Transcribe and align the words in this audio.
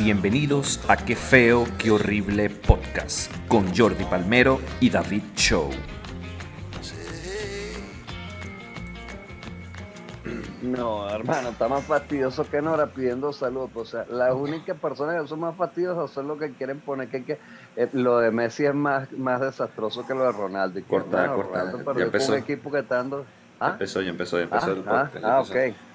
Bienvenidos 0.00 0.80
a 0.88 0.96
Qué 0.96 1.14
feo, 1.14 1.66
qué 1.78 1.90
horrible 1.90 2.48
podcast 2.48 3.30
con 3.48 3.74
Jordi 3.76 4.04
Palmero 4.04 4.58
y 4.80 4.88
David 4.88 5.22
Show. 5.36 5.68
No, 10.62 11.08
hermano, 11.10 11.50
está 11.50 11.68
más 11.68 11.84
fastidioso 11.84 12.48
que 12.48 12.62
Nora 12.62 12.86
pidiendo 12.86 13.32
salud. 13.32 13.68
O 13.74 13.84
sea, 13.84 14.06
las 14.10 14.32
únicas 14.34 14.78
personas 14.78 15.20
que 15.20 15.28
son 15.28 15.40
más 15.40 15.56
fastidiosas 15.56 16.10
son 16.10 16.28
los 16.28 16.38
que 16.38 16.52
quieren 16.52 16.80
poner 16.80 17.08
que, 17.08 17.24
que 17.24 17.38
eh, 17.76 17.88
lo 17.92 18.18
de 18.18 18.30
Messi 18.30 18.64
es 18.66 18.74
más, 18.74 19.10
más 19.12 19.40
desastroso 19.40 20.06
que 20.06 20.14
lo 20.14 20.24
de 20.24 20.32
Ronaldo. 20.32 20.78
Y 20.78 20.82
que, 20.82 20.88
Corta, 20.88 21.26
corta. 21.34 21.64
Ronaldo 21.64 21.94
Ya 21.98 22.04
empezó. 22.04 22.32
un 22.32 22.38
equipo 22.38 22.70
que 22.70 22.78
está 22.80 22.96
dando... 22.96 23.24
¿Ah? 23.58 23.70
Empezó, 23.72 24.00
ya 24.00 24.10
empezó, 24.10 24.38
ya 24.38 24.44
empezó 24.44 24.66
Ah, 24.66 24.70
el 24.72 24.84
ah, 24.86 25.04
podcast. 25.04 25.24
ah, 25.24 25.38
empezó. 25.40 25.52
ok. 25.52 25.89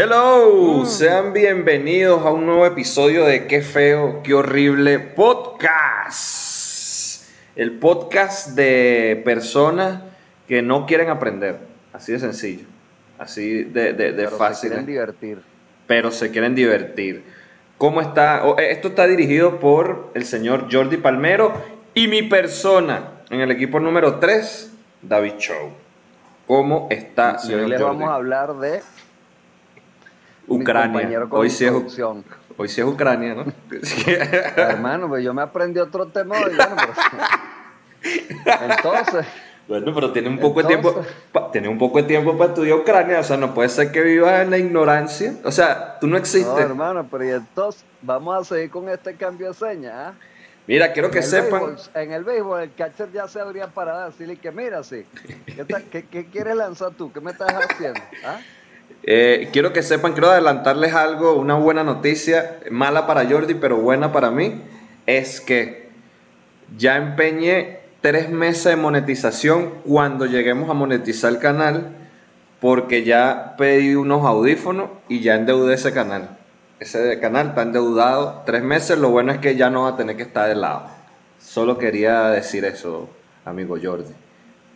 Hello, 0.00 0.84
sean 0.84 1.32
bienvenidos 1.32 2.20
a 2.26 2.30
un 2.30 2.44
nuevo 2.44 2.66
episodio 2.66 3.24
de 3.24 3.46
Qué 3.46 3.62
feo, 3.62 4.20
qué 4.22 4.34
horrible 4.34 4.98
podcast. 4.98 6.04
El 7.56 7.78
podcast 7.78 8.48
de 8.48 9.22
personas 9.24 10.02
que 10.46 10.60
no 10.60 10.84
quieren 10.84 11.08
aprender, 11.08 11.60
así 11.94 12.12
de 12.12 12.18
sencillo, 12.18 12.66
así 13.18 13.64
de, 13.64 13.94
de, 13.94 14.12
de 14.12 14.24
Pero 14.24 14.30
se 14.32 14.36
fácil, 14.36 14.68
quieren 14.68 14.84
¿eh? 14.84 14.92
divertir. 14.92 15.38
pero 15.86 16.10
se 16.10 16.30
quieren 16.30 16.54
divertir. 16.54 17.24
¿Cómo 17.78 18.02
está? 18.02 18.42
Oh, 18.44 18.58
eh, 18.58 18.72
Esto 18.72 18.88
está 18.88 19.06
dirigido 19.06 19.58
por 19.60 20.10
el 20.12 20.26
señor 20.26 20.66
Jordi 20.70 20.98
Palmero 20.98 21.54
y 21.94 22.06
mi 22.08 22.22
persona 22.22 23.12
en 23.30 23.40
el 23.40 23.50
equipo 23.50 23.80
número 23.80 24.16
3, 24.16 24.72
David 25.00 25.36
Show. 25.38 25.70
¿Cómo 26.46 26.86
está, 26.90 27.38
Y 27.42 27.46
señor 27.46 27.60
hoy 27.62 27.70
les 27.70 27.80
Jordi? 27.80 27.96
vamos 28.00 28.10
a 28.12 28.14
hablar 28.16 28.54
de 28.58 28.82
Ucrania. 30.48 31.08
Hoy 31.30 31.50
sí, 31.50 31.64
es, 31.64 31.72
hoy 32.56 32.68
sí 32.68 32.80
es 32.80 32.86
Ucrania, 32.86 33.34
¿no? 33.34 33.44
Hermano, 34.56 35.08
pues 35.08 35.24
yo 35.24 35.34
me 35.34 35.42
aprendí 35.42 35.80
otro 35.80 36.08
tema 36.08 36.36
hoy, 36.40 36.54
bueno, 36.54 36.76
pero- 36.76 36.94
Entonces, 38.62 39.26
bueno, 39.68 39.92
pero 39.94 40.12
tiene 40.12 40.28
un 40.28 40.38
poco 40.38 40.62
de 40.62 40.68
tiempo, 40.68 41.04
pa- 41.32 41.50
tiene 41.50 41.68
un 41.68 41.78
poco 41.78 41.98
de 41.98 42.04
tiempo 42.04 42.36
para 42.38 42.50
estudiar 42.50 42.78
Ucrania, 42.78 43.18
o 43.20 43.24
sea, 43.24 43.36
no 43.36 43.52
puede 43.52 43.68
ser 43.68 43.90
que 43.90 44.00
vivas 44.02 44.42
en 44.42 44.50
la 44.50 44.58
ignorancia. 44.58 45.34
O 45.44 45.50
sea, 45.50 45.98
tú 46.00 46.06
no 46.06 46.16
existes. 46.16 46.52
no, 46.54 46.58
hermano, 46.60 47.08
pero 47.10 47.24
y 47.24 47.30
entonces 47.30 47.84
vamos 48.02 48.36
a 48.40 48.44
seguir 48.54 48.70
con 48.70 48.88
este 48.88 49.16
cambio 49.16 49.48
de 49.48 49.54
seña, 49.54 50.08
¿ah? 50.08 50.14
Mira, 50.68 50.92
quiero 50.92 51.10
que 51.12 51.18
en 51.18 51.24
sepan. 51.24 51.62
béisbol- 51.62 51.90
en 51.94 52.12
el 52.12 52.24
béisbol, 52.24 52.60
el 52.62 52.74
catcher 52.74 53.12
ya 53.12 53.28
se 53.28 53.40
habría 53.40 53.68
parado 53.68 54.00
a 54.02 54.06
decirle 54.06 54.36
que 54.36 54.50
mira, 54.50 54.82
sí. 54.82 55.04
¿Qué, 55.46 55.64
ta- 55.64 55.80
qué- 55.90 56.06
qué 56.08 56.26
quieres 56.28 56.56
lanzar 56.56 56.92
tú? 56.96 57.12
¿Qué 57.12 57.20
me 57.20 57.30
estás 57.32 57.52
haciendo? 57.52 58.00
¿Ah? 58.24 58.38
Eh, 59.08 59.50
quiero 59.52 59.72
que 59.72 59.82
sepan, 59.82 60.12
quiero 60.12 60.30
adelantarles 60.30 60.92
algo, 60.92 61.34
una 61.34 61.54
buena 61.54 61.84
noticia, 61.84 62.58
mala 62.70 63.06
para 63.06 63.24
Jordi, 63.24 63.54
pero 63.54 63.76
buena 63.76 64.12
para 64.12 64.32
mí, 64.32 64.62
es 65.06 65.40
que 65.40 65.90
ya 66.76 66.96
empeñé 66.96 67.78
tres 68.00 68.30
meses 68.30 68.64
de 68.64 68.76
monetización 68.76 69.74
cuando 69.84 70.26
lleguemos 70.26 70.68
a 70.70 70.74
monetizar 70.74 71.32
el 71.32 71.38
canal, 71.38 71.96
porque 72.60 73.04
ya 73.04 73.54
pedí 73.56 73.94
unos 73.94 74.24
audífonos 74.24 74.90
y 75.08 75.20
ya 75.20 75.36
endeudé 75.36 75.74
ese 75.74 75.92
canal. 75.92 76.36
Ese 76.80 77.20
canal 77.20 77.48
está 77.48 77.62
endeudado 77.62 78.42
tres 78.44 78.62
meses, 78.62 78.98
lo 78.98 79.10
bueno 79.10 79.30
es 79.32 79.38
que 79.38 79.56
ya 79.56 79.70
no 79.70 79.84
va 79.84 79.90
a 79.90 79.96
tener 79.96 80.16
que 80.16 80.24
estar 80.24 80.48
de 80.48 80.56
lado. 80.56 80.88
Solo 81.38 81.78
quería 81.78 82.28
decir 82.30 82.64
eso, 82.64 83.08
amigo 83.44 83.76
Jordi. 83.80 84.25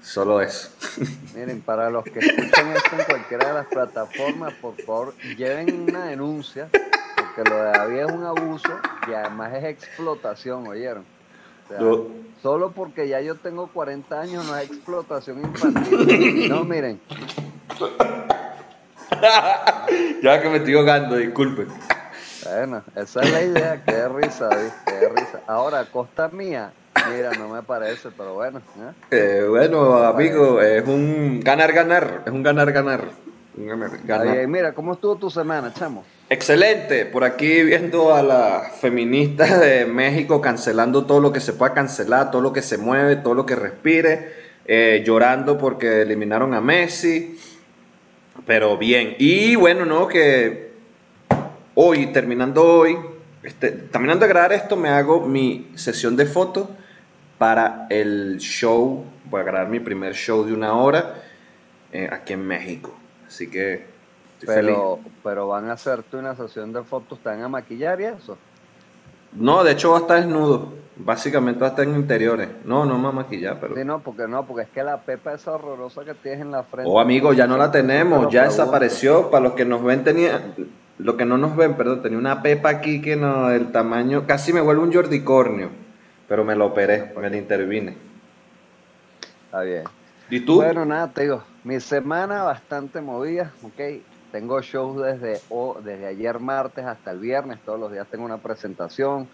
Solo 0.03 0.41
eso. 0.41 0.71
Miren, 1.35 1.63
para 1.63 1.91
los 1.91 2.05
que 2.07 2.19
escuchan 2.21 2.67
esto 2.69 2.97
en 2.97 3.05
cualquiera 3.05 3.49
de 3.49 3.55
las 3.55 3.67
plataformas, 3.69 4.53
por 4.61 4.75
favor, 4.79 5.15
lleven 5.37 5.69
una 5.89 6.07
denuncia, 6.07 6.69
porque 7.17 7.49
lo 7.49 7.57
de 7.57 7.71
David 7.71 7.99
es 7.99 8.07
un 8.07 8.25
abuso 8.25 8.73
y 9.09 9.13
además 9.13 9.53
es 9.55 9.65
explotación, 9.65 10.67
¿oyeron? 10.67 11.05
O 11.65 11.69
sea, 11.69 11.81
Lo- 11.81 12.21
Solo 12.43 12.73
porque 12.73 13.07
ya 13.07 13.21
yo 13.21 13.37
tengo 13.37 13.69
40 13.69 14.19
años 14.19 14.47
no 14.47 14.57
es 14.57 14.67
explotación 14.67 15.41
infantil. 15.45 16.49
No, 16.49 16.65
miren, 16.65 16.99
ya 20.23 20.41
que 20.41 20.49
me 20.49 20.57
estoy 20.57 20.75
ahogando, 20.75 21.17
disculpen. 21.17 21.69
bueno, 22.45 22.83
esa 22.97 23.21
es 23.21 23.31
la 23.31 23.43
idea, 23.43 23.85
qué 23.85 24.09
risa, 24.09 24.47
David, 24.47 24.71
qué 24.87 25.09
risa. 25.11 25.43
Ahora, 25.47 25.85
costa 25.85 26.29
mía, 26.29 26.73
mira, 27.13 27.31
no 27.39 27.49
me 27.49 27.63
parece, 27.63 28.09
pero 28.17 28.35
bueno, 28.35 28.59
¿eh? 28.59 28.93
Eh, 29.11 29.47
bueno, 29.49 29.97
amigo, 29.99 30.61
es 30.61 30.87
un 30.87 31.41
ganar-ganar, 31.41 32.23
es 32.27 32.33
un 32.33 32.43
ganar-ganar. 32.43 33.09
Mira, 34.49 34.73
¿cómo 34.73 34.95
estuvo 34.95 35.17
tu 35.17 35.31
semana, 35.31 35.73
chamo? 35.75 36.05
Excelente, 36.29 37.05
por 37.05 37.25
aquí 37.25 37.63
viendo 37.63 38.15
a 38.15 38.23
las 38.23 38.77
feministas 38.77 39.61
de 39.61 39.85
México 39.87 40.41
cancelando 40.41 41.05
todo 41.05 41.21
lo 41.21 41.33
que 41.33 41.41
se 41.41 41.53
pueda 41.53 41.75
cancelar, 41.75 42.31
todo 42.31 42.43
lo 42.43 42.53
que 42.53 42.63
se 42.63 42.79
mueve, 42.79 43.17
todo 43.17 43.35
lo 43.35 43.45
que 43.45 43.57
respire, 43.57 44.33
eh, 44.67 45.03
llorando 45.05 45.59
porque 45.59 46.03
eliminaron 46.03 46.55
a 46.55 46.61
Messi, 46.61 47.39
pero 48.47 48.79
bien. 48.79 49.17
Y 49.19 49.57
bueno, 49.57 49.85
no, 49.85 50.07
que 50.07 50.71
hoy, 51.75 52.07
terminando 52.07 52.65
hoy, 52.65 52.97
este, 53.43 53.73
terminando 53.73 54.25
de 54.25 54.29
grabar 54.29 54.53
esto, 54.53 54.77
me 54.77 54.91
hago 54.91 55.27
mi 55.27 55.71
sesión 55.75 56.17
de 56.17 56.27
fotos 56.27 56.69
para 57.41 57.87
el 57.89 58.37
show, 58.37 59.03
voy 59.25 59.41
a 59.41 59.45
grabar 59.45 59.71
mi 59.71 59.81
primer 59.81 60.13
show 60.13 60.45
de 60.45 60.53
una 60.53 60.75
hora 60.75 61.15
eh, 61.91 62.07
aquí 62.13 62.35
en 62.35 62.47
México. 62.47 62.95
Así 63.27 63.49
que 63.49 63.87
estoy 64.39 64.55
feliz. 64.57 64.75
Pero, 64.75 65.01
pero 65.25 65.49
van 65.49 65.71
a 65.71 65.73
hacerte 65.73 66.19
una 66.19 66.37
sesión 66.37 66.71
de 66.75 66.83
fotos, 66.83 67.19
¿te 67.21 67.31
van 67.31 67.43
a 67.43 67.49
maquillar 67.49 67.99
y 67.99 68.05
eso? 68.05 68.37
No, 69.33 69.65
de 69.65 69.73
hecho 69.73 69.93
va 69.93 69.97
a 69.97 70.01
estar 70.03 70.17
desnudo. 70.19 70.75
Básicamente 70.97 71.61
va 71.61 71.69
a 71.69 71.71
estar 71.71 71.87
en 71.87 71.97
interiores. 71.97 72.47
No, 72.67 72.85
no 72.85 72.99
me 72.99 73.05
va 73.05 73.09
a 73.09 73.13
maquillar, 73.13 73.57
pero... 73.59 73.75
Sí, 73.75 73.87
no, 73.87 74.01
porque 74.01 74.29
no, 74.29 74.45
porque 74.47 74.65
es 74.65 74.69
que 74.69 74.85
la 74.85 75.01
pepa 75.01 75.33
esa 75.33 75.53
horrorosa 75.53 76.05
que 76.05 76.13
tienes 76.13 76.43
en 76.43 76.51
la 76.51 76.65
frente. 76.65 76.91
Oh, 76.93 77.01
amigo, 77.01 77.33
ya 77.33 77.47
no 77.47 77.57
la 77.57 77.71
tenemos, 77.71 78.31
ya 78.31 78.45
desapareció. 78.45 79.31
Para 79.31 79.45
los 79.45 79.55
que 79.55 79.65
nos 79.65 79.83
ven, 79.83 80.05
tenía... 80.05 80.53
Lo 80.99 81.17
que 81.17 81.25
no 81.25 81.39
nos 81.39 81.57
ven, 81.57 81.73
perdón, 81.73 82.03
tenía 82.03 82.19
una 82.19 82.43
pepa 82.43 82.69
aquí 82.69 83.01
que 83.01 83.17
no, 83.17 83.51
el 83.51 83.73
tamaño... 83.73 84.27
Casi 84.27 84.53
me 84.53 84.61
vuelve 84.61 84.83
un 84.83 84.93
jordicornio. 84.93 85.71
Pero 86.31 86.45
me 86.45 86.55
lo 86.55 86.67
operé, 86.67 87.13
me 87.17 87.29
lo 87.29 87.37
intervine. 87.37 87.99
Está 89.47 89.63
bien. 89.63 89.83
¿Y 90.31 90.45
tú? 90.45 90.55
Bueno, 90.55 90.85
nada, 90.85 91.13
te 91.13 91.23
digo, 91.23 91.45
mi 91.65 91.81
semana 91.81 92.45
bastante 92.45 93.01
movida, 93.01 93.57
ok. 93.63 93.81
Tengo 94.31 94.63
shows 94.63 95.03
desde, 95.03 95.43
o- 95.49 95.83
desde 95.83 96.07
ayer 96.07 96.39
martes 96.39 96.87
hasta 96.87 97.11
el 97.11 97.19
viernes, 97.19 97.59
todos 97.65 97.81
los 97.81 97.91
días 97.91 98.09
tengo 98.09 98.25
una 98.25 98.41
presentación. 98.41 99.29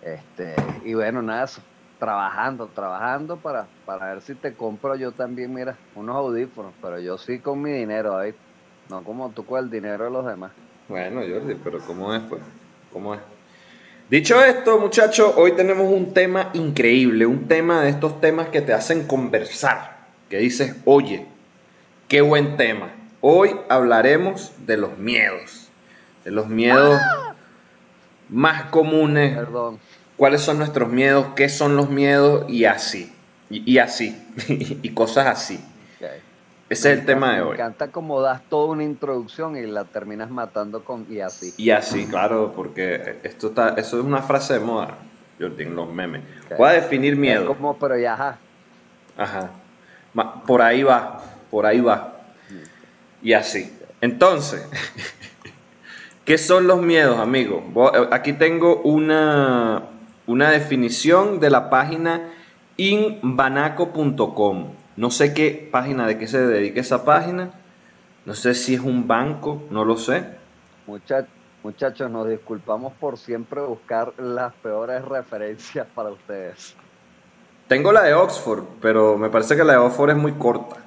Este, 0.00 0.54
y 0.84 0.94
bueno, 0.94 1.22
nada, 1.22 1.42
eso, 1.42 1.60
trabajando, 1.98 2.72
trabajando 2.72 3.42
para, 3.42 3.72
para 3.84 4.10
ver 4.10 4.22
si 4.22 4.36
te 4.36 4.54
compro 4.54 4.94
yo 4.94 5.16
también, 5.16 5.52
mira, 5.52 5.80
unos 5.94 6.14
audífonos, 6.14 6.76
pero 6.80 7.00
yo 7.00 7.18
sí 7.18 7.42
con 7.42 7.60
mi 7.60 7.72
dinero, 7.72 8.12
David. 8.12 8.36
No 8.88 9.02
como 9.02 9.34
tú 9.34 9.44
con 9.44 9.58
el 9.58 9.70
dinero 9.70 10.04
de 10.04 10.10
los 10.12 10.24
demás. 10.24 10.54
Bueno, 10.86 11.20
Jordi, 11.20 11.56
pero 11.56 11.80
¿cómo 11.84 12.14
es, 12.14 12.22
pues? 12.28 12.44
¿Cómo 12.90 13.12
es? 13.12 13.20
Dicho 14.10 14.42
esto, 14.42 14.78
muchachos, 14.78 15.34
hoy 15.36 15.52
tenemos 15.52 15.92
un 15.92 16.14
tema 16.14 16.48
increíble, 16.54 17.26
un 17.26 17.46
tema 17.46 17.82
de 17.82 17.90
estos 17.90 18.22
temas 18.22 18.48
que 18.48 18.62
te 18.62 18.72
hacen 18.72 19.06
conversar, 19.06 19.98
que 20.30 20.38
dices, 20.38 20.76
oye, 20.86 21.26
qué 22.08 22.22
buen 22.22 22.56
tema. 22.56 22.90
Hoy 23.20 23.54
hablaremos 23.68 24.52
de 24.64 24.78
los 24.78 24.96
miedos, 24.96 25.68
de 26.24 26.30
los 26.30 26.48
miedos 26.48 26.98
más 28.30 28.70
comunes, 28.70 29.36
Perdón. 29.36 29.78
cuáles 30.16 30.40
son 30.40 30.56
nuestros 30.56 30.88
miedos, 30.88 31.26
qué 31.36 31.50
son 31.50 31.76
los 31.76 31.90
miedos 31.90 32.50
y 32.50 32.64
así, 32.64 33.12
y, 33.50 33.70
y 33.70 33.76
así, 33.76 34.16
y 34.48 34.88
cosas 34.94 35.26
así. 35.26 35.60
Ese 36.70 36.92
es 36.92 36.98
el 37.00 37.06
tema 37.06 37.30
de 37.32 37.36
Me 37.38 37.42
hoy. 37.42 37.54
encanta 37.54 37.88
como 37.88 38.20
das 38.20 38.42
toda 38.50 38.66
una 38.72 38.84
introducción 38.84 39.56
y 39.56 39.62
la 39.66 39.84
terminas 39.84 40.28
matando 40.30 40.84
con 40.84 41.06
y 41.10 41.20
así. 41.20 41.54
Y 41.56 41.70
así, 41.70 42.06
claro, 42.06 42.52
porque 42.54 43.18
esto 43.22 43.48
está, 43.48 43.70
eso 43.70 43.98
es 43.98 44.04
una 44.04 44.20
frase 44.22 44.54
de 44.54 44.60
moda, 44.60 44.98
Jordi, 45.40 45.62
en 45.64 45.74
los 45.74 45.90
memes. 45.92 46.22
Ok. 46.50 46.58
Voy 46.58 46.68
a 46.68 46.72
definir 46.72 47.14
Es 47.14 47.18
miedo. 47.18 47.46
como, 47.46 47.78
pero 47.78 47.96
ya, 47.98 48.12
ajá. 48.14 48.38
Ajá. 49.16 49.50
Por 50.46 50.60
ahí 50.62 50.82
va, 50.82 51.22
por 51.50 51.64
ahí 51.64 51.80
va. 51.80 52.14
Y 53.22 53.32
así. 53.32 53.72
Entonces, 54.00 54.68
¿qué 56.24 56.36
son 56.38 56.66
los 56.66 56.82
miedos, 56.82 57.18
amigos? 57.18 57.62
Aquí 58.10 58.34
tengo 58.34 58.82
una, 58.82 59.84
una 60.26 60.50
definición 60.50 61.40
de 61.40 61.48
la 61.50 61.70
página 61.70 62.28
inbanaco.com. 62.76 64.72
No 64.98 65.12
sé 65.12 65.32
qué 65.32 65.68
página, 65.70 66.08
de 66.08 66.18
qué 66.18 66.26
se 66.26 66.44
dedica 66.44 66.80
esa 66.80 67.04
página. 67.04 67.52
No 68.24 68.34
sé 68.34 68.52
si 68.54 68.74
es 68.74 68.80
un 68.80 69.06
banco, 69.06 69.62
no 69.70 69.84
lo 69.84 69.96
sé. 69.96 70.24
Mucha- 70.88 71.24
muchachos, 71.62 72.10
nos 72.10 72.28
disculpamos 72.28 72.92
por 72.94 73.16
siempre 73.16 73.60
buscar 73.60 74.12
las 74.18 74.52
peores 74.54 75.04
referencias 75.04 75.86
para 75.94 76.10
ustedes. 76.10 76.74
Tengo 77.68 77.92
la 77.92 78.02
de 78.02 78.14
Oxford, 78.14 78.64
pero 78.82 79.16
me 79.16 79.30
parece 79.30 79.54
que 79.54 79.62
la 79.62 79.74
de 79.74 79.78
Oxford 79.78 80.10
es 80.10 80.16
muy 80.16 80.32
corta. 80.32 80.78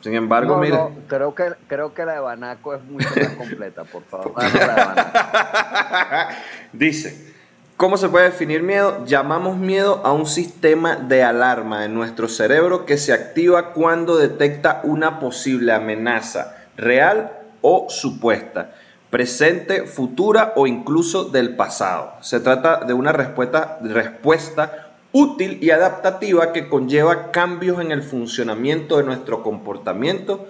Sin 0.00 0.14
embargo, 0.14 0.56
No, 0.64 0.90
creo 1.06 1.34
que 1.34 1.52
creo 1.68 1.92
que 1.92 2.06
la 2.06 2.14
de 2.14 2.20
Banaco 2.20 2.74
es 2.74 2.82
mucho 2.84 3.08
más 3.20 3.34
completa, 3.36 3.84
por 3.84 4.02
favor. 4.04 4.32
danos 4.40 4.54
la 4.54 4.74
de 4.74 4.84
Banaco. 4.86 6.34
Dice, 6.72 7.34
¿cómo 7.76 7.96
se 7.96 8.08
puede 8.08 8.26
definir 8.26 8.62
miedo? 8.62 9.04
Llamamos 9.04 9.56
miedo 9.56 10.00
a 10.04 10.12
un 10.12 10.26
sistema 10.26 10.96
de 10.96 11.22
alarma 11.22 11.84
en 11.84 11.94
nuestro 11.94 12.28
cerebro 12.28 12.86
que 12.86 12.96
se 12.96 13.12
activa 13.12 13.72
cuando 13.72 14.16
detecta 14.16 14.80
una 14.84 15.20
posible 15.20 15.72
amenaza 15.72 16.56
real 16.76 17.32
o 17.60 17.86
supuesta, 17.88 18.74
presente, 19.10 19.86
futura 19.86 20.52
o 20.56 20.66
incluso 20.66 21.24
del 21.24 21.56
pasado. 21.56 22.14
Se 22.20 22.40
trata 22.40 22.84
de 22.84 22.92
una 22.92 23.12
respuesta, 23.12 23.78
respuesta 23.82 24.94
útil 25.12 25.58
y 25.62 25.70
adaptativa 25.70 26.52
que 26.52 26.68
conlleva 26.68 27.30
cambios 27.30 27.80
en 27.80 27.90
el 27.90 28.02
funcionamiento 28.02 28.98
de 28.98 29.04
nuestro 29.04 29.42
comportamiento, 29.42 30.46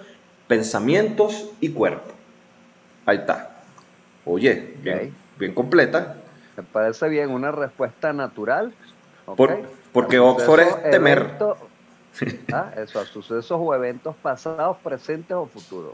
pensamientos 0.47 1.49
y 1.61 1.69
cuerpo. 1.69 2.13
Ahí 3.05 3.17
está. 3.19 3.51
Oye, 4.25 4.75
bien, 5.37 5.53
completa. 5.53 6.16
Me 6.57 6.63
parece 6.63 7.07
bien, 7.07 7.29
una 7.29 7.51
respuesta 7.51 8.11
natural. 8.11 8.73
porque 9.93 10.19
Oxford 10.19 10.59
es 10.59 10.91
temer. 10.91 11.37
ah, 12.51 12.71
eso, 12.75 12.99
a 12.99 13.05
sucesos 13.05 13.59
o 13.61 13.75
eventos 13.75 14.15
pasados, 14.15 14.77
presentes 14.83 15.37
o 15.37 15.45
futuros. 15.45 15.93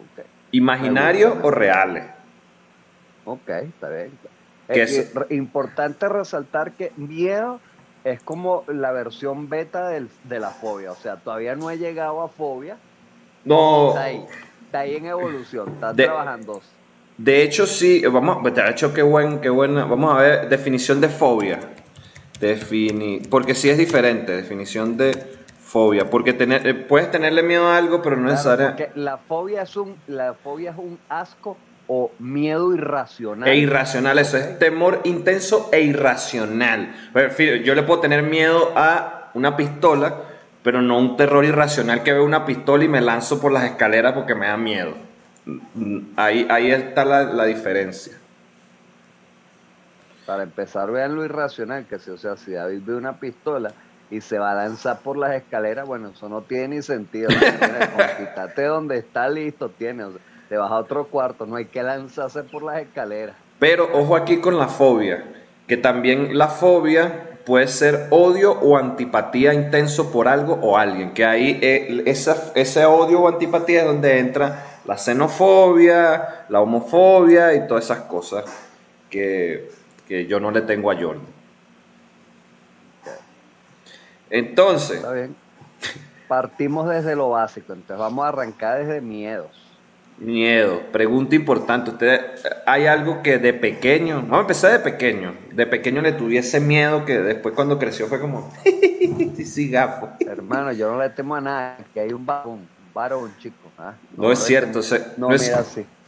¿Imaginarios 0.51 1.36
o 1.44 1.51
reales? 1.51 2.06
Ok, 3.25 3.50
está 3.50 3.89
bien. 3.89 4.18
Es, 4.69 5.13
importante 5.30 6.07
resaltar 6.07 6.71
que 6.71 6.94
miedo 6.95 7.60
es 8.06 8.24
como 8.24 8.63
la 8.68 8.94
versión 8.94 9.50
beta 9.50 9.89
del, 9.89 10.10
de 10.24 10.39
la 10.39 10.50
fobia. 10.50 10.94
O 10.94 10.95
sea, 10.95 11.18
todavía 11.18 11.56
no 11.56 11.69
he 11.69 11.77
llegado 11.77 12.21
a 12.21 12.30
fobia. 12.30 12.77
No. 13.44 13.89
Está 13.89 14.04
ahí, 14.04 14.25
está 14.65 14.80
ahí 14.80 14.95
en 14.95 15.07
evolución, 15.07 15.74
está 15.74 15.94
trabajando. 15.94 16.62
De 17.23 17.41
hecho, 17.41 17.65
sí, 17.65 18.03
vamos, 18.05 18.43
de 18.53 18.69
hecho, 18.69 18.93
qué 18.93 19.01
buen, 19.01 19.39
qué 19.39 19.47
buena. 19.47 19.85
Vamos 19.85 20.13
a 20.13 20.17
ver, 20.17 20.49
definición 20.49 20.99
de 20.99 21.07
fobia. 21.07 21.57
Defini, 22.37 23.21
porque 23.29 23.55
sí 23.55 23.69
es 23.69 23.77
diferente, 23.77 24.35
definición 24.35 24.97
de 24.97 25.13
fobia. 25.57 26.09
Porque 26.09 26.33
tener, 26.33 26.67
eh, 26.67 26.73
puedes 26.73 27.09
tenerle 27.11 27.41
miedo 27.41 27.65
a 27.65 27.77
algo, 27.77 28.01
pero 28.01 28.17
no 28.17 28.27
es 28.27 28.33
necesariamente. 28.33 28.91
La 28.95 29.15
fobia 29.15 29.61
es 29.61 29.77
un, 29.77 29.95
la 30.07 30.33
fobia 30.33 30.71
es 30.71 30.77
un 30.77 30.99
asco 31.07 31.55
o 31.87 32.11
miedo 32.19 32.73
irracional. 32.73 33.47
E 33.47 33.55
irracional, 33.55 34.19
eso 34.19 34.35
es 34.35 34.59
temor 34.59 34.99
intenso 35.05 35.69
e 35.71 35.79
irracional. 35.79 36.93
Yo 37.63 37.73
le 37.73 37.83
puedo 37.83 38.01
tener 38.01 38.23
miedo 38.23 38.73
a 38.75 39.31
una 39.33 39.55
pistola, 39.55 40.23
pero 40.61 40.81
no 40.81 40.99
un 40.99 41.15
terror 41.15 41.45
irracional 41.45 42.03
que 42.03 42.11
veo 42.11 42.25
una 42.25 42.45
pistola 42.45 42.83
y 42.83 42.89
me 42.89 42.99
lanzo 42.99 43.39
por 43.39 43.53
las 43.53 43.63
escaleras 43.63 44.11
porque 44.11 44.35
me 44.35 44.47
da 44.47 44.57
miedo. 44.57 45.12
Ahí, 46.15 46.47
ahí 46.49 46.71
está 46.71 47.03
la, 47.03 47.45
diferencia. 47.45 48.13
Para 50.25 50.43
empezar, 50.43 50.89
vean 50.91 51.15
lo 51.15 51.25
irracional 51.25 51.85
que 51.85 51.99
si, 51.99 52.11
o 52.11 52.17
sea, 52.17 52.37
si 52.37 52.51
David 52.51 52.81
ve 52.85 52.95
una 52.95 53.19
pistola 53.19 53.73
y 54.09 54.21
se 54.21 54.39
va 54.39 54.51
a 54.51 54.55
lanzar 54.55 54.99
por 54.99 55.17
las 55.17 55.33
escaleras, 55.35 55.85
bueno, 55.85 56.11
eso 56.15 56.29
no 56.29 56.41
tiene 56.41 56.75
ni 56.75 56.81
sentido. 56.81 57.29
Quítate 58.17 58.63
donde 58.63 58.99
está 58.99 59.27
listo, 59.27 59.69
tiene 59.69 60.05
te 60.47 60.57
vas 60.57 60.71
a 60.71 60.75
otro 60.75 61.07
cuarto, 61.07 61.45
no 61.45 61.55
hay 61.55 61.65
que 61.65 61.81
lanzarse 61.83 62.43
por 62.43 62.63
las 62.63 62.81
escaleras. 62.81 63.35
Pero 63.59 63.89
ojo 63.93 64.15
aquí 64.15 64.37
con 64.37 64.57
la 64.57 64.67
fobia, 64.67 65.23
que 65.67 65.77
también 65.77 66.37
la 66.37 66.47
fobia 66.47 67.39
puede 67.45 67.67
ser 67.67 68.07
odio 68.09 68.51
o 68.51 68.77
antipatía 68.77 69.53
intenso 69.53 70.11
por 70.11 70.27
algo 70.27 70.53
o 70.61 70.77
alguien, 70.77 71.11
que 71.13 71.25
ahí 71.25 71.59
eh, 71.61 72.03
esa, 72.05 72.51
ese 72.55 72.85
odio 72.85 73.21
o 73.21 73.27
antipatía 73.27 73.81
es 73.81 73.87
donde 73.87 74.19
entra 74.19 74.72
la 74.85 74.97
xenofobia, 74.97 76.45
la 76.50 76.62
homofobia 76.62 77.53
y 77.53 77.68
todas 77.68 77.85
esas 77.85 78.00
cosas 78.01 78.45
que, 79.09 79.69
que 80.07 80.25
yo 80.25 80.39
no 80.39 80.51
le 80.51 80.62
tengo 80.62 80.91
a 80.91 80.95
Jordan. 80.95 81.33
Entonces... 84.30 84.97
Está 84.97 85.13
bien. 85.13 85.35
Partimos 86.27 86.89
desde 86.89 87.15
lo 87.15 87.30
básico, 87.30 87.74
entonces 87.74 87.97
vamos 87.97 88.25
a 88.25 88.30
arrancar 88.30 88.80
desde 88.80 89.01
miedos. 89.01 89.51
Miedo, 90.18 90.81
pregunta 90.91 91.36
importante. 91.36 91.91
¿Usted 91.91 92.21
hay 92.65 92.86
algo 92.86 93.21
que 93.21 93.39
de 93.39 93.53
pequeño, 93.53 94.27
a 94.31 94.39
empezar 94.39 94.71
de 94.71 94.79
pequeño, 94.79 95.36
de 95.51 95.65
pequeño 95.68 96.01
le 96.01 96.13
tuviese 96.13 96.59
miedo 96.59 97.03
que 97.03 97.19
después 97.19 97.56
cuando 97.56 97.79
creció 97.79 98.07
fue 98.07 98.19
como, 98.19 98.51
sí, 99.44 99.69
gafo. 99.69 100.09
Hermano, 100.19 100.71
yo 100.71 100.91
no 100.91 101.00
le 101.00 101.09
temo 101.09 101.36
a 101.36 101.41
nada, 101.41 101.77
que 101.94 102.00
hay 102.00 102.13
un 102.13 102.25
varón, 102.25 102.53
un 102.53 102.94
varón 102.94 103.33
chico. 103.39 103.62
¿Ah? 103.77 103.93
No, 104.17 104.31
es 104.31 104.39
cierto, 104.39 104.81
no, 105.17 105.31
es, 105.31 105.51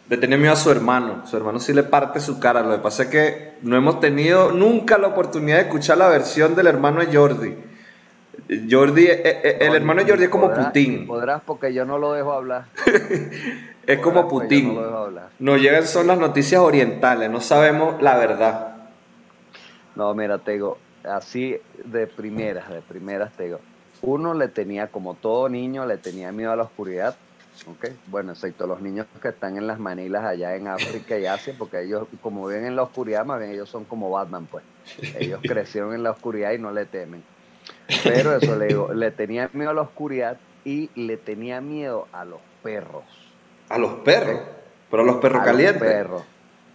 Le 0.09 0.17
tenía 0.17 0.37
miedo 0.37 0.53
a 0.53 0.55
su 0.55 0.71
hermano, 0.71 1.25
su 1.27 1.37
hermano 1.37 1.59
sí 1.59 1.73
le 1.73 1.83
parte 1.83 2.19
su 2.19 2.39
cara. 2.39 2.61
Lo 2.61 2.71
que 2.71 2.81
pasa 2.81 3.03
es 3.03 3.09
que 3.09 3.53
no 3.61 3.75
hemos 3.75 3.99
tenido 3.99 4.51
nunca 4.51 4.97
la 4.97 5.07
oportunidad 5.07 5.57
de 5.57 5.63
escuchar 5.63 5.97
la 5.97 6.09
versión 6.09 6.55
del 6.55 6.67
hermano 6.67 7.01
de 7.01 7.15
Jordi. 7.15 7.55
Jordi, 8.69 9.05
eh, 9.07 9.21
eh, 9.23 9.57
el 9.61 9.75
hermano 9.75 10.03
de 10.03 10.09
Jordi 10.09 10.25
es 10.25 10.29
como 10.29 10.53
Putin. 10.53 11.07
Podrás 11.07 11.41
porque 11.43 11.73
yo 11.73 11.85
no 11.85 11.97
lo 11.97 12.13
dejo 12.13 12.33
hablar. 12.33 12.65
Es 13.87 13.99
como 13.99 14.27
Putin. 14.27 14.77
Nos 15.39 15.61
llegan 15.61 15.85
son 15.85 16.07
las 16.07 16.17
noticias 16.17 16.59
orientales, 16.59 17.29
no 17.29 17.39
sabemos 17.39 18.01
la 18.01 18.17
verdad. 18.17 18.75
No, 19.95 20.13
mira, 20.13 20.39
te 20.39 20.53
digo, 20.53 20.77
así 21.03 21.57
de 21.83 22.07
primeras, 22.07 22.69
de 22.69 22.81
primeras 22.81 23.31
te 23.33 23.43
digo. 23.43 23.59
Uno 24.01 24.33
le 24.33 24.47
tenía, 24.47 24.87
como 24.87 25.13
todo 25.13 25.49
niño, 25.49 25.85
le 25.85 25.97
tenía 25.97 26.31
miedo 26.31 26.51
a 26.51 26.55
la 26.55 26.63
oscuridad. 26.63 27.15
¿Ok? 27.67 27.89
Bueno, 28.07 28.33
excepto 28.33 28.67
los 28.67 28.81
niños 28.81 29.07
que 29.21 29.29
están 29.29 29.57
en 29.57 29.67
las 29.67 29.79
manilas 29.79 30.23
allá 30.23 30.55
en 30.55 30.67
África 30.67 31.17
y 31.17 31.25
Asia, 31.25 31.55
porque 31.57 31.81
ellos, 31.81 32.07
como 32.21 32.47
viven 32.47 32.65
en 32.65 32.75
la 32.75 32.83
oscuridad, 32.83 33.25
más 33.25 33.39
bien 33.39 33.51
ellos 33.51 33.69
son 33.69 33.85
como 33.85 34.09
Batman, 34.09 34.47
pues. 34.49 34.63
Ellos 35.17 35.39
crecieron 35.47 35.93
en 35.93 36.03
la 36.03 36.11
oscuridad 36.11 36.51
y 36.51 36.57
no 36.57 36.71
le 36.71 36.85
temen. 36.85 37.23
Pero 38.03 38.35
eso 38.35 38.55
le 38.55 38.67
digo, 38.67 38.93
le 38.93 39.11
tenía 39.11 39.49
miedo 39.53 39.71
a 39.71 39.73
la 39.73 39.81
oscuridad 39.81 40.37
y 40.63 40.89
le 40.95 41.17
tenía 41.17 41.61
miedo 41.61 42.07
a 42.11 42.25
los 42.25 42.41
perros. 42.63 43.03
A 43.69 43.77
los 43.77 43.95
perros. 43.99 44.41
Pero 44.89 45.03
a 45.03 45.05
los 45.05 45.15
perros 45.17 45.41
a 45.41 45.45
calientes. 45.45 45.81
Los 45.81 45.91
perros. 45.91 46.23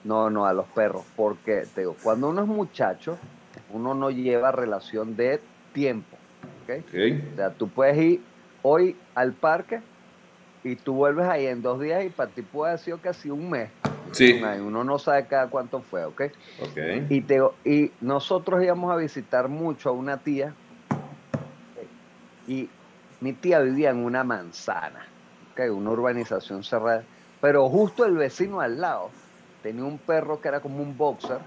No, 0.04 0.30
no, 0.30 0.46
a 0.46 0.52
los 0.52 0.66
perros. 0.66 1.04
Porque 1.16 1.66
te 1.74 1.82
digo, 1.82 1.96
cuando 2.02 2.28
uno 2.28 2.42
es 2.42 2.48
muchacho, 2.48 3.18
uno 3.72 3.94
no 3.94 4.10
lleva 4.10 4.52
relación 4.52 5.16
de 5.16 5.40
tiempo. 5.72 6.16
¿okay? 6.64 7.30
O 7.32 7.36
sea, 7.36 7.50
tú 7.50 7.68
puedes 7.68 7.96
ir 7.98 8.22
hoy 8.62 8.96
al 9.14 9.32
parque 9.32 9.80
y 10.62 10.76
tú 10.76 10.94
vuelves 10.94 11.26
ahí 11.26 11.46
en 11.46 11.62
dos 11.62 11.80
días 11.80 12.04
y 12.04 12.10
para 12.10 12.30
ti 12.30 12.42
puede 12.42 12.72
haber 12.72 12.84
sido 12.84 12.98
casi 12.98 13.30
un 13.30 13.50
mes. 13.50 13.70
Sí. 14.12 14.40
Uno 14.42 14.82
no 14.82 14.98
sabe 14.98 15.26
cada 15.26 15.48
cuánto 15.48 15.80
fue, 15.80 16.04
¿ok? 16.04 16.22
okay. 16.70 17.06
Y, 17.08 17.20
te, 17.20 17.40
y 17.64 17.92
nosotros 18.00 18.62
íbamos 18.62 18.92
a 18.92 18.96
visitar 18.96 19.48
mucho 19.48 19.90
a 19.90 19.92
una 19.92 20.18
tía 20.18 20.54
y 22.48 22.68
mi 23.20 23.32
tía 23.32 23.60
vivía 23.60 23.90
en 23.90 24.04
una 24.04 24.24
manzana 24.24 25.06
una 25.68 25.90
urbanización 25.90 26.64
cerrada, 26.64 27.04
pero 27.42 27.68
justo 27.68 28.06
el 28.06 28.16
vecino 28.16 28.60
al 28.60 28.80
lado 28.80 29.10
tenía 29.62 29.84
un 29.84 29.98
perro 29.98 30.40
que 30.40 30.48
era 30.48 30.60
como 30.60 30.82
un 30.82 30.96
boxer, 30.96 31.38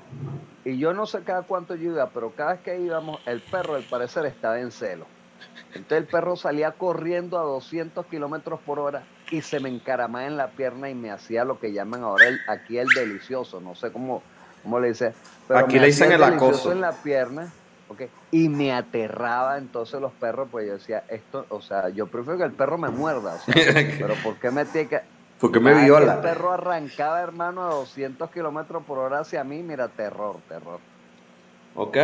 y 0.63 0.77
yo 0.77 0.93
no 0.93 1.07
sé 1.07 1.23
cada 1.23 1.41
cuánto 1.41 1.73
yo 1.75 1.91
iba, 1.91 2.07
pero 2.09 2.31
cada 2.31 2.53
vez 2.53 2.61
que 2.61 2.79
íbamos, 2.79 3.19
el 3.25 3.41
perro 3.41 3.75
al 3.75 3.83
parecer 3.83 4.27
estaba 4.27 4.59
en 4.59 4.71
celo. 4.71 5.05
Entonces 5.73 5.99
el 5.99 6.05
perro 6.05 6.35
salía 6.35 6.71
corriendo 6.71 7.39
a 7.39 7.43
200 7.43 8.05
kilómetros 8.07 8.59
por 8.61 8.79
hora 8.79 9.03
y 9.31 9.41
se 9.41 9.59
me 9.59 9.69
encaramaba 9.69 10.25
en 10.25 10.37
la 10.37 10.51
pierna 10.51 10.89
y 10.89 10.95
me 10.95 11.11
hacía 11.11 11.45
lo 11.45 11.59
que 11.59 11.71
llaman 11.71 12.03
ahora 12.03 12.27
el, 12.27 12.39
aquí 12.47 12.77
el 12.77 12.87
delicioso, 12.89 13.59
no 13.59 13.75
sé 13.75 13.91
cómo, 13.91 14.21
cómo 14.61 14.79
le 14.79 14.89
dice. 14.89 15.13
Pero 15.47 15.59
aquí 15.59 15.79
le 15.79 15.87
dicen 15.87 16.11
el 16.11 16.23
acoso. 16.23 16.71
en 16.71 16.81
la 16.81 16.91
pierna 16.91 17.51
y 18.31 18.49
me 18.49 18.73
aterraba 18.73 19.57
entonces 19.57 20.01
los 20.01 20.11
perros, 20.13 20.47
pues 20.51 20.67
yo 20.67 20.73
decía, 20.73 21.03
esto, 21.09 21.45
o 21.49 21.61
sea, 21.61 21.89
yo 21.89 22.07
prefiero 22.07 22.37
que 22.37 22.45
el 22.45 22.53
perro 22.53 22.77
me 22.77 22.89
muerda, 22.89 23.37
pero 23.99 24.15
¿por 24.23 24.35
qué 24.39 24.51
me 24.51 24.65
tiene 24.65 24.89
que... 24.89 25.01
Porque 25.39 25.59
me 25.59 25.73
viola. 25.83 26.15
El 26.15 26.21
perro 26.21 26.53
arrancaba, 26.53 27.21
hermano, 27.21 27.63
a 27.63 27.73
200 27.75 28.31
kilómetros 28.31 28.83
por 28.83 28.97
hora 28.97 29.19
hacia 29.19 29.43
mí, 29.43 29.61
mira, 29.61 29.89
terror, 29.89 30.37
terror. 30.47 30.79
Ok. 31.75 31.97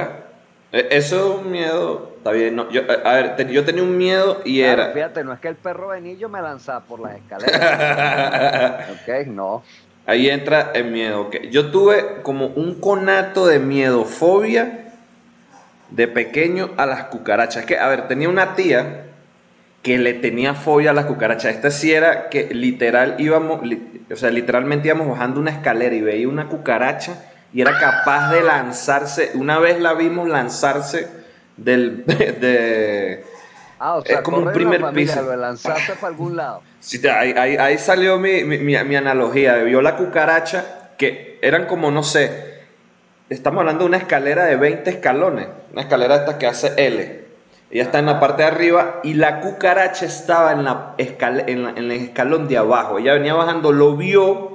E, 0.71 0.87
eso 0.91 1.33
es 1.33 1.39
un 1.41 1.51
miedo, 1.51 2.13
está 2.17 2.31
bien. 2.31 2.55
No, 2.55 2.69
yo, 2.69 2.81
a 3.03 3.13
ver, 3.13 3.47
yo 3.47 3.65
tenía 3.65 3.83
un 3.83 3.97
miedo 3.97 4.41
y 4.45 4.61
era. 4.61 4.91
Fíjate, 4.91 5.23
no 5.23 5.33
es 5.33 5.39
que 5.39 5.47
el 5.47 5.55
perro 5.55 5.97
yo 5.97 6.29
me 6.29 6.41
lanzaba 6.41 6.81
por 6.81 6.99
las 6.99 7.15
escaleras. 7.15 8.89
ok, 9.01 9.27
no. 9.27 9.63
Ahí 10.05 10.29
entra 10.29 10.71
el 10.73 10.85
miedo. 10.85 11.21
Okay. 11.21 11.49
Yo 11.51 11.71
tuve 11.71 12.21
como 12.23 12.47
un 12.47 12.79
conato 12.79 13.45
de 13.47 13.59
miedo, 13.59 14.05
fobia 14.05 14.93
de 15.91 16.07
pequeño 16.07 16.71
a 16.77 16.85
las 16.85 17.05
cucarachas. 17.05 17.65
Que, 17.65 17.77
a 17.77 17.87
ver, 17.87 18.07
tenía 18.07 18.29
una 18.29 18.55
tía 18.55 19.05
que 19.83 19.97
le 19.97 20.13
tenía 20.13 20.55
fobia 20.55 20.91
a 20.91 20.93
las 20.93 21.05
cucarachas. 21.05 21.55
Esta 21.55 21.71
sí 21.71 21.93
era 21.93 22.29
que 22.29 22.53
literal 22.53 23.15
íbamos, 23.19 23.61
o 24.11 24.15
sea, 24.15 24.31
literalmente 24.31 24.87
íbamos 24.87 25.09
bajando 25.09 25.39
una 25.39 25.51
escalera 25.51 25.95
y 25.95 26.01
veía 26.01 26.27
una 26.27 26.47
cucaracha 26.47 27.28
y 27.53 27.61
era 27.61 27.79
capaz 27.79 28.31
de 28.31 28.41
lanzarse. 28.41 29.31
Una 29.33 29.59
vez 29.59 29.79
la 29.79 29.93
vimos 29.93 30.27
lanzarse 30.27 31.07
del. 31.57 32.05
De, 32.05 33.23
ah, 33.79 33.95
o 33.95 34.05
sea, 34.05 34.17
es 34.17 34.21
como 34.21 34.37
un 34.37 34.51
primer 34.51 34.83
piso. 34.93 35.21
Lo 35.21 35.35
lanzaste 35.35 35.93
para 35.93 36.07
algún 36.07 36.35
lado. 36.35 36.61
Sí, 36.79 37.05
ahí, 37.07 37.33
ahí, 37.33 37.77
salió 37.77 38.17
mi, 38.17 38.43
mi, 38.43 38.57
mi, 38.57 38.95
analogía. 38.95 39.55
Vio 39.57 39.81
la 39.81 39.97
cucaracha 39.97 40.91
que 40.97 41.39
eran 41.41 41.65
como, 41.65 41.91
no 41.91 42.03
sé, 42.03 42.59
estamos 43.29 43.59
hablando 43.59 43.83
de 43.83 43.89
una 43.89 43.97
escalera 43.97 44.45
de 44.45 44.55
20 44.55 44.89
escalones, 44.89 45.47
una 45.71 45.81
escalera 45.81 46.15
esta 46.15 46.37
que 46.37 46.47
hace 46.47 46.73
L. 46.77 47.29
Ella 47.71 47.83
está 47.83 47.99
en 47.99 48.07
la 48.07 48.19
parte 48.19 48.41
de 48.41 48.47
arriba 48.47 48.99
y 49.03 49.13
la 49.13 49.41
cucaracha 49.41 50.05
estaba 50.05 50.53
en, 50.53 50.63
la 50.63 50.95
en, 50.97 51.77
el 51.77 51.91
escalón 51.91 52.47
de 52.47 52.57
abajo. 52.57 52.97
Ella 52.97 53.13
venía 53.13 53.35
bajando, 53.35 53.71
lo 53.71 53.95
vio 53.95 54.48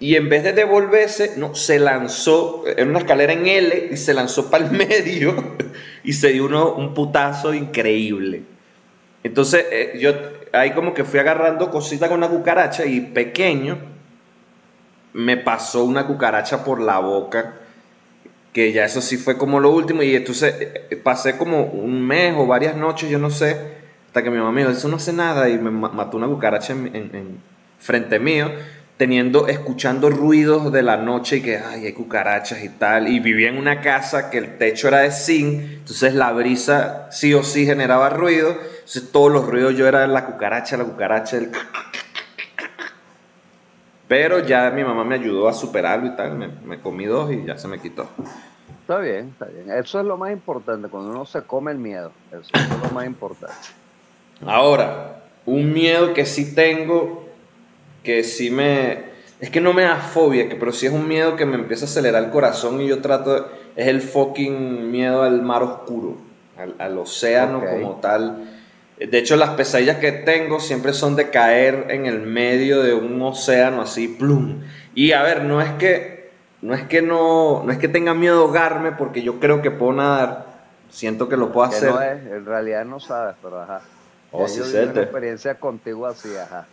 y 0.00 0.14
en 0.14 0.28
vez 0.28 0.44
de 0.44 0.52
devolverse, 0.52 1.32
no, 1.36 1.54
se 1.54 1.78
lanzó 1.78 2.64
en 2.66 2.90
una 2.90 3.00
escalera 3.00 3.32
en 3.32 3.46
L 3.46 3.88
y 3.90 3.96
se 3.96 4.14
lanzó 4.14 4.50
para 4.50 4.64
el 4.64 4.70
medio 4.88 5.56
y 6.04 6.12
se 6.12 6.28
dio 6.28 6.46
uno, 6.46 6.74
un 6.74 6.94
putazo 6.94 7.52
increíble. 7.54 8.42
Entonces 9.24 9.66
eh, 9.70 9.98
yo 10.00 10.12
ahí 10.52 10.70
como 10.72 10.94
que 10.94 11.04
fui 11.04 11.18
agarrando 11.18 11.70
cositas 11.70 12.08
con 12.08 12.20
la 12.20 12.28
cucaracha 12.28 12.86
y 12.86 13.00
pequeño 13.00 13.78
me 15.12 15.36
pasó 15.36 15.84
una 15.84 16.06
cucaracha 16.06 16.64
por 16.64 16.80
la 16.80 16.98
boca 17.00 17.56
que 18.52 18.72
ya 18.72 18.84
eso 18.84 19.00
sí 19.00 19.16
fue 19.16 19.36
como 19.36 19.60
lo 19.60 19.70
último 19.70 20.02
y 20.02 20.14
entonces 20.14 20.54
eh, 20.58 20.96
pasé 21.02 21.36
como 21.36 21.64
un 21.64 22.04
mes 22.06 22.34
o 22.36 22.46
varias 22.46 22.76
noches, 22.76 23.10
yo 23.10 23.18
no 23.18 23.30
sé, 23.30 23.56
hasta 24.06 24.22
que 24.22 24.30
mi 24.30 24.38
mamá 24.38 24.52
me 24.52 24.62
dijo, 24.62 24.72
eso 24.72 24.88
no 24.88 24.96
hace 24.96 25.12
nada 25.12 25.48
y 25.48 25.58
me 25.58 25.70
mató 25.70 26.16
una 26.16 26.26
cucaracha 26.26 26.72
en, 26.72 27.40
frente 27.78 28.18
mío, 28.18 28.50
teniendo, 28.98 29.46
escuchando 29.46 30.10
ruidos 30.10 30.72
de 30.72 30.82
la 30.82 30.96
noche 30.96 31.36
y 31.36 31.42
que, 31.42 31.56
ay, 31.56 31.86
hay 31.86 31.92
cucarachas 31.92 32.62
y 32.64 32.68
tal, 32.68 33.06
y 33.06 33.20
vivía 33.20 33.48
en 33.48 33.56
una 33.56 33.80
casa 33.80 34.28
que 34.28 34.38
el 34.38 34.58
techo 34.58 34.88
era 34.88 34.98
de 34.98 35.12
zinc, 35.12 35.62
entonces 35.78 36.14
la 36.14 36.32
brisa 36.32 37.06
sí 37.12 37.32
o 37.32 37.44
sí 37.44 37.64
generaba 37.64 38.10
ruido, 38.10 38.50
entonces 38.50 39.12
todos 39.12 39.32
los 39.32 39.46
ruidos 39.46 39.76
yo 39.76 39.86
era 39.86 40.06
la 40.08 40.26
cucaracha, 40.26 40.76
la 40.76 40.84
cucaracha, 40.84 41.36
el... 41.38 41.52
Pero 44.08 44.40
ya 44.40 44.70
mi 44.70 44.82
mamá 44.82 45.04
me 45.04 45.14
ayudó 45.14 45.48
a 45.48 45.52
superarlo 45.52 46.06
y 46.06 46.16
tal, 46.16 46.36
me, 46.36 46.48
me, 46.48 46.80
comí 46.80 47.06
dos 47.06 47.30
y 47.30 47.44
ya 47.44 47.56
se 47.56 47.68
me 47.68 47.78
quitó. 47.78 48.08
Está 48.80 48.98
bien, 48.98 49.28
está 49.28 49.44
bien. 49.44 49.70
Eso 49.70 50.00
es 50.00 50.06
lo 50.06 50.16
más 50.16 50.32
importante, 50.32 50.88
cuando 50.88 51.10
uno 51.10 51.26
se 51.26 51.42
come 51.42 51.70
el 51.70 51.78
miedo. 51.78 52.10
Eso 52.32 52.50
es 52.54 52.82
lo 52.82 52.90
más 52.90 53.06
importante. 53.06 53.54
Ahora, 54.46 55.24
un 55.44 55.72
miedo 55.74 56.14
que 56.14 56.24
sí 56.24 56.54
tengo, 56.54 57.27
que 58.08 58.24
sí 58.24 58.50
me... 58.50 59.18
Es 59.38 59.50
que 59.50 59.60
no 59.60 59.74
me 59.74 59.82
da 59.82 59.96
fobia, 59.96 60.48
que, 60.48 60.56
pero 60.56 60.72
sí 60.72 60.86
es 60.86 60.92
un 60.92 61.06
miedo 61.06 61.36
que 61.36 61.44
me 61.44 61.56
empieza 61.56 61.84
a 61.84 61.88
acelerar 61.88 62.24
el 62.24 62.30
corazón 62.30 62.80
y 62.80 62.88
yo 62.88 63.02
trato... 63.02 63.48
es 63.76 63.86
el 63.86 64.00
fucking 64.00 64.90
miedo 64.90 65.24
al 65.24 65.42
mar 65.42 65.62
oscuro, 65.62 66.16
al, 66.78 66.96
océano 66.96 67.62
como 67.64 67.96
tal 67.96 68.48
de 68.98 69.18
hecho, 69.18 69.36
las 69.36 69.50
pesadillas 69.50 69.98
que 69.98 70.10
tengo 70.10 70.58
siempre 70.58 70.92
son 70.92 71.14
de 71.14 71.30
caer 71.30 71.86
en 71.90 72.06
el 72.06 72.22
medio 72.22 72.82
de 72.82 72.94
un 72.94 73.22
océano 73.22 73.82
así, 73.82 74.08
plum. 74.08 74.62
Y 74.92 75.12
a 75.12 75.22
ver, 75.22 75.44
no 75.44 75.60
es 75.60 75.70
que 75.74 76.30
no 76.62 76.74
es 76.74 76.82
que 76.82 77.00
no, 77.00 77.62
no 77.62 77.70
es 77.70 77.78
que 77.78 77.86
tenga 77.86 78.14
miedo 78.14 78.38
de 78.38 78.42
ahogarme 78.42 78.90
porque 78.90 79.22
yo 79.22 79.38
creo 79.38 79.62
que 79.62 79.70
puedo 79.70 79.92
nadar. 79.92 80.46
Siento 80.90 81.28
que 81.28 81.36
lo 81.36 81.52
puedo 81.52 81.68
hacer. 81.68 81.90
No 81.90 82.02
es, 82.02 82.26
en 82.26 82.44
realidad 82.44 82.84
no 82.84 82.98
sabes, 82.98 83.36
pero 83.40 83.60
ajá. 83.60 83.82
Oh, 84.32 84.48
sí, 84.48 84.58
yo 84.58 84.90
una 84.90 85.02
experiencia 85.02 85.54
contigo 85.54 86.04
así, 86.04 86.36
ajá. 86.36 86.66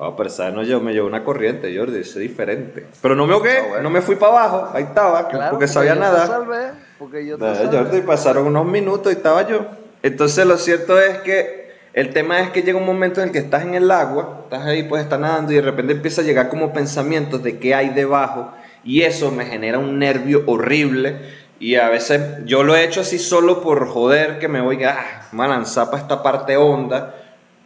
Oh, 0.00 0.14
pero 0.14 0.30
sabes, 0.30 0.54
no 0.54 0.62
yo 0.62 0.80
me 0.80 0.92
llevo 0.92 1.08
una 1.08 1.24
corriente, 1.24 1.76
Jordi, 1.76 1.98
es 1.98 2.14
diferente. 2.14 2.86
Pero 3.02 3.16
no 3.16 3.26
me 3.26 3.32
ahogué, 3.32 3.58
ah, 3.58 3.80
no 3.82 3.90
me 3.90 4.00
fui 4.00 4.14
para 4.14 4.32
abajo, 4.32 4.70
ahí 4.72 4.84
estaba, 4.84 5.28
porque 5.50 5.66
sabía 5.66 5.96
nada. 5.96 6.24
Salvé, 6.24 6.70
porque 7.00 7.26
yo 7.26 7.36
te 7.36 7.44
Jordi, 7.66 8.02
pasaron 8.02 8.46
unos 8.46 8.64
minutos 8.64 9.12
y 9.12 9.16
estaba 9.16 9.44
yo. 9.48 9.66
Entonces 10.04 10.46
lo 10.46 10.56
cierto 10.56 11.00
es 11.00 11.18
que 11.18 11.72
el 11.94 12.12
tema 12.12 12.38
es 12.40 12.50
que 12.50 12.62
llega 12.62 12.78
un 12.78 12.86
momento 12.86 13.20
en 13.20 13.26
el 13.26 13.32
que 13.32 13.40
estás 13.40 13.64
en 13.64 13.74
el 13.74 13.90
agua, 13.90 14.42
estás 14.44 14.66
ahí, 14.66 14.84
pues 14.84 15.02
estás 15.02 15.18
nadando 15.18 15.50
y 15.50 15.56
de 15.56 15.62
repente 15.62 15.94
empieza 15.94 16.22
a 16.22 16.24
llegar 16.24 16.48
como 16.48 16.72
pensamientos 16.72 17.42
de 17.42 17.58
qué 17.58 17.74
hay 17.74 17.88
debajo 17.88 18.52
y 18.84 19.02
eso 19.02 19.32
me 19.32 19.46
genera 19.46 19.78
un 19.80 19.98
nervio 19.98 20.44
horrible 20.46 21.16
y 21.58 21.74
a 21.74 21.88
veces 21.88 22.44
yo 22.44 22.62
lo 22.62 22.76
he 22.76 22.84
hecho 22.84 23.00
así 23.00 23.18
solo 23.18 23.60
por 23.62 23.88
joder 23.88 24.38
que 24.38 24.46
me 24.46 24.60
voy 24.60 24.84
ah, 24.84 25.22
a 25.32 25.48
lanzar 25.48 25.90
para 25.90 26.02
esta 26.02 26.22
parte 26.22 26.56
honda 26.56 27.16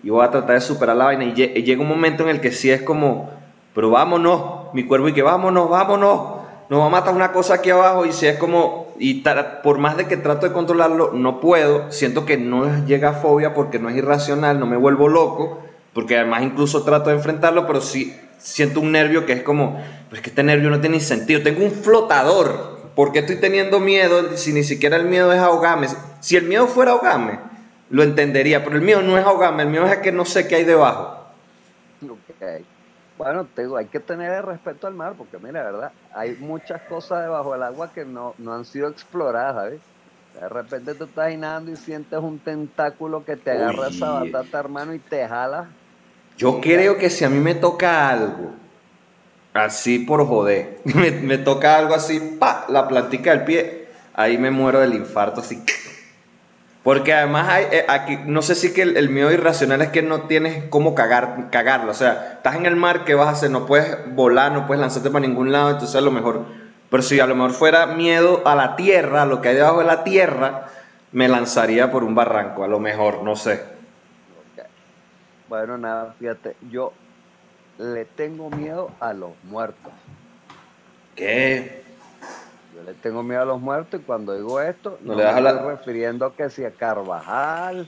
y 0.03 0.11
voy 0.11 0.25
a 0.25 0.31
tratar 0.31 0.57
de 0.57 0.61
superar 0.61 0.97
la 0.97 1.07
vaina. 1.07 1.25
Y 1.25 1.35
llega 1.35 1.83
un 1.83 1.89
momento 1.89 2.23
en 2.25 2.31
el 2.31 2.41
que 2.41 2.53
sí 2.53 2.71
es 2.71 2.83
como, 2.83 3.31
pero 3.75 3.91
vámonos, 3.91 4.73
mi 4.75 4.85
cuerpo 4.85 5.09
y 5.09 5.13
que 5.13 5.23
vámonos, 5.23 5.69
vámonos, 5.69 6.43
nos 6.69 6.81
va 6.81 6.87
a 6.87 6.91
matar 6.91 7.15
una 7.15 7.33
cosa 7.33 7.55
aquí 7.55 7.71
abajo. 7.71 8.07
Y 8.07 8.13
si 8.13 8.27
es 8.27 8.39
como, 8.39 8.89
y 8.99 9.23
por 9.63 9.79
más 9.79 9.97
de 9.97 10.07
que 10.07 10.17
trato 10.17 10.47
de 10.47 10.53
controlarlo, 10.53 11.13
no 11.13 11.41
puedo, 11.41 11.91
siento 11.93 12.27
que 12.27 12.37
no 12.37 12.87
llega 12.87 13.13
fobia 13.13 13.55
porque 13.55 13.79
no 13.79 13.89
es 13.89 13.97
irracional, 13.97 14.59
no 14.59 14.67
me 14.67 14.77
vuelvo 14.77 15.09
loco, 15.09 15.61
porque 15.93 16.17
además 16.17 16.43
incluso 16.43 16.83
trato 16.83 17.11
de 17.11 17.17
enfrentarlo, 17.17 17.67
pero 17.67 17.81
sí 17.81 18.17
siento 18.39 18.81
un 18.81 18.93
nervio 18.93 19.25
que 19.25 19.33
es 19.33 19.43
como, 19.43 19.81
pues 20.11 20.21
que 20.21 20.31
este 20.31 20.43
nervio 20.43 20.69
no 20.71 20.81
tiene 20.81 21.01
sentido, 21.01 21.43
tengo 21.43 21.65
un 21.65 21.71
flotador, 21.71 22.91
¿por 22.97 23.13
qué 23.13 23.21
estoy 23.21 23.37
teniendo 23.37 23.79
miedo 23.79 24.37
si 24.37 24.53
ni 24.53 24.65
siquiera 24.65 24.97
el 24.97 25.05
miedo 25.05 25.33
es 25.33 25.39
ahogarme? 25.39 25.87
Si 26.21 26.37
el 26.37 26.45
miedo 26.45 26.67
fuera 26.67 26.93
ahogarme, 26.93 27.39
lo 27.93 28.03
entendería, 28.03 28.65
pero 28.65 28.77
el 28.77 28.83
miedo 28.83 29.03
no 29.03 29.19
es 29.19 29.25
ahogarme, 29.25 29.65
el 29.65 29.69
miedo 29.69 29.87
es 29.87 29.99
que 29.99 30.11
no 30.11 30.25
sé 30.25 30.49
qué 30.49 30.57
hay 30.57 30.65
debajo. 30.65 31.19
Bueno, 33.19 33.47
te 33.55 33.63
digo, 33.63 33.77
hay 33.77 33.85
que 33.85 34.01
tener 34.01 34.45
respeto 34.47 34.87
al 34.87 34.95
mar, 34.95 35.13
porque 35.17 35.37
mira, 35.39 35.63
¿verdad? 35.63 35.93
Hay 36.15 36.35
muchas 36.37 36.81
cosas 36.89 37.23
debajo 37.23 37.53
del 37.53 37.63
agua 37.63 37.93
que 37.95 38.07
no, 38.07 38.35
han 38.49 38.65
sido 38.65 38.89
exploradas, 38.89 39.55
¿sabes? 39.57 39.81
De 40.41 40.49
repente 40.49 40.95
tú 40.95 41.05
estás 41.05 41.37
nadando 41.37 41.71
y 41.71 41.77
sientes 41.77 42.19
un 42.19 42.39
tentáculo 42.39 43.23
que 43.27 43.37
te 43.37 43.51
agarra 43.51 43.89
esa 43.89 44.11
batata, 44.11 44.59
hermano, 44.59 44.95
y 44.95 44.99
te 44.99 45.29
jala. 45.29 45.69
Yo 46.39 46.63
creo 46.63 46.97
que 46.97 47.11
si 47.11 47.27
a 47.27 47.29
mí 47.29 47.41
me 47.41 47.55
toca 47.55 48.09
algo, 48.09 48.53
así 49.53 49.99
por 49.99 50.27
joder, 50.27 50.79
me, 50.85 51.11
me 51.11 51.37
toca 51.37 51.77
algo 51.77 51.95
así, 51.95 52.37
pa, 52.41 52.65
la 52.71 52.89
plantica 52.89 53.33
del 53.33 53.45
pie, 53.45 53.89
ahí 54.15 54.39
me 54.39 54.51
muero 54.51 54.81
del 54.81 54.95
infarto, 54.95 55.43
así. 55.43 55.63
Porque 56.83 57.13
además 57.13 57.49
hay, 57.49 57.67
eh, 57.71 57.85
aquí, 57.89 58.19
no 58.27 58.43
sé 58.43 58.57
si 58.57 58.73
que 58.73 58.83
el, 58.83 59.09
miedo 59.09 59.31
irracional 59.31 59.83
es 59.83 59.91
que 59.91 60.03
no 60.03 60.23
tienes 60.23 60.65
cómo 60.69 60.95
cagar, 60.95 61.49
cagarlo. 61.51 61.93
O 61.93 61.95
sea, 61.95 62.33
estás 62.35 62.57
en 62.57 62.67
el 62.67 62.75
mar, 62.75 63.05
¿qué 63.05 63.15
vas 63.15 63.29
a 63.29 63.31
hacer? 63.33 63.51
No 63.51 63.67
puedes 63.67 64.15
volar, 64.15 64.51
no 64.51 64.67
puedes 64.67 64.81
lanzarte 64.81 65.11
para 65.11 65.27
ningún 65.27 65.53
lado, 65.53 65.71
entonces 65.71 65.97
a 65.97 66.01
lo 66.01 66.11
mejor... 66.11 66.45
Pero 66.91 67.03
si 67.03 67.21
a 67.21 67.27
lo 67.27 67.35
mejor 67.35 67.53
fuera 67.53 67.87
miedo 67.87 68.43
a 68.45 68.55
la 68.55 68.77
tierra, 68.77 69.23
a 69.23 69.27
lo 69.27 69.41
que 69.41 69.49
hay 69.49 69.55
debajo 69.55 69.79
de 69.79 69.87
la 69.87 70.05
tierra, 70.05 70.67
me 71.13 71.29
lanzaría 71.29 71.91
por 71.91 72.05
un 72.05 72.15
barranco, 72.15 72.65
a 72.65 72.69
lo 72.69 72.81
mejor, 72.81 73.23
no 73.23 73.35
sé. 73.37 73.63
Bueno, 75.49 75.79
nada, 75.79 76.15
fíjate, 76.19 76.57
yo 76.71 76.93
le 77.79 78.05
tengo 78.05 78.51
miedo 78.51 78.91
a 79.01 79.13
los 79.13 79.33
muertos. 79.45 79.93
¿Qué? 81.15 81.82
Yo 82.75 82.83
le 82.85 82.95
tengo 82.95 83.23
miedo 83.23 83.43
a 83.43 83.45
los 83.45 83.61
muertos 83.61 84.01
y 84.01 84.03
cuando 84.03 84.35
digo 84.35 84.61
esto, 84.61 84.99
no, 85.03 85.15
me 85.15 85.25
estoy 85.25 85.69
refiriendo 85.69 86.35
que 86.35 86.49
sea 86.49 86.71
Carvajal, 86.71 87.87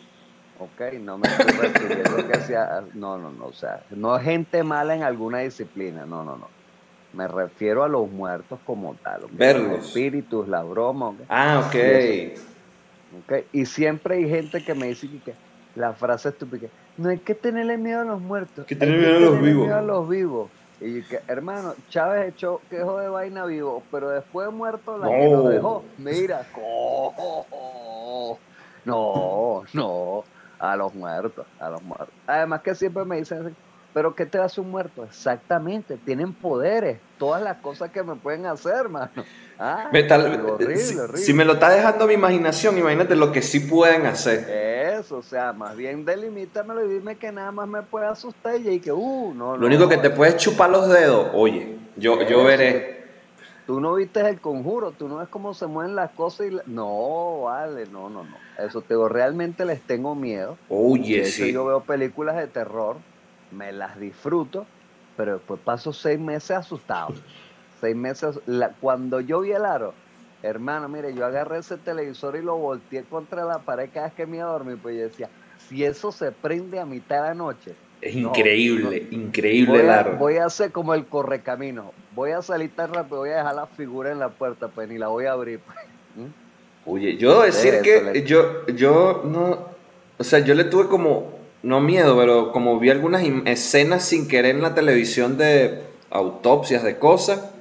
ok, 0.59 0.95
no 1.01 1.19
me 1.19 1.27
estoy 1.29 1.53
refiriendo 1.53 2.29
que 2.29 2.41
sea, 2.41 2.85
no, 2.93 3.17
no, 3.17 3.31
no, 3.31 3.47
o 3.47 3.53
sea, 3.53 3.83
no 3.91 4.17
es 4.17 4.25
gente 4.25 4.63
mala 4.63 4.95
en 4.95 5.03
alguna 5.03 5.39
disciplina, 5.39 6.05
no, 6.05 6.25
no, 6.25 6.37
no. 6.37 6.49
Me 7.15 7.29
refiero 7.29 7.85
a 7.85 7.89
los 7.89 8.11
muertos 8.11 8.59
como 8.67 8.95
tal, 8.97 9.23
Verlos. 9.31 9.69
los 9.69 9.87
espíritus, 9.87 10.49
la 10.49 10.63
broma. 10.63 11.15
Ah, 11.29 11.63
ok. 11.65 11.75
okay. 13.25 13.47
Y 13.53 13.67
siempre 13.67 14.17
hay 14.17 14.29
gente 14.29 14.65
que 14.65 14.75
me 14.75 14.89
dice 14.89 15.09
que 15.25 15.35
la 15.77 15.93
frase 15.93 16.31
estúpida, 16.31 16.69
no 16.97 17.09
hay 17.09 17.19
que 17.19 17.35
tenerle 17.35 17.79
miedo 17.79 18.01
a 18.01 18.05
los 18.05 18.21
muertos, 18.21 18.59
hay 18.59 18.65
que 18.65 18.77
tenerle 18.77 19.07
miedo, 19.07 19.17
a 19.17 19.21
los 19.21 19.41
vivos. 19.41 19.65
miedo 19.65 19.77
a 19.77 19.83
los 19.83 20.09
vivos. 20.09 20.51
Y 20.85 21.03
que, 21.03 21.21
hermano, 21.29 21.75
Chávez 21.89 22.29
echó 22.29 22.61
quejo 22.69 22.99
de 22.99 23.09
vaina 23.09 23.47
vivo, 23.47 23.83
pero 23.91 24.11
después 24.11 24.53
muerto 24.53 24.99
la 24.99 25.09
que 25.09 25.31
lo 25.31 25.49
dejó. 25.49 25.85
Mira, 25.97 26.47
no, 28.85 29.65
no, 29.73 30.25
a 30.59 30.77
los 30.77 30.95
muertos, 30.95 31.47
a 31.59 31.71
los 31.71 31.83
muertos. 31.83 32.11
Además 32.27 32.61
que 32.61 32.75
siempre 32.75 33.03
me 33.07 33.17
dicen, 33.17 33.57
pero 33.95 34.15
¿qué 34.15 34.27
te 34.27 34.37
hace 34.39 34.61
un 34.61 34.71
muerto? 34.71 35.05
Exactamente, 35.05 35.97
tienen 35.97 36.35
poderes, 36.35 36.99
todas 37.17 37.41
las 37.41 37.57
cosas 37.59 37.91
que 37.91 38.03
me 38.03 38.17
pueden 38.17 38.45
hacer, 38.45 38.75
hermano. 38.75 39.11
Ah, 39.59 39.89
si, 41.15 41.33
me 41.33 41.45
lo 41.45 41.55
está 41.55 41.71
dejando 41.71 42.09
mi 42.09 42.15
imaginación, 42.15 42.77
imagínate 42.77 43.15
lo 43.15 43.33
que 43.33 43.41
sí 43.41 43.61
pueden 43.61 44.05
hacer. 44.05 44.45
Eso, 45.01 45.19
o 45.19 45.23
sea, 45.23 45.53
más 45.53 45.77
bien 45.77 46.05
delimítamelo 46.05 46.85
y 46.85 46.95
dime 46.95 47.17
que 47.17 47.33
nada 47.33 47.53
más 47.53 47.69
me 47.69 47.83
puede 47.83 48.07
asustar 48.07 48.57
y 48.57 48.81
que, 48.81 48.93
uh, 48.93 49.35
no, 49.35 49.57
Lo 49.57 49.67
único 49.67 49.89
que 49.89 49.97
te 49.97 50.11
puedes 50.11 50.37
chupar 50.37 50.71
los 50.71 50.89
dedos, 50.89 51.31
oye, 51.35 51.79
yo, 51.97 52.23
yo 52.23 52.45
veré. 52.45 53.05
Tú 53.67 53.81
no 53.81 53.95
viste 53.95 54.21
el 54.21 54.41
conjuro, 54.41 54.93
tú 54.93 55.09
no 55.09 55.17
ves 55.17 55.29
cómo 55.29 55.55
se 55.55 55.67
mueven 55.67 55.97
las 55.97 56.11
cosas 56.11 56.49
y... 56.49 56.57
No, 56.67 57.43
vale, 57.43 57.87
no, 57.87 58.11
no, 58.11 58.25
no. 58.25 58.37
Eso 58.59 58.83
te 58.83 58.93
digo, 58.93 59.09
realmente 59.09 59.65
les 59.65 59.81
tengo 59.81 60.15
miedo. 60.15 60.59
Oye, 60.69 61.25
sí. 61.25 61.51
Yo 61.53 61.65
veo 61.65 61.81
películas 61.81 62.37
de 62.37 62.47
terror, 62.47 62.97
me 63.51 63.73
las 63.73 63.99
disfruto, 63.99 64.67
pero 65.17 65.35
después 65.35 65.61
paso 65.65 65.93
seis 65.95 66.21
meses 66.21 66.51
asustado 66.51 67.15
seis 67.81 67.97
meses, 67.97 68.41
cuando 68.81 69.21
yo 69.21 69.41
vi 69.41 69.53
el 69.53 69.65
aro, 69.65 69.93
hermano, 70.45 70.89
mire, 70.89 71.15
yo 71.15 71.25
agarré 71.25 71.59
ese 71.59 71.79
televisor 71.79 72.37
y 72.37 72.43
lo 72.43 72.57
volteé 72.57 73.03
contra 73.05 73.45
la 73.45 73.61
pared 73.61 73.89
cada 73.93 74.07
vez 74.07 74.15
que 74.15 74.27
me 74.27 74.37
iba 74.37 74.47
a 74.47 74.53
dormir, 74.53 74.79
pues 74.81 74.97
yo 74.97 75.03
decía, 75.05 75.31
si 75.69 75.85
eso 75.85 76.13
se 76.13 76.33
prende 76.33 76.79
a 76.79 76.85
mitad 76.85 77.23
de 77.23 77.29
la 77.29 77.35
noche. 77.35 77.75
Es 78.03 78.15
increíble, 78.15 79.09
increíble 79.11 79.81
el 79.81 79.89
aro. 79.89 80.17
Voy 80.17 80.37
a 80.37 80.45
hacer 80.45 80.71
como 80.71 80.93
el 80.93 81.07
correcamino, 81.07 81.93
voy 82.15 82.33
a 82.33 82.43
salir 82.43 82.71
tan 82.77 82.93
rápido, 82.93 83.19
voy 83.19 83.31
a 83.31 83.37
dejar 83.37 83.55
la 83.55 83.67
figura 83.67 84.13
en 84.13 84.19
la 84.19 84.29
puerta, 84.29 84.69
pues 84.69 84.87
ni 84.89 84.99
la 84.99 85.09
voy 85.09 85.25
a 85.25 85.33
abrir. 85.33 85.61
Pues. 85.61 85.79
¿Mm? 86.17 86.91
Oye, 86.91 87.17
yo 87.17 87.31
debo 87.31 87.43
decir 87.45 87.81
que 87.83 88.23
yo, 88.27 88.67
yo 88.67 89.23
no, 89.25 89.59
o 90.19 90.25
sea, 90.25 90.41
yo 90.41 90.55
le 90.55 90.65
tuve 90.65 90.89
como, 90.89 91.33
no 91.63 91.81
miedo, 91.81 92.19
pero 92.19 92.53
como 92.53 92.79
vi 92.79 92.91
algunas 92.91 93.25
escenas 93.47 94.05
sin 94.05 94.29
querer 94.29 94.57
en 94.57 94.63
la 94.63 94.75
televisión 94.75 95.39
de 95.39 95.81
autopsias, 96.11 96.83
de 96.83 96.99
cosas, 96.99 97.54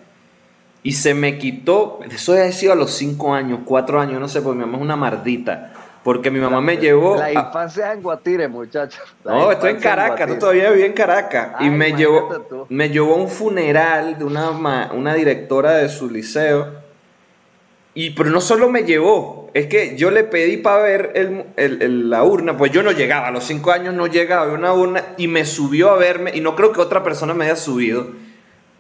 y 0.84 0.92
se 0.92 1.14
me 1.14 1.38
quitó, 1.38 2.02
eso 2.12 2.36
he 2.36 2.52
sido 2.52 2.74
a 2.74 2.76
los 2.76 2.92
5 2.92 3.34
años, 3.34 3.62
4 3.66 4.02
años, 4.02 4.20
no 4.20 4.28
sé, 4.28 4.42
porque 4.42 4.58
mi 4.60 4.66
mamá 4.66 4.78
es 4.78 4.84
una 4.84 4.96
mardita. 4.98 5.74
Porque 6.04 6.30
mi 6.30 6.42
mamá 6.42 6.60
me 6.60 6.76
llevó. 6.76 7.16
La 7.16 7.32
infancia 7.32 7.88
es 7.88 7.96
en 7.96 8.04
Guatire, 8.04 8.50
muchachos. 8.50 9.02
No, 9.24 9.50
estoy 9.50 9.72
en 9.72 9.80
Caracas, 9.80 10.28
tú 10.28 10.38
todavía 10.38 10.70
viví 10.72 10.84
en 10.84 10.92
Caracas. 10.92 11.54
y 11.62 11.70
me 11.70 11.94
llevó, 11.94 12.68
me 12.68 12.90
llevó 12.90 13.14
a 13.14 13.18
un 13.18 13.30
funeral 13.30 14.20
de 14.20 14.26
una, 14.26 14.92
una 14.92 15.14
directora 15.14 15.76
de 15.76 15.88
su 15.88 16.10
liceo. 16.10 16.84
Y 17.94 18.10
pero 18.10 18.32
no 18.32 18.42
solo 18.42 18.70
me 18.70 18.84
llevó, 18.84 19.50
es 19.54 19.68
que 19.68 19.96
yo 19.96 20.12
le 20.12 20.26
pedí 20.26 20.58
para 20.58 20.84
ver 20.84 21.14
el, 21.56 22.10
la 22.10 22.24
urna, 22.24 22.58
pues 22.58 22.72
yo 22.72 22.84
no 22.84 22.92
llegaba, 22.92 23.28
a 23.28 23.32
los 23.32 23.46
5 23.46 23.72
años 23.72 23.94
no 23.94 24.08
llegaba, 24.08 24.52
a 24.52 24.54
una 24.54 24.74
urna 24.74 25.14
y 25.16 25.30
me 25.30 25.46
subió 25.46 25.92
a 25.92 25.98
verme, 25.98 26.32
y 26.34 26.42
no 26.42 26.56
creo 26.56 26.74
que 26.74 26.82
otra 26.82 27.04
persona 27.04 27.34
me 27.34 27.46
haya 27.46 27.56
subido 27.56 28.08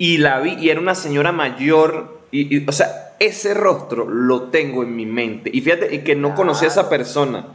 y 0.03 0.17
la 0.17 0.41
vi 0.41 0.55
y 0.59 0.69
era 0.69 0.81
una 0.81 0.95
señora 0.95 1.31
mayor, 1.31 2.19
y, 2.29 2.67
o 2.67 2.73
sea, 2.73 3.15
ese 3.21 3.53
rostro 3.53 4.05
lo 4.05 4.49
tengo 4.49 4.83
en 4.83 4.97
mi 4.97 5.05
mente. 5.05 5.49
Y 5.53 5.61
fíjate, 5.61 5.95
y 5.95 5.99
que 5.99 6.13
no 6.13 6.35
conocía 6.35 6.67
a 6.67 6.71
esa 6.71 6.89
persona. 6.89 7.45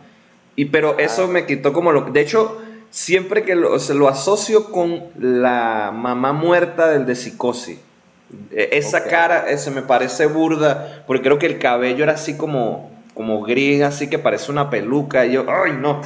Y 0.56 0.64
pero 0.64 0.98
eso 0.98 1.28
me 1.28 1.44
quitó 1.44 1.74
como 1.74 1.92
lo... 1.92 2.10
De 2.10 2.22
hecho, 2.22 2.58
siempre 2.88 3.42
que 3.42 3.54
lo, 3.54 3.78
se 3.78 3.92
lo 3.92 4.08
asocio 4.08 4.72
con 4.72 5.08
la 5.18 5.92
mamá 5.94 6.32
muerta 6.32 6.88
del 6.88 7.04
de 7.04 7.16
psicosis. 7.16 7.80
E, 8.50 8.70
esa 8.72 9.04
cara 9.04 9.54
se 9.58 9.70
me 9.70 9.82
parece 9.82 10.24
burda, 10.24 11.04
porque 11.06 11.24
creo 11.24 11.38
que 11.38 11.44
el 11.44 11.58
cabello 11.58 12.04
era 12.04 12.14
así 12.14 12.38
como, 12.38 12.90
como 13.12 13.42
gris, 13.42 13.82
así 13.82 14.08
que 14.08 14.18
parece 14.18 14.50
una 14.50 14.70
peluca. 14.70 15.26
Y 15.26 15.32
yo, 15.32 15.44
ay, 15.50 15.72
no. 15.78 16.00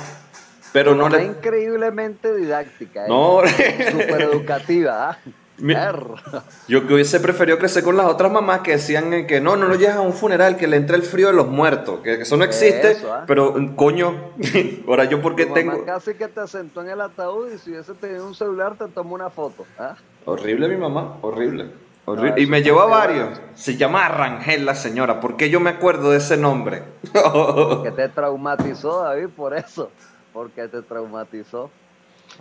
Pero 0.73 0.97
no, 0.97 1.09
le... 1.09 1.23
increíblemente 1.23 2.35
didáctica. 2.35 3.05
¿eh? 3.05 3.09
No. 3.09 3.43
Súper 3.93 4.23
educativa. 4.23 5.17
Yo 6.69 6.87
que 6.87 6.95
hubiese 6.95 7.21
preferido 7.21 7.59
crecer 7.59 7.85
con 7.85 7.97
las 7.97 8.07
otras 8.07 8.33
mamás 8.33 8.61
que 8.61 8.73
decían 8.73 9.27
que 9.27 9.41
no, 9.41 9.57
no 9.57 9.69
lo 9.69 9.75
llevas 9.75 9.97
a 9.97 10.01
un 10.01 10.13
funeral, 10.13 10.57
que 10.57 10.67
le 10.67 10.77
entre 10.77 10.97
el 10.97 11.03
frío 11.03 11.29
de 11.29 11.35
los 11.35 11.49
muertos, 11.49 12.01
que 12.01 12.23
eso 12.23 12.37
no 12.37 12.45
existe, 12.45 12.97
¿ah? 13.09 13.25
pero 13.27 13.55
coño, 13.77 14.33
ahora 14.89 15.05
yo 15.05 15.21
porque 15.21 15.47
tengo... 15.47 15.85
Casi 15.85 16.15
que 16.15 16.29
te 16.29 16.47
sentó 16.49 16.83
en 16.83 16.91
el 16.91 17.01
ataúd 17.01 17.53
y 17.53 17.59
si 17.59 17.71
hubiese 17.71 17.95
tenido 17.95 18.27
un 18.27 18.35
celular 18.35 18.77
te 18.77 18.89
tomó 18.89 19.15
una 19.15 19.31
foto. 19.31 19.67
¿ah? 19.79 19.95
Horrible 20.25 20.69
mi 20.69 20.77
mamá, 20.77 21.19
horrible. 21.21 21.71
y 22.37 22.47
me 22.47 22.63
llevó 22.63 22.81
a 22.81 22.87
varios. 22.87 23.41
Se 23.55 23.77
llama 23.77 24.09
Rangel 24.09 24.65
la 24.65 24.75
señora. 24.75 25.21
¿Por 25.21 25.37
qué 25.37 25.51
yo 25.51 25.61
me 25.61 25.71
acuerdo 25.71 26.11
de 26.11 26.19
ese 26.19 26.37
nombre? 26.37 26.83
Porque 27.13 27.91
te 27.91 28.09
traumatizó, 28.09 29.03
David, 29.03 29.29
por 29.37 29.55
eso. 29.55 29.91
Porque 30.33 30.67
te 30.67 30.83
traumatizó. 30.83 31.71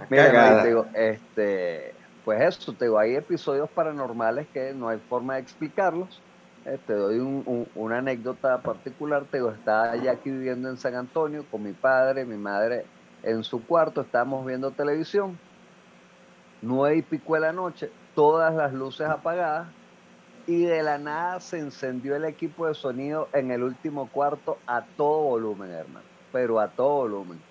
Mira, 0.10 0.64
digo, 0.64 0.86
este 0.94 1.94
pues 2.24 2.42
eso, 2.42 2.74
te 2.74 2.86
digo, 2.86 3.00
hay 3.00 3.16
episodios 3.16 3.70
paranormales 3.72 4.48
que 4.50 4.74
no 4.74 4.90
hay 4.90 5.00
forma 5.00 5.36
de 5.36 5.42
explicarlos. 5.42 6.22
Eh, 6.66 6.78
te 6.86 6.94
doy 6.94 7.20
una 7.74 7.98
anécdota 7.98 8.62
particular, 8.62 9.26
te 9.26 9.38
digo, 9.38 9.50
estaba 9.52 9.96
ya 9.96 10.12
aquí 10.12 10.30
viviendo 10.30 10.70
en 10.70 10.78
San 10.78 10.96
Antonio 10.96 11.44
con 11.50 11.64
mi 11.64 11.74
padre, 11.74 12.26
mi 12.26 12.38
madre 12.38 12.86
en 13.24 13.44
su 13.44 13.66
cuarto, 13.66 14.02
estábamos 14.02 14.46
viendo 14.46 14.72
televisión, 14.72 15.40
nueve 16.62 16.98
y 16.98 17.02
pico 17.02 17.34
de 17.34 17.40
la 17.42 17.54
noche, 17.54 17.90
todas 18.14 18.54
las 18.54 18.74
luces 18.74 19.08
apagadas, 19.08 19.76
y 20.46 20.66
de 20.66 20.84
la 20.84 21.00
nada 21.00 21.40
se 21.40 21.60
encendió 21.60 22.16
el 22.16 22.26
equipo 22.26 22.68
de 22.68 22.76
sonido 22.76 23.30
en 23.34 23.52
el 23.52 23.64
último 23.64 24.12
cuarto 24.12 24.58
a 24.68 24.86
todo 24.96 25.24
volumen, 25.24 25.72
hermano, 25.72 26.06
pero 26.32 26.60
a 26.60 26.76
todo 26.76 26.98
volumen 26.98 27.51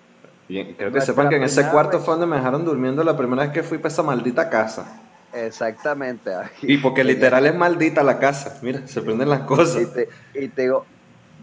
creo 0.77 0.91
que 0.91 1.01
sepan 1.01 1.29
que 1.29 1.35
en 1.35 1.43
ese 1.43 1.69
cuarto 1.69 1.99
fue 1.99 2.13
donde 2.13 2.27
me 2.27 2.37
dejaron 2.37 2.65
durmiendo 2.65 3.03
la 3.03 3.15
primera 3.15 3.43
vez 3.43 3.51
que 3.51 3.63
fui 3.63 3.77
para 3.77 3.89
esa 3.89 4.03
maldita 4.03 4.49
casa. 4.49 5.01
Exactamente. 5.33 6.31
Y 6.61 6.77
porque 6.77 7.03
literal 7.03 7.45
es 7.45 7.55
maldita 7.55 8.03
la 8.03 8.19
casa. 8.19 8.59
Mira, 8.61 8.87
se 8.87 9.01
prenden 9.01 9.29
las 9.29 9.41
cosas. 9.41 9.87
Y 10.33 10.47
te, 10.47 10.61
digo, 10.61 10.85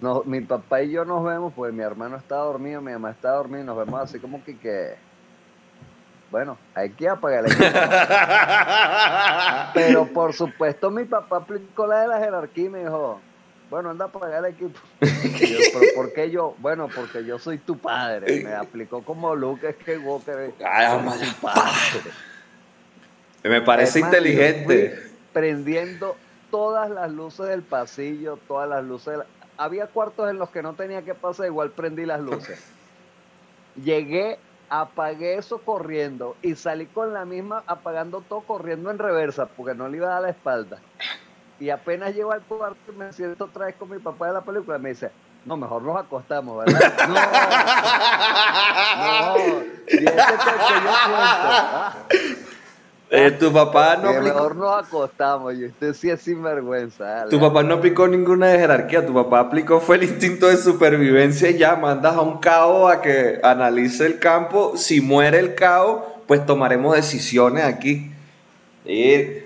no, 0.00 0.22
mi 0.24 0.40
papá 0.40 0.82
y 0.82 0.90
yo 0.90 1.04
nos 1.04 1.24
vemos, 1.24 1.52
pues 1.54 1.72
mi 1.72 1.82
hermano 1.82 2.16
está 2.16 2.36
dormido, 2.36 2.80
mi 2.80 2.92
mamá 2.92 3.10
está 3.10 3.30
dormida, 3.30 3.64
nos 3.64 3.78
vemos 3.78 4.00
así 4.00 4.18
como 4.18 4.42
que, 4.44 4.58
que 4.58 4.96
bueno, 6.30 6.58
hay 6.74 6.90
que 6.90 7.08
apagar 7.08 7.46
el. 7.46 7.52
Pero 9.74 10.06
por 10.12 10.34
supuesto 10.34 10.90
mi 10.90 11.04
papá 11.04 11.38
aplicó 11.38 11.86
la 11.86 12.02
de 12.02 12.08
la 12.08 12.18
jerarquía 12.18 12.66
y 12.66 12.68
me 12.68 12.80
dijo, 12.80 13.20
bueno, 13.70 13.90
anda 13.90 14.06
a 14.06 14.08
pagar 14.08 14.44
el 14.44 14.52
equipo. 14.52 14.78
¿pero 15.00 15.94
por 15.94 16.12
qué 16.12 16.30
yo? 16.30 16.54
Bueno, 16.58 16.88
porque 16.94 17.24
yo 17.24 17.38
soy 17.38 17.58
tu 17.58 17.76
padre. 17.78 18.42
Me 18.42 18.54
aplicó 18.54 19.02
como 19.02 19.34
Luke 19.34 19.76
Skywalker. 19.80 20.54
Ay, 20.64 21.36
padre. 21.40 22.10
Me 23.44 23.60
parece 23.60 24.00
inteligente. 24.00 25.10
Prendiendo 25.32 26.16
todas 26.50 26.90
las 26.90 27.10
luces 27.10 27.48
del 27.48 27.62
pasillo, 27.62 28.38
todas 28.48 28.68
las 28.68 28.84
luces. 28.84 29.18
Había 29.56 29.86
cuartos 29.86 30.30
en 30.30 30.38
los 30.38 30.50
que 30.50 30.62
no 30.62 30.74
tenía 30.74 31.02
que 31.02 31.14
pasar, 31.14 31.46
igual 31.46 31.70
prendí 31.70 32.06
las 32.06 32.20
luces. 32.20 32.64
Llegué, 33.82 34.38
apagué 34.70 35.36
eso 35.36 35.58
corriendo 35.58 36.36
y 36.42 36.54
salí 36.54 36.86
con 36.86 37.12
la 37.12 37.24
misma 37.24 37.62
apagando 37.66 38.22
todo 38.22 38.40
corriendo 38.40 38.90
en 38.90 38.98
reversa 38.98 39.46
porque 39.46 39.74
no 39.74 39.88
le 39.88 39.98
iba 39.98 40.08
a 40.08 40.14
dar 40.14 40.22
la 40.22 40.30
espalda. 40.30 40.78
Y 41.60 41.70
apenas 41.70 42.14
llego 42.14 42.32
al 42.32 42.42
cuarto 42.42 42.92
me 42.96 43.12
siento 43.12 43.44
otra 43.44 43.66
vez 43.66 43.74
con 43.76 43.90
mi 43.90 43.98
papá 43.98 44.28
de 44.28 44.34
la 44.34 44.40
película 44.42 44.78
me 44.78 44.90
dice, 44.90 45.10
no, 45.44 45.56
mejor 45.56 45.82
nos 45.82 45.96
acostamos, 45.96 46.64
¿verdad? 46.64 46.92
No, 48.98 49.36
no, 49.36 49.62
y 49.88 49.96
ese 49.96 50.04
que 50.04 50.04
yo 50.04 50.90
¿ah? 50.90 51.96
Eh, 53.10 53.30
tu 53.32 53.50
papá 53.50 53.96
no 53.96 54.10
aplicó... 54.10 54.34
Mejor 54.34 54.56
nos 54.56 54.86
acostamos, 54.86 55.54
y 55.54 55.64
usted 55.64 55.94
sí 55.94 56.10
es 56.10 56.20
sinvergüenza. 56.20 57.24
Tu 57.30 57.40
papá 57.40 57.62
no 57.62 57.76
aplicó 57.76 58.06
ninguna 58.06 58.48
de 58.48 58.58
jerarquía, 58.58 59.06
tu 59.06 59.14
papá 59.14 59.40
aplicó 59.40 59.80
fue 59.80 59.96
el 59.96 60.04
instinto 60.04 60.46
de 60.46 60.58
supervivencia 60.58 61.48
y 61.50 61.56
ya 61.56 61.74
mandas 61.76 62.16
a 62.16 62.20
un 62.20 62.38
cabo 62.38 62.88
a 62.88 63.00
que 63.00 63.40
analice 63.42 64.04
el 64.04 64.18
campo. 64.18 64.74
Si 64.76 65.00
muere 65.00 65.38
el 65.38 65.54
cabo, 65.54 66.22
pues 66.26 66.44
tomaremos 66.44 66.94
decisiones 66.94 67.64
aquí 67.64 68.12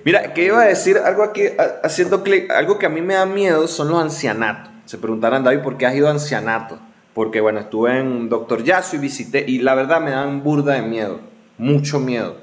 mira, 0.05 0.33
que 0.33 0.45
iba 0.45 0.63
a 0.63 0.67
decir 0.67 0.99
algo 0.99 1.23
aquí, 1.23 1.43
haciendo 1.83 2.23
clic, 2.23 2.51
algo 2.51 2.79
que 2.79 2.87
a 2.87 2.89
mí 2.89 3.01
me 3.01 3.15
da 3.15 3.27
miedo 3.27 3.67
son 3.67 3.89
los 3.89 4.01
ancianatos. 4.01 4.71
Se 4.85 4.99
preguntarán, 4.99 5.43
David, 5.43 5.61
¿por 5.61 5.77
qué 5.77 5.87
has 5.87 5.95
ido 5.95 6.09
a 6.09 6.13
ancianato? 6.13 6.79
Porque, 7.15 7.41
bueno, 7.41 7.61
estuve 7.61 7.99
en 7.99 8.29
Doctor 8.29 8.63
Yasu 8.63 8.97
y 8.97 8.99
visité, 9.01 9.45
y 9.47 9.59
la 9.59 9.75
verdad 9.75 10.01
me 10.01 10.13
dan 10.13 10.43
burda 10.43 10.75
de 10.75 10.83
miedo, 10.83 11.21
mucho 11.59 12.01
miedo. 12.01 12.37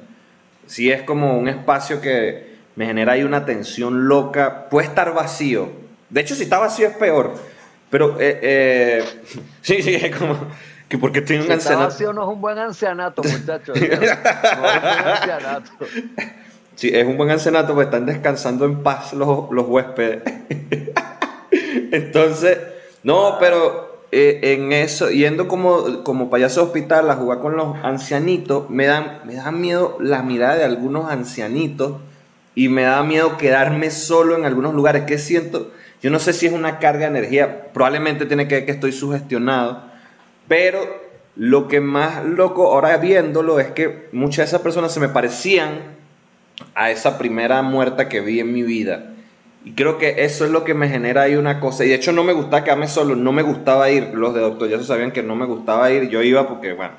Si 0.68 0.92
es 0.92 1.02
como 1.04 1.38
un 1.38 1.48
espacio 1.48 2.02
que 2.02 2.58
me 2.76 2.86
genera 2.86 3.14
ahí 3.14 3.24
una 3.24 3.46
tensión 3.46 4.08
loca, 4.08 4.70
puede 4.70 4.88
estar 4.88 5.14
vacío. 5.14 5.70
De 6.10 6.22
hecho, 6.22 6.36
si 6.36 6.44
está 6.44 6.60
vacío 6.60 6.88
es 6.88 6.96
peor. 6.96 7.34
Pero, 7.90 8.20
eh, 8.20 8.40
eh, 8.42 9.04
sí, 9.62 9.82
sí, 9.82 9.96
es 9.96 10.16
como 10.16 10.38
que 10.88 10.98
porque 10.98 11.20
estoy 11.20 11.38
en 11.38 11.44
un 11.44 11.52
ancianato. 11.52 11.86
vacío 11.86 12.14
no 12.14 12.24
es 12.24 12.30
un 12.30 12.42
buen 12.42 12.58
ancianato, 12.58 13.22
muchachos. 13.24 13.80
no 13.80 13.86
es 13.86 13.92
un 13.92 14.62
buen 14.62 14.84
ancianato. 15.06 15.72
Sí, 16.80 16.92
es 16.94 17.06
un 17.06 17.18
buen 17.18 17.30
ancianato 17.30 17.74
porque 17.74 17.88
están 17.88 18.06
descansando 18.06 18.64
en 18.64 18.84
paz 18.84 19.12
los, 19.12 19.52
los 19.52 19.68
huéspedes. 19.68 20.24
Entonces, 21.92 22.58
no, 23.04 23.36
pero 23.38 24.06
eh, 24.14 24.40
en 24.44 24.72
eso, 24.72 25.10
yendo 25.10 25.50
como, 25.50 26.06
como 26.06 26.30
payaso 26.30 26.64
hospital 26.64 27.12
a 27.12 27.16
jugar 27.16 27.40
con 27.40 27.58
los 27.58 27.76
ancianitos, 27.84 28.70
me 28.70 28.86
dan, 28.86 29.20
me 29.26 29.36
da 29.36 29.52
miedo 29.52 29.98
la 30.00 30.24
mirada 30.24 30.56
de 30.56 30.64
algunos 30.64 31.12
ancianitos 31.12 31.98
y 32.56 32.70
me 32.70 32.84
da 32.84 33.04
miedo 33.04 33.38
quedarme 33.38 33.92
solo 33.92 34.38
en 34.38 34.46
algunos 34.46 34.74
lugares. 34.74 35.04
¿Qué 35.04 35.18
siento? 35.18 35.72
Yo 36.02 36.12
no 36.12 36.20
sé 36.20 36.32
si 36.32 36.46
es 36.46 36.54
una 36.54 36.80
carga 36.80 37.10
de 37.10 37.18
energía, 37.18 37.74
probablemente 37.74 38.26
tiene 38.26 38.48
que 38.48 38.56
ver 38.56 38.66
que 38.66 38.72
estoy 38.72 38.94
sugestionado, 38.94 39.84
pero 40.48 40.80
lo 41.36 41.68
que 41.68 41.82
más 41.82 42.24
loco 42.24 42.72
ahora 42.72 42.96
viéndolo 42.96 43.60
es 43.60 43.68
que 43.72 44.08
muchas 44.14 44.38
de 44.38 44.44
esas 44.46 44.62
personas 44.62 44.94
se 44.94 45.02
me 45.02 45.10
parecían 45.10 45.99
a 46.76 46.92
esa 46.92 47.18
primera 47.18 47.62
muerta 47.62 48.10
que 48.10 48.22
vi 48.22 48.40
en 48.40 48.54
mi 48.54 48.64
vida. 48.64 49.14
Y 49.66 49.74
creo 49.74 49.98
que 49.98 50.24
eso 50.24 50.46
es 50.46 50.52
lo 50.52 50.64
que 50.64 50.74
me 50.74 50.88
genera 50.88 51.24
ahí 51.24 51.36
una 51.36 51.60
cosa. 51.60 51.84
Y 51.84 51.90
de 51.90 51.96
hecho 51.96 52.12
no 52.12 52.24
me 52.24 52.34
gustaba 52.34 52.64
quedarme 52.64 52.88
solo, 52.88 53.16
no 53.16 53.32
me 53.32 53.42
gustaba 53.42 53.90
ir. 53.90 54.12
Los 54.14 54.34
de 54.34 54.42
Doctor 54.42 54.70
ya 54.70 54.78
se 54.78 54.86
sabían 54.86 55.12
que 55.12 55.22
no 55.22 55.36
me 55.36 55.46
gustaba 55.46 55.92
ir. 55.92 56.10
Yo 56.10 56.22
iba 56.22 56.48
porque, 56.48 56.74
bueno, 56.74 56.94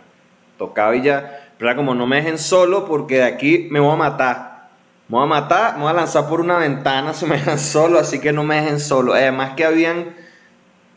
tocaba 0.59 0.95
y 0.95 1.03
ya. 1.03 1.49
Pero 1.57 1.71
era 1.71 1.77
como 1.77 1.95
no 1.95 2.07
me 2.07 2.17
dejen 2.17 2.39
solo 2.39 2.85
porque 2.87 3.17
de 3.17 3.25
aquí 3.25 3.69
me 3.71 3.81
voy 3.81 3.93
a 3.93 3.97
matar. 3.97 4.69
Me 5.09 5.17
voy 5.17 5.25
a 5.25 5.27
matar, 5.27 5.75
me 5.75 5.83
voy 5.83 5.91
a 5.91 5.95
lanzar 5.95 6.29
por 6.29 6.41
una 6.41 6.59
ventana 6.59 7.13
si 7.15 7.27
me 7.27 7.37
dejan 7.37 7.59
solo, 7.59 7.99
así 7.99 8.21
que 8.21 8.33
no 8.33 8.45
me 8.45 8.61
dejen 8.61 8.79
solo. 8.79 9.15
Además 9.15 9.55
que 9.57 9.65
habían 9.65 10.15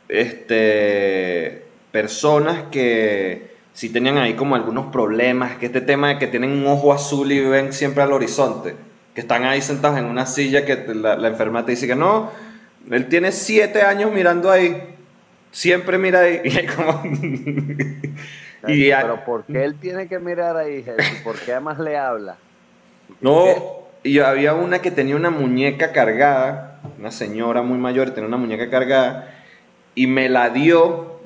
este, 0.08 1.66
personas 1.92 2.66
que 2.72 3.53
si 3.74 3.90
tenían 3.90 4.18
ahí 4.18 4.36
como 4.36 4.56
algunos 4.56 4.92
problemas, 4.92 5.58
que 5.58 5.66
este 5.66 5.82
tema 5.82 6.10
de 6.10 6.20
que 6.20 6.28
tienen 6.28 6.52
un 6.52 6.68
ojo 6.68 6.94
azul 6.94 7.32
y 7.32 7.42
ven 7.42 7.74
siempre 7.74 8.04
al 8.04 8.14
horizonte. 8.14 8.76
que 9.14 9.22
están 9.22 9.44
ahí 9.44 9.62
sentados 9.62 10.00
en 10.00 10.06
una 10.06 10.26
silla 10.26 10.66
que 10.66 10.76
la, 10.94 11.16
la 11.16 11.28
enfermera 11.28 11.66
te 11.66 11.72
dice 11.72 11.86
que 11.86 11.96
no, 11.96 12.32
él 12.90 13.08
tiene 13.08 13.32
siete 13.32 13.82
años 13.82 14.12
mirando 14.12 14.52
ahí, 14.52 14.96
siempre 15.52 15.98
mira 15.98 16.22
ahí. 16.22 16.42
Y 16.46 16.66
como... 16.68 17.02
y 18.68 18.90
Pero 18.92 19.26
¿por 19.26 19.44
qué 19.44 19.64
él 19.66 19.76
tiene 19.76 20.08
que 20.08 20.20
mirar 20.20 20.56
ahí, 20.56 20.84
Jesús? 20.84 21.20
¿Por 21.24 21.38
qué 21.38 21.52
además 21.52 21.80
le 21.80 21.98
habla? 21.98 22.38
No, 23.20 23.46
y 24.04 24.20
había 24.20 24.54
una 24.54 24.80
que 24.80 24.90
tenía 24.90 25.18
una 25.18 25.30
muñeca 25.30 25.92
cargada, 25.92 26.80
una 26.98 27.12
señora 27.12 27.62
muy 27.62 27.78
mayor 27.78 28.12
tenía 28.12 28.28
una 28.28 28.38
muñeca 28.38 28.70
cargada, 28.70 29.34
y 29.96 30.08
me 30.08 30.30
la 30.30 30.50
dio 30.50 31.20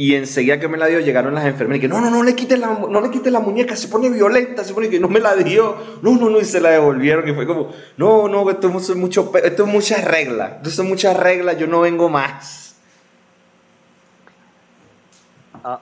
y 0.00 0.14
enseguida 0.14 0.58
que 0.58 0.66
me 0.66 0.78
la 0.78 0.86
dio, 0.86 0.98
llegaron 1.00 1.34
las 1.34 1.44
enfermeras 1.44 1.76
y 1.76 1.80
que 1.82 1.88
no, 1.88 2.00
no, 2.00 2.08
no 2.08 2.22
le 2.22 2.34
quites 2.34 2.58
la, 2.58 2.68
no 2.68 3.02
le 3.02 3.10
quites 3.10 3.30
la 3.30 3.40
muñeca, 3.40 3.76
se 3.76 3.86
pone 3.86 4.08
violenta, 4.08 4.64
se 4.64 4.72
pone 4.72 4.88
que 4.88 4.98
no 4.98 5.08
me 5.08 5.20
la 5.20 5.36
dio. 5.36 5.76
No, 6.00 6.16
no, 6.16 6.30
no, 6.30 6.40
y 6.40 6.46
se 6.46 6.58
la 6.58 6.70
devolvieron. 6.70 7.28
Y 7.28 7.34
fue 7.34 7.46
como, 7.46 7.70
no, 7.98 8.26
no, 8.26 8.48
esto 8.48 8.68
es, 8.68 8.96
mucho, 8.96 9.30
esto 9.36 9.66
es 9.66 9.68
muchas 9.70 10.02
reglas, 10.02 10.52
esto 10.66 10.82
es 10.82 10.88
muchas 10.88 11.14
reglas, 11.18 11.58
yo 11.58 11.66
no 11.66 11.82
vengo 11.82 12.08
más. 12.08 12.80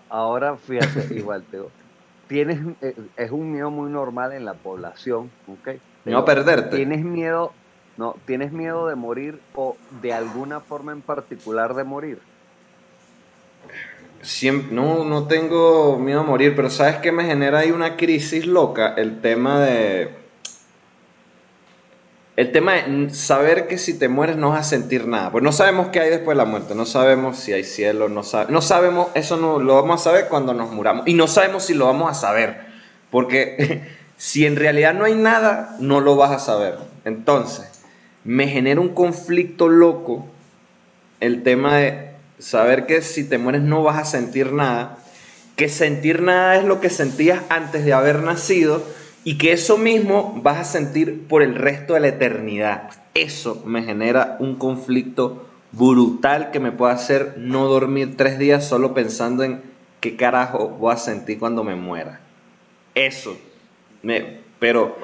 Ahora, 0.09 0.57
fíjate, 0.57 1.15
igual, 1.15 1.45
Teo, 1.49 1.71
tienes, 2.27 2.59
eh, 2.81 2.97
es 3.17 3.31
un 3.31 3.53
miedo 3.53 3.71
muy 3.71 3.89
normal 3.89 4.33
en 4.33 4.45
la 4.45 4.55
población, 4.55 5.31
¿ok? 5.47 5.77
No 6.07 6.25
perderte. 6.25 6.75
Tienes 6.75 7.05
miedo, 7.05 7.53
no, 7.97 8.17
tienes 8.27 8.51
miedo 8.51 8.89
de 8.89 8.97
morir 8.97 9.39
o 9.55 9.77
de 10.03 10.13
alguna 10.13 10.59
forma 10.59 10.91
en 10.91 11.03
particular 11.03 11.75
de 11.75 11.85
morir 11.85 12.19
no, 14.71 15.05
no 15.05 15.27
tengo 15.27 15.99
miedo 15.99 16.21
a 16.21 16.25
morir, 16.25 16.55
pero 16.57 16.71
¿sabes 16.71 16.97
qué 16.97 17.13
me 17.13 17.25
genera 17.25 17.61
ahí 17.61 17.71
una 17.71 17.97
crisis 17.97 18.47
loca? 18.47 18.95
El 18.97 19.21
tema 19.21 19.61
de... 19.61 20.17
El 22.37 22.53
tema 22.53 22.75
de 22.75 23.11
saber 23.11 23.67
que 23.67 23.79
si 23.79 23.99
te 23.99 24.09
mueres 24.09 24.37
no 24.37 24.51
vas 24.51 24.61
a 24.61 24.71
sentir 24.71 25.09
nada. 25.09 25.33
Pues 25.33 25.43
no 25.43 25.51
sabemos 25.51 25.89
qué 25.89 25.99
hay 25.99 26.11
después 26.11 26.37
de 26.37 26.45
la 26.45 26.49
muerte. 26.49 26.77
No 26.77 26.87
sabemos 26.87 27.37
si 27.37 27.53
hay 27.53 27.65
cielo, 27.65 28.09
no, 28.09 28.23
no 28.49 28.63
sabemos. 28.63 29.09
Eso 29.15 29.37
no 29.37 29.59
lo 29.59 29.75
vamos 29.75 30.01
a 30.01 30.05
saber 30.05 30.29
cuando 30.29 30.55
nos 30.55 30.71
muramos. 30.71 31.09
Y 31.09 31.15
no 31.15 31.27
sabemos 31.27 31.65
si 31.65 31.75
lo 31.75 31.87
vamos 31.87 32.09
a 32.09 32.15
saber. 32.15 32.61
Porque 33.11 33.89
si 34.17 34.47
en 34.47 34.55
realidad 34.55 34.95
no 34.95 35.05
hay 35.05 35.17
nada, 35.17 35.77
no 35.81 36.01
lo 36.01 36.15
vas 36.15 36.31
a 36.31 36.39
saber. 36.39 36.79
Entonces, 37.05 37.83
me 38.23 38.47
genera 38.47 38.81
un 38.81 38.91
conflicto 38.91 39.69
loco 39.69 40.27
el 41.19 41.43
tema 41.43 41.79
de 41.79 42.08
saber 42.39 42.87
que 42.87 43.03
si 43.03 43.25
te 43.25 43.39
mueres 43.39 43.63
no 43.63 43.83
vas 43.83 43.99
a 43.99 44.05
sentir 44.05 44.53
nada, 44.53 44.99
que 45.57 45.69
sentir 45.69 46.23
nada 46.23 46.57
es 46.57 46.65
lo 46.65 46.81
que 46.81 46.91
sentías 46.91 47.43
antes 47.49 47.85
de 47.85 47.93
haber 47.93 48.23
nacido 48.23 48.83
y 49.25 49.39
que 49.39 49.53
eso 49.53 49.77
mismo 49.77 50.41
vas 50.43 50.59
a 50.59 50.65
sentir 50.65 51.27
por 51.27 51.43
el 51.43 51.55
resto 51.55 51.95
de 51.95 52.01
la 52.01 52.09
eternidad. 52.09 52.91
Eso 53.15 53.63
me 53.67 53.83
genera 53.83 54.37
un 54.39 54.55
conflicto 54.55 55.47
brutal 55.73 56.51
que 56.51 56.61
me 56.61 56.73
puede 56.73 56.95
hacer 56.95 57.35
no 57.39 57.67
dormir 57.67 58.17
tres 58.17 58.39
días 58.39 58.67
solo 58.67 58.95
pensando 58.95 59.43
en 59.43 59.61
qué 60.01 60.17
carajo 60.17 60.69
voy 60.69 60.95
a 60.95 60.97
sentir 60.97 61.39
cuando 61.39 61.65
me 61.65 61.75
muera. 61.75 62.21
Eso. 62.95 63.37
Me, 64.03 64.39
pero 64.61 64.97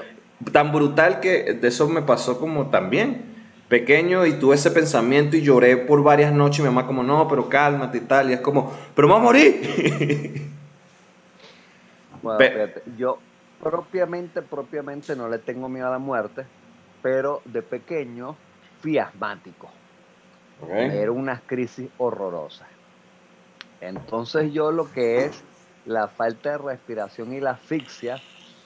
tan 0.52 0.72
brutal 0.72 1.20
que 1.20 1.54
de 1.54 1.68
eso 1.68 1.88
me 1.88 2.02
pasó 2.02 2.38
como 2.38 2.70
también 2.70 3.33
pequeño 3.74 4.24
y 4.24 4.34
tuve 4.34 4.54
ese 4.54 4.70
pensamiento 4.70 5.36
y 5.36 5.42
lloré 5.42 5.76
por 5.76 6.00
varias 6.00 6.32
noches 6.32 6.60
mi 6.60 6.66
mamá 6.66 6.86
como, 6.86 7.02
no, 7.02 7.26
pero 7.26 7.48
cálmate 7.48 7.98
y 7.98 8.02
tal, 8.02 8.30
y 8.30 8.34
es 8.34 8.40
como, 8.40 8.72
pero 8.94 9.08
me 9.08 9.14
voy 9.14 9.20
a 9.20 9.24
morir. 9.24 10.50
Bueno, 12.22 12.72
yo 12.96 13.18
propiamente, 13.58 14.42
propiamente 14.42 15.16
no 15.16 15.28
le 15.28 15.38
tengo 15.40 15.68
miedo 15.68 15.88
a 15.88 15.90
la 15.90 15.98
muerte, 15.98 16.46
pero 17.02 17.42
de 17.46 17.62
pequeño 17.62 18.36
fui 18.80 18.96
asmático. 18.96 19.68
Era 20.76 21.10
unas 21.10 21.42
crisis 21.42 21.90
horrorosas. 21.96 22.68
Entonces 23.80 24.52
yo 24.52 24.70
lo 24.70 24.88
que 24.92 25.24
es 25.24 25.42
la 25.84 26.06
falta 26.06 26.52
de 26.52 26.58
respiración 26.58 27.32
y 27.32 27.40
la 27.40 27.50
asfixia, 27.50 28.20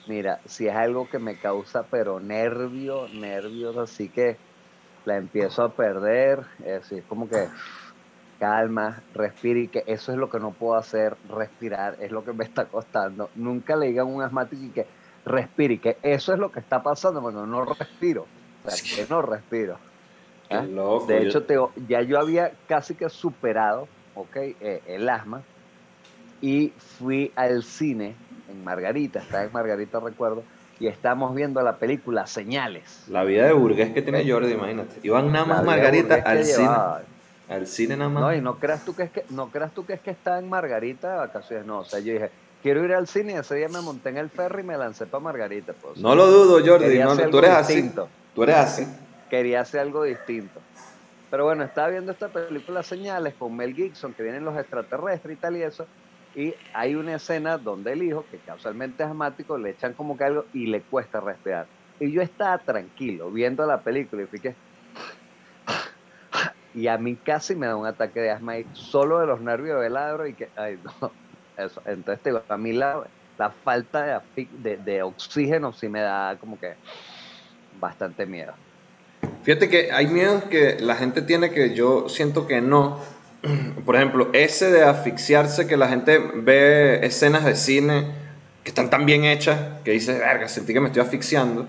mira, 0.06 0.42
si 0.44 0.68
es 0.68 0.76
algo 0.76 1.08
que 1.08 1.18
me 1.18 1.38
causa 1.38 1.88
pero 1.90 2.20
nervio, 2.20 3.08
nervios, 3.08 3.78
así 3.78 4.10
que 4.10 4.47
la 5.04 5.16
empiezo 5.16 5.62
a 5.62 5.72
perder, 5.72 6.44
es 6.60 6.82
decir, 6.82 7.04
como 7.08 7.28
que 7.28 7.48
calma, 8.38 9.02
respira 9.14 9.60
y 9.60 9.68
que 9.68 9.84
eso 9.86 10.12
es 10.12 10.18
lo 10.18 10.30
que 10.30 10.38
no 10.38 10.52
puedo 10.52 10.76
hacer, 10.76 11.16
respirar, 11.28 11.96
es 12.00 12.10
lo 12.10 12.24
que 12.24 12.32
me 12.32 12.44
está 12.44 12.66
costando. 12.66 13.30
Nunca 13.34 13.76
le 13.76 13.86
digan 13.88 14.06
a 14.06 14.10
un 14.10 14.22
asmático 14.22 14.62
y 14.62 14.70
que 14.70 14.86
respire 15.24 15.74
y 15.74 15.78
que 15.78 15.96
eso 16.02 16.32
es 16.32 16.38
lo 16.38 16.50
que 16.50 16.60
está 16.60 16.82
pasando 16.82 17.20
cuando 17.20 17.46
no 17.46 17.64
respiro, 17.64 18.26
o 18.64 18.70
sea, 18.70 18.96
que 18.96 19.10
no 19.10 19.22
respiro. 19.22 19.78
¿Ah? 20.50 20.64
de 21.06 21.26
hecho, 21.26 21.44
ya 21.86 22.00
yo 22.00 22.18
había 22.18 22.52
casi 22.66 22.94
que 22.94 23.10
superado, 23.10 23.86
ok, 24.14 24.36
eh, 24.36 24.82
el 24.86 25.06
asma 25.08 25.42
y 26.40 26.72
fui 26.98 27.32
al 27.36 27.62
cine 27.62 28.14
en 28.48 28.64
Margarita, 28.64 29.18
estaba 29.18 29.44
en 29.44 29.52
Margarita 29.52 30.00
recuerdo, 30.00 30.42
y 30.80 30.86
estamos 30.86 31.34
viendo 31.34 31.60
la 31.62 31.76
película 31.76 32.26
Señales. 32.26 33.04
La 33.08 33.24
vida 33.24 33.46
de 33.46 33.52
burgués 33.52 33.92
que 33.92 34.02
tiene 34.02 34.28
Jordi, 34.30 34.52
imagínate. 34.52 35.00
Iban 35.02 35.32
nada 35.32 35.44
más 35.44 35.64
Margarita 35.64 36.16
al 36.16 36.44
cine. 36.44 36.68
Al 37.48 37.66
cine 37.66 37.96
nada 37.96 38.10
más. 38.10 38.22
No, 38.22 38.34
y 38.34 38.40
no 38.40 38.58
creas 38.58 38.84
tú 38.84 38.94
que 38.94 39.04
es 39.04 39.10
que, 39.10 39.24
no 39.30 39.50
creas 39.50 39.72
tú 39.72 39.86
que 39.86 39.94
es 39.94 40.00
que 40.00 40.10
está 40.10 40.38
en 40.38 40.48
Margarita 40.48 41.10
de 41.10 41.16
vacaciones. 41.16 41.66
No, 41.66 41.80
o 41.80 41.84
sea, 41.84 41.98
yo 42.00 42.12
dije, 42.12 42.30
quiero 42.62 42.84
ir 42.84 42.92
al 42.92 43.08
cine 43.08 43.32
y 43.32 43.36
ese 43.36 43.54
día 43.54 43.68
me 43.68 43.80
monté 43.80 44.10
en 44.10 44.18
el 44.18 44.30
ferry 44.30 44.62
y 44.62 44.66
me 44.66 44.76
lancé 44.76 45.06
para 45.06 45.24
Margarita. 45.24 45.72
Pues. 45.72 45.98
No 45.98 46.14
lo 46.14 46.26
dudo, 46.26 46.64
Jordi. 46.64 46.98
No, 46.98 47.16
tú 47.30 47.38
eres 47.38 47.50
así. 47.50 47.92
Tú 48.34 48.42
eres 48.42 48.56
así. 48.56 48.86
Quería 49.30 49.62
hacer 49.62 49.80
algo 49.80 50.04
distinto. 50.04 50.60
Pero 51.30 51.44
bueno, 51.44 51.64
estaba 51.64 51.88
viendo 51.88 52.12
esta 52.12 52.28
película 52.28 52.82
Señales 52.82 53.34
con 53.34 53.54
Mel 53.54 53.74
Gibson, 53.74 54.14
que 54.14 54.22
vienen 54.22 54.44
los 54.44 54.56
extraterrestres 54.56 55.36
y 55.36 55.40
tal 55.40 55.56
y 55.56 55.62
eso. 55.62 55.86
Y 56.34 56.54
hay 56.72 56.94
una 56.94 57.16
escena 57.16 57.58
donde 57.58 57.92
el 57.92 58.02
hijo, 58.02 58.24
que 58.30 58.38
casualmente 58.38 59.02
es 59.02 59.08
asmático, 59.08 59.58
le 59.58 59.70
echan 59.70 59.94
como 59.94 60.16
que 60.16 60.24
algo 60.24 60.44
y 60.52 60.66
le 60.66 60.82
cuesta 60.82 61.20
respirar. 61.20 61.66
Y 62.00 62.12
yo 62.12 62.22
estaba 62.22 62.58
tranquilo 62.58 63.30
viendo 63.30 63.66
la 63.66 63.80
película 63.80 64.22
y 64.30 64.38
que... 64.38 64.54
Y 66.74 66.86
a 66.86 66.96
mí 66.98 67.16
casi 67.16 67.56
me 67.56 67.66
da 67.66 67.74
un 67.74 67.86
ataque 67.86 68.20
de 68.20 68.30
asma 68.30 68.58
y 68.58 68.66
solo 68.72 69.18
de 69.18 69.26
los 69.26 69.40
nervios 69.40 69.80
del 69.80 69.94
ladro 69.94 70.26
y 70.26 70.34
que... 70.34 70.48
Ay, 70.54 70.78
no. 70.84 71.10
Eso. 71.56 71.82
Entonces, 71.86 72.34
a 72.48 72.56
mí 72.56 72.72
la, 72.72 73.02
la 73.36 73.50
falta 73.50 74.22
de, 74.36 74.76
de, 74.76 75.02
oxígeno 75.02 75.72
sí 75.72 75.88
me 75.88 76.00
da 76.00 76.36
como 76.38 76.58
que 76.58 76.74
bastante 77.80 78.26
miedo. 78.26 78.52
Fíjate 79.42 79.68
que 79.68 79.90
hay 79.90 80.06
miedos 80.06 80.44
que 80.44 80.78
la 80.80 80.94
gente 80.94 81.22
tiene 81.22 81.50
que 81.50 81.74
yo 81.74 82.08
siento 82.08 82.46
que 82.46 82.60
no, 82.60 83.00
por 83.84 83.96
ejemplo, 83.96 84.28
ese 84.32 84.70
de 84.70 84.84
asfixiarse, 84.84 85.66
que 85.66 85.76
la 85.76 85.88
gente 85.88 86.18
ve 86.18 87.04
escenas 87.06 87.44
de 87.44 87.54
cine 87.56 88.06
que 88.62 88.70
están 88.70 88.90
tan 88.90 89.06
bien 89.06 89.24
hechas, 89.24 89.58
que 89.84 89.92
dice, 89.92 90.18
verga, 90.18 90.48
sentí 90.48 90.72
que 90.72 90.80
me 90.80 90.88
estoy 90.88 91.02
asfixiando. 91.02 91.66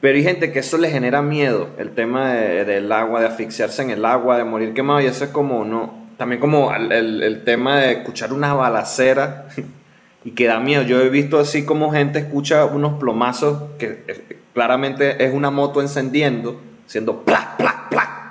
Pero 0.00 0.16
hay 0.16 0.22
gente 0.22 0.52
que 0.52 0.60
eso 0.60 0.78
le 0.78 0.90
genera 0.90 1.22
miedo, 1.22 1.70
el 1.78 1.90
tema 1.92 2.34
del 2.34 2.92
agua, 2.92 3.20
de 3.20 3.26
asfixiarse 3.26 3.82
en 3.82 3.90
el 3.90 4.04
agua, 4.04 4.36
de 4.36 4.44
morir 4.44 4.74
quemado, 4.74 5.00
y 5.00 5.06
eso 5.06 5.24
es 5.24 5.30
como, 5.30 5.64
no, 5.64 6.06
también 6.16 6.40
como 6.40 6.72
el, 6.74 7.42
tema 7.44 7.80
de 7.80 7.92
escuchar 7.92 8.32
una 8.32 8.54
balacera 8.54 9.48
y 10.24 10.32
que 10.32 10.46
da 10.46 10.60
miedo. 10.60 10.82
Yo 10.82 11.00
he 11.00 11.08
visto 11.08 11.38
así 11.38 11.64
como 11.64 11.90
gente 11.90 12.18
escucha 12.18 12.64
unos 12.66 12.98
plomazos 13.00 13.70
que 13.78 14.04
eh, 14.06 14.38
claramente 14.54 15.24
es 15.24 15.34
una 15.34 15.50
moto 15.50 15.80
encendiendo, 15.80 16.60
siendo 16.86 17.24
pla, 17.24 17.54
pla, 17.56 17.86
pla, 17.90 18.25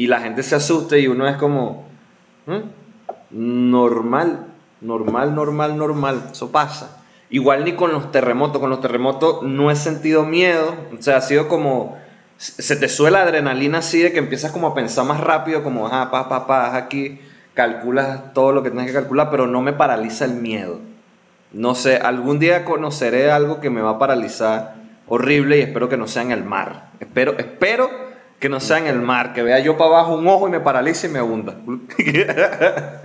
y 0.00 0.06
la 0.06 0.20
gente 0.20 0.42
se 0.42 0.54
asusta 0.54 0.96
y 0.96 1.08
uno 1.08 1.28
es 1.28 1.36
como, 1.36 1.84
normal, 3.30 4.46
normal, 4.80 5.34
normal, 5.34 5.76
normal, 5.76 6.22
eso 6.32 6.50
pasa. 6.50 7.02
Igual 7.28 7.66
ni 7.66 7.72
con 7.74 7.92
los 7.92 8.10
terremotos, 8.10 8.62
con 8.62 8.70
los 8.70 8.80
terremotos 8.80 9.42
no 9.42 9.70
he 9.70 9.76
sentido 9.76 10.24
miedo, 10.24 10.74
o 10.98 11.02
sea, 11.02 11.18
ha 11.18 11.20
sido 11.20 11.48
como, 11.48 11.98
se 12.38 12.76
te 12.76 12.88
suele 12.88 13.18
la 13.18 13.24
adrenalina 13.24 13.80
así 13.80 14.00
de 14.00 14.10
que 14.10 14.20
empiezas 14.20 14.52
como 14.52 14.68
a 14.68 14.74
pensar 14.74 15.04
más 15.04 15.20
rápido, 15.20 15.62
como, 15.62 15.88
ah, 15.88 16.10
pa, 16.10 16.30
pa, 16.30 16.46
pa, 16.46 16.74
aquí, 16.74 17.20
calculas 17.52 18.32
todo 18.32 18.52
lo 18.52 18.62
que 18.62 18.70
tienes 18.70 18.86
que 18.86 18.94
calcular, 18.94 19.28
pero 19.30 19.46
no 19.46 19.60
me 19.60 19.74
paraliza 19.74 20.24
el 20.24 20.32
miedo. 20.32 20.80
No 21.52 21.74
sé, 21.74 21.98
algún 21.98 22.38
día 22.38 22.64
conoceré 22.64 23.30
algo 23.30 23.60
que 23.60 23.68
me 23.68 23.82
va 23.82 23.90
a 23.90 23.98
paralizar 23.98 24.76
horrible 25.08 25.58
y 25.58 25.60
espero 25.60 25.90
que 25.90 25.98
no 25.98 26.06
sea 26.08 26.22
en 26.22 26.30
el 26.30 26.42
mar. 26.42 26.88
Espero, 27.00 27.36
espero 27.36 28.09
que 28.40 28.48
no 28.48 28.58
sea 28.58 28.78
en 28.78 28.86
el 28.86 29.00
mar, 29.00 29.34
que 29.34 29.42
vea 29.42 29.58
yo 29.60 29.76
para 29.76 29.90
abajo 29.90 30.14
un 30.14 30.26
ojo 30.26 30.48
y 30.48 30.50
me 30.50 30.60
paralice 30.60 31.08
y 31.08 31.10
me 31.10 31.20
hunda. 31.20 31.56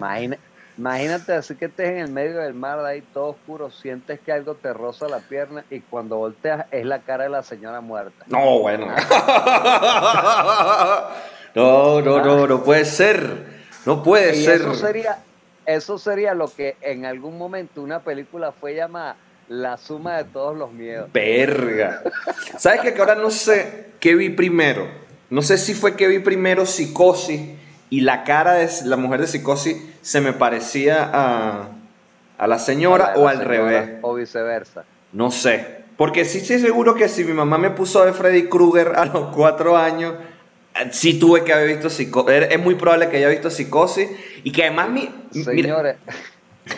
imagínate 0.77 1.33
así 1.33 1.55
que 1.55 1.65
estés 1.65 1.89
en 1.89 1.97
el 1.97 2.09
medio 2.09 2.37
del 2.37 2.53
mar, 2.53 2.79
ahí 2.85 3.01
todo 3.13 3.31
oscuro, 3.31 3.69
sientes 3.69 4.21
que 4.21 4.31
algo 4.31 4.55
te 4.55 4.71
roza 4.71 5.09
la 5.09 5.19
pierna 5.19 5.65
y 5.69 5.81
cuando 5.81 6.15
volteas 6.17 6.65
es 6.71 6.85
la 6.85 6.99
cara 6.99 7.25
de 7.25 7.29
la 7.29 7.43
señora 7.43 7.81
muerta. 7.81 8.25
No, 8.27 8.59
bueno. 8.59 8.87
no, 11.55 12.01
no, 12.01 12.23
no, 12.23 12.47
no 12.47 12.63
puede 12.63 12.85
ser. 12.85 13.55
No 13.85 14.01
puede 14.01 14.35
ser. 14.35 14.61
Eso 14.61 14.73
sería, 14.73 15.17
eso 15.65 15.97
sería 15.97 16.33
lo 16.33 16.47
que 16.47 16.77
en 16.79 17.05
algún 17.05 17.37
momento 17.37 17.81
una 17.81 17.99
película 17.99 18.53
fue 18.53 18.73
llamada 18.73 19.17
La 19.49 19.75
suma 19.75 20.15
de 20.15 20.23
todos 20.23 20.57
los 20.57 20.71
miedos. 20.71 21.11
Verga. 21.11 22.03
¿Sabes 22.57 22.79
qué? 22.81 22.93
Que 22.93 23.01
ahora 23.01 23.15
no 23.15 23.29
sé 23.29 23.91
qué 23.99 24.15
vi 24.15 24.29
primero. 24.29 25.04
No 25.29 25.41
sé 25.41 25.57
si 25.57 25.73
fue 25.73 25.95
que 25.95 26.07
vi 26.07 26.19
primero 26.19 26.65
psicosis 26.65 27.41
y 27.89 28.01
la 28.01 28.23
cara 28.23 28.53
de 28.53 28.69
la 28.85 28.97
mujer 28.97 29.21
de 29.21 29.27
psicosis 29.27 29.77
se 30.01 30.21
me 30.21 30.33
parecía 30.33 31.09
a, 31.11 31.69
a 32.37 32.47
la 32.47 32.59
señora 32.59 33.13
o 33.15 33.27
al 33.27 33.39
revés. 33.39 33.99
O 34.01 34.13
viceversa. 34.15 34.83
No 35.11 35.31
sé. 35.31 35.83
Porque 35.97 36.25
sí 36.25 36.39
estoy 36.39 36.59
seguro 36.59 36.95
que 36.95 37.07
si 37.07 37.23
mi 37.23 37.33
mamá 37.33 37.57
me 37.57 37.69
puso 37.69 38.03
de 38.05 38.13
Freddy 38.13 38.49
Krueger 38.49 38.93
a 38.95 39.05
los 39.05 39.33
cuatro 39.33 39.77
años, 39.77 40.15
sí 40.91 41.17
tuve 41.19 41.43
que 41.43 41.53
haber 41.53 41.69
visto 41.69 41.89
psicosis. 41.89 42.47
Es 42.49 42.59
muy 42.59 42.75
probable 42.75 43.09
que 43.09 43.17
haya 43.17 43.29
visto 43.29 43.49
psicosis 43.49 44.09
y 44.43 44.51
que 44.51 44.63
además 44.63 44.89
mi... 44.89 45.09
Señores, 45.31 45.95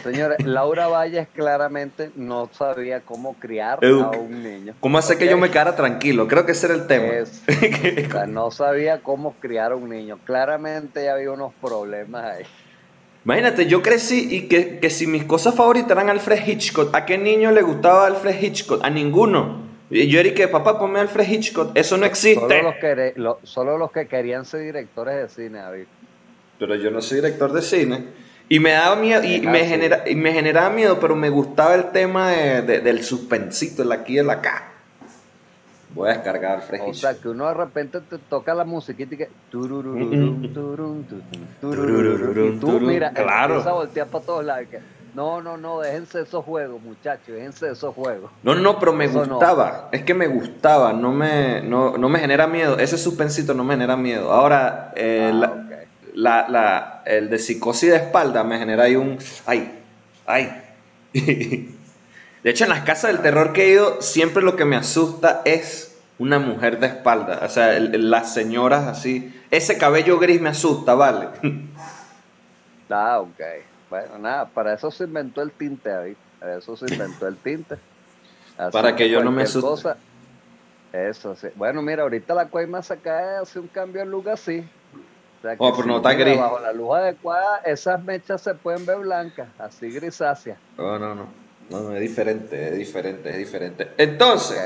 señores, 0.04 0.46
Laura 0.46 0.88
Valles 0.88 1.28
claramente 1.34 2.12
no 2.16 2.50
sabía 2.52 3.02
cómo 3.02 3.36
criar 3.36 3.80
a 3.84 4.10
un 4.12 4.44
niño. 4.44 4.74
¿Cómo 4.80 4.98
hace 4.98 5.18
que 5.18 5.28
yo 5.28 5.38
me 5.38 5.50
quedara 5.50 5.76
tranquilo? 5.76 6.28
Creo 6.28 6.46
que 6.46 6.52
ese 6.52 6.68
era 6.68 6.76
el 6.76 6.88
tema. 6.88 7.08
o 8.08 8.12
sea, 8.12 8.26
no 8.26 8.52
sabía 8.52 9.02
cómo 9.02 9.34
criar 9.40 9.72
a 9.72 9.76
un 9.76 9.90
niño. 9.90 10.20
Claramente 10.26 11.04
ya 11.06 11.14
había 11.14 11.32
unos 11.32 11.54
problemas 11.62 12.24
ahí. 12.24 12.44
Imagínate, 13.26 13.66
yo 13.66 13.82
crecí 13.82 14.28
y 14.30 14.48
que, 14.48 14.80
que 14.80 14.90
si 14.90 15.06
mis 15.06 15.26
cosas 15.26 15.54
favoritas 15.56 15.92
eran 15.92 16.10
Alfred 16.10 16.48
Hitchcock, 16.48 16.96
¿a 16.96 17.06
qué 17.06 17.18
niño 17.18 17.52
le 17.52 17.62
gustaba 17.62 18.08
Alfred 18.08 18.42
Hitchcock? 18.42 18.84
A 18.84 18.90
ninguno. 18.90 19.68
Yo 19.90 20.20
era 20.20 20.34
que, 20.34 20.48
papá, 20.48 20.78
ponme 20.78 21.00
Alfred 21.00 21.30
Hitchcock, 21.30 21.72
eso 21.76 21.98
no 21.98 22.06
existe. 22.06 22.40
Solo 22.40 22.62
los, 22.64 22.76
que, 22.76 23.14
solo 23.44 23.78
los 23.78 23.92
que 23.92 24.08
querían 24.08 24.44
ser 24.46 24.62
directores 24.62 25.16
de 25.16 25.30
cine, 25.30 25.60
David. 25.60 25.86
Pero 26.60 26.76
yo 26.76 26.92
no 26.92 27.02
soy 27.02 27.18
director 27.18 27.54
de 27.54 27.62
cine. 27.62 28.06
Y 28.50 28.60
me 28.60 28.72
daba 28.72 28.96
miedo, 28.96 29.24
y 29.24 29.42
me, 29.42 29.66
genera, 29.66 30.04
y 30.08 30.16
me 30.16 30.32
generaba 30.32 30.70
miedo, 30.70 31.00
pero 31.00 31.16
me 31.16 31.30
gustaba 31.30 31.76
el 31.76 31.92
tema 31.92 32.32
de, 32.32 32.62
del 32.62 33.04
suspensito, 33.04 33.84
el 33.84 33.92
aquí 33.92 34.14
y 34.14 34.20
el 34.20 34.30
acá. 34.30 34.72
Voy 35.94 36.10
a 36.10 36.14
descargar 36.14 36.58
Alfred 36.58 36.82
O 36.86 36.94
sea, 36.94 37.16
que 37.16 37.28
uno 37.28 37.48
de 37.48 37.54
repente 37.56 38.00
te 38.02 38.18
toca 38.18 38.54
la 38.54 38.64
musiquita 38.64 39.16
y 39.16 39.18
que... 39.18 39.30
tú, 39.50 39.68
mira, 42.82 43.12
claro. 43.12 43.56
empieza 43.56 43.70
a 43.70 43.74
voltear 43.74 44.08
para 44.08 44.26
todos 44.26 44.46
lados. 44.46 44.68
No, 45.16 45.42
no, 45.42 45.58
no, 45.58 45.80
déjense 45.80 46.22
esos 46.22 46.46
juegos, 46.46 46.80
muchachos, 46.80 47.30
déjense 47.30 47.72
esos 47.72 47.96
juegos. 47.96 48.30
No, 48.44 48.54
no, 48.54 48.78
pero 48.78 48.94
me 48.94 49.08
gustaba, 49.08 49.90
es 49.92 50.04
que 50.04 50.14
me 50.14 50.28
gustaba, 50.28 50.94
no 50.94 51.12
me, 51.12 51.62
no, 51.64 51.98
no 51.98 52.08
me 52.08 52.20
genera 52.20 52.46
miedo, 52.46 52.78
ese 52.78 53.00
suspensito 53.00 53.56
no 53.56 53.64
me 53.64 53.74
genera 53.74 53.98
miedo. 53.98 54.32
Ahora, 54.32 54.94
eh, 54.96 55.32
ah, 55.34 55.64
la, 56.14 56.48
la, 56.48 56.97
el 57.08 57.30
de 57.30 57.40
psicosis 57.40 57.90
de 57.90 57.98
espalda 57.98 58.44
me 58.44 58.60
genera 58.60 58.84
ahí 58.84 58.96
un, 58.96 59.18
ay, 59.46 59.80
ay. 60.26 60.62
de 61.14 62.50
hecho, 62.50 62.66
en 62.66 62.70
las 62.70 62.82
casas 62.82 63.14
del 63.14 63.22
terror 63.22 63.54
que 63.54 63.64
he 63.64 63.70
ido, 63.70 64.02
siempre 64.02 64.44
lo 64.44 64.56
que 64.56 64.66
me 64.66 64.76
asusta 64.76 65.42
es 65.46 65.98
una 66.20 66.40
mujer 66.40 66.80
de 66.80 66.88
espalda, 66.88 67.42
o 67.44 67.50
sea, 67.50 67.80
las 67.80 68.34
señoras 68.34 68.88
así, 68.88 69.34
ese 69.52 69.78
cabello 69.78 70.20
gris 70.20 70.42
me 70.42 70.50
asusta, 70.50 70.96
¿vale? 70.96 71.30
ah, 72.90 73.20
ok. 73.20 73.42
Bueno, 73.90 74.18
nada, 74.18 74.46
para 74.46 74.74
eso 74.74 74.92
se 74.92 75.06
inventó 75.06 75.42
el 75.42 75.52
tinte, 75.52 75.90
David. 75.90 76.18
Para 76.40 76.58
eso 76.58 76.76
se 76.76 76.94
inventó 76.94 77.28
el 77.28 77.38
tinte. 77.38 77.78
para 78.72 78.96
que 78.96 79.10
yo 79.10 79.24
no 79.24 79.32
me 79.32 79.44
asuste. 79.44 79.92
eso 80.92 81.36
sí. 81.36 81.48
Bueno, 81.56 81.82
mira, 81.82 82.04
ahorita 82.04 82.34
la 82.34 82.48
Cuaima 82.48 82.82
se 82.82 82.98
cae, 82.98 83.38
hace 83.38 83.60
un 83.60 83.68
cambio 83.68 84.02
en 84.02 84.12
luz 84.12 84.28
así. 84.28 84.68
Oh, 85.58 85.74
pero 85.76 85.88
no 85.88 85.98
está 85.98 86.14
gris. 86.14 86.38
Bajo 86.38 86.60
la 86.60 86.74
luz 86.74 86.96
adecuada, 86.96 87.60
esas 87.66 88.04
mechas 88.04 88.42
se 88.42 88.54
pueden 88.54 88.86
ver 88.86 89.00
blancas, 89.00 89.48
así 89.60 89.90
grisáceas. 89.90 90.58
No, 90.78 90.98
no, 91.00 91.16
no. 91.16 91.48
No, 91.70 91.94
es 91.94 92.02
diferente, 92.02 92.70
es 92.70 92.78
diferente, 92.78 93.30
es 93.30 93.38
diferente. 93.38 93.90
Entonces, 93.98 94.58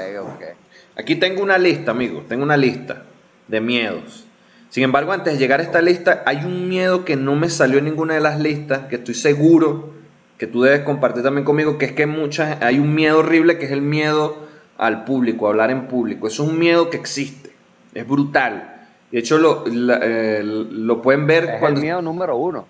aquí 0.96 1.16
tengo 1.16 1.42
una 1.42 1.58
lista, 1.58 1.92
amigo. 1.92 2.24
Tengo 2.28 2.44
una 2.44 2.58
lista 2.58 3.04
de 3.48 3.60
miedos. 3.60 4.28
Sin 4.70 4.84
embargo, 4.84 5.12
antes 5.12 5.34
de 5.34 5.40
llegar 5.40 5.60
a 5.60 5.64
esta 5.64 5.82
lista, 5.82 6.24
hay 6.26 6.46
un 6.46 6.70
miedo 6.70 7.04
que 7.04 7.16
no 7.16 7.36
me 7.36 7.50
salió 7.50 7.80
en 7.80 7.86
ninguna 7.86 8.14
de 8.14 8.22
las 8.22 8.40
listas, 8.40 8.86
que 8.86 8.98
estoy 8.98 9.16
seguro 9.16 9.92
que 10.38 10.48
tú 10.48 10.64
debes 10.64 10.82
compartir 10.82 11.22
también 11.22 11.46
conmigo, 11.46 11.78
que 11.78 11.86
es 11.86 11.92
que 11.92 12.08
muchas, 12.08 12.62
hay 12.64 12.80
un 12.80 12.96
miedo 12.96 13.20
horrible 13.20 13.60
que 13.60 13.66
es 13.66 13.72
el 13.72 13.82
miedo 13.82 14.48
al 14.78 15.04
público, 15.04 15.46
a 15.46 15.50
hablar 15.50 15.70
en 15.70 15.88
público. 15.88 16.28
Es 16.28 16.40
un 16.40 16.58
miedo 16.58 16.90
que 16.90 16.98
existe, 16.98 17.52
es 17.94 18.08
brutal. 18.08 18.71
De 19.12 19.20
hecho, 19.20 19.38
lo, 19.38 19.66
eh, 19.68 20.42
lo 20.44 21.02
pueden 21.02 21.28
ver 21.28 21.44
es 21.44 21.60
cuando... 21.60 21.80
el 21.80 21.86
miedo 21.86 22.02
número 22.02 22.38
uno. 22.38 22.66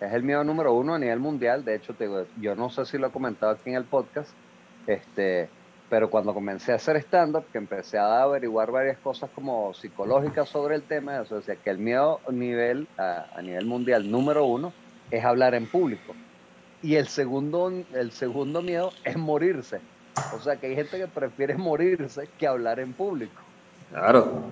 Es 0.00 0.12
el 0.12 0.22
miedo 0.22 0.44
número 0.44 0.72
uno 0.74 0.94
a 0.94 0.98
nivel 0.98 1.18
mundial. 1.18 1.64
De 1.64 1.74
hecho, 1.74 1.94
te 1.94 2.08
yo 2.40 2.54
no 2.54 2.70
sé 2.70 2.84
si 2.86 2.98
lo 2.98 3.08
he 3.08 3.10
comentado 3.10 3.52
aquí 3.52 3.70
en 3.70 3.76
el 3.76 3.84
podcast, 3.84 4.30
este, 4.86 5.48
pero 5.90 6.08
cuando 6.08 6.32
comencé 6.32 6.72
a 6.72 6.76
hacer 6.76 6.96
stand-up, 6.96 7.44
que 7.52 7.58
empecé 7.58 7.98
a 7.98 8.22
averiguar 8.22 8.70
varias 8.70 8.96
cosas 8.98 9.28
como 9.34 9.74
psicológicas 9.74 10.48
sobre 10.48 10.76
el 10.76 10.82
tema, 10.82 11.20
eso 11.20 11.36
decía 11.36 11.56
que 11.56 11.70
el 11.70 11.78
miedo 11.78 12.20
a 12.26 12.32
nivel, 12.32 12.86
a, 12.96 13.40
nivel 13.42 13.66
mundial 13.66 14.10
número 14.10 14.44
uno 14.44 14.72
es 15.10 15.24
hablar 15.24 15.54
en 15.54 15.66
público. 15.66 16.14
Y 16.82 16.94
el 16.94 17.08
segundo, 17.08 17.70
el 17.92 18.12
segundo 18.12 18.62
miedo 18.62 18.92
es 19.04 19.16
morirse. 19.16 19.80
O 20.34 20.40
sea 20.40 20.56
que 20.56 20.68
hay 20.68 20.76
gente 20.76 20.96
que 20.96 21.08
prefiere 21.08 21.56
morirse 21.56 22.28
que 22.38 22.46
hablar 22.46 22.78
en 22.78 22.92
público. 22.92 23.42
Claro. 23.90 24.44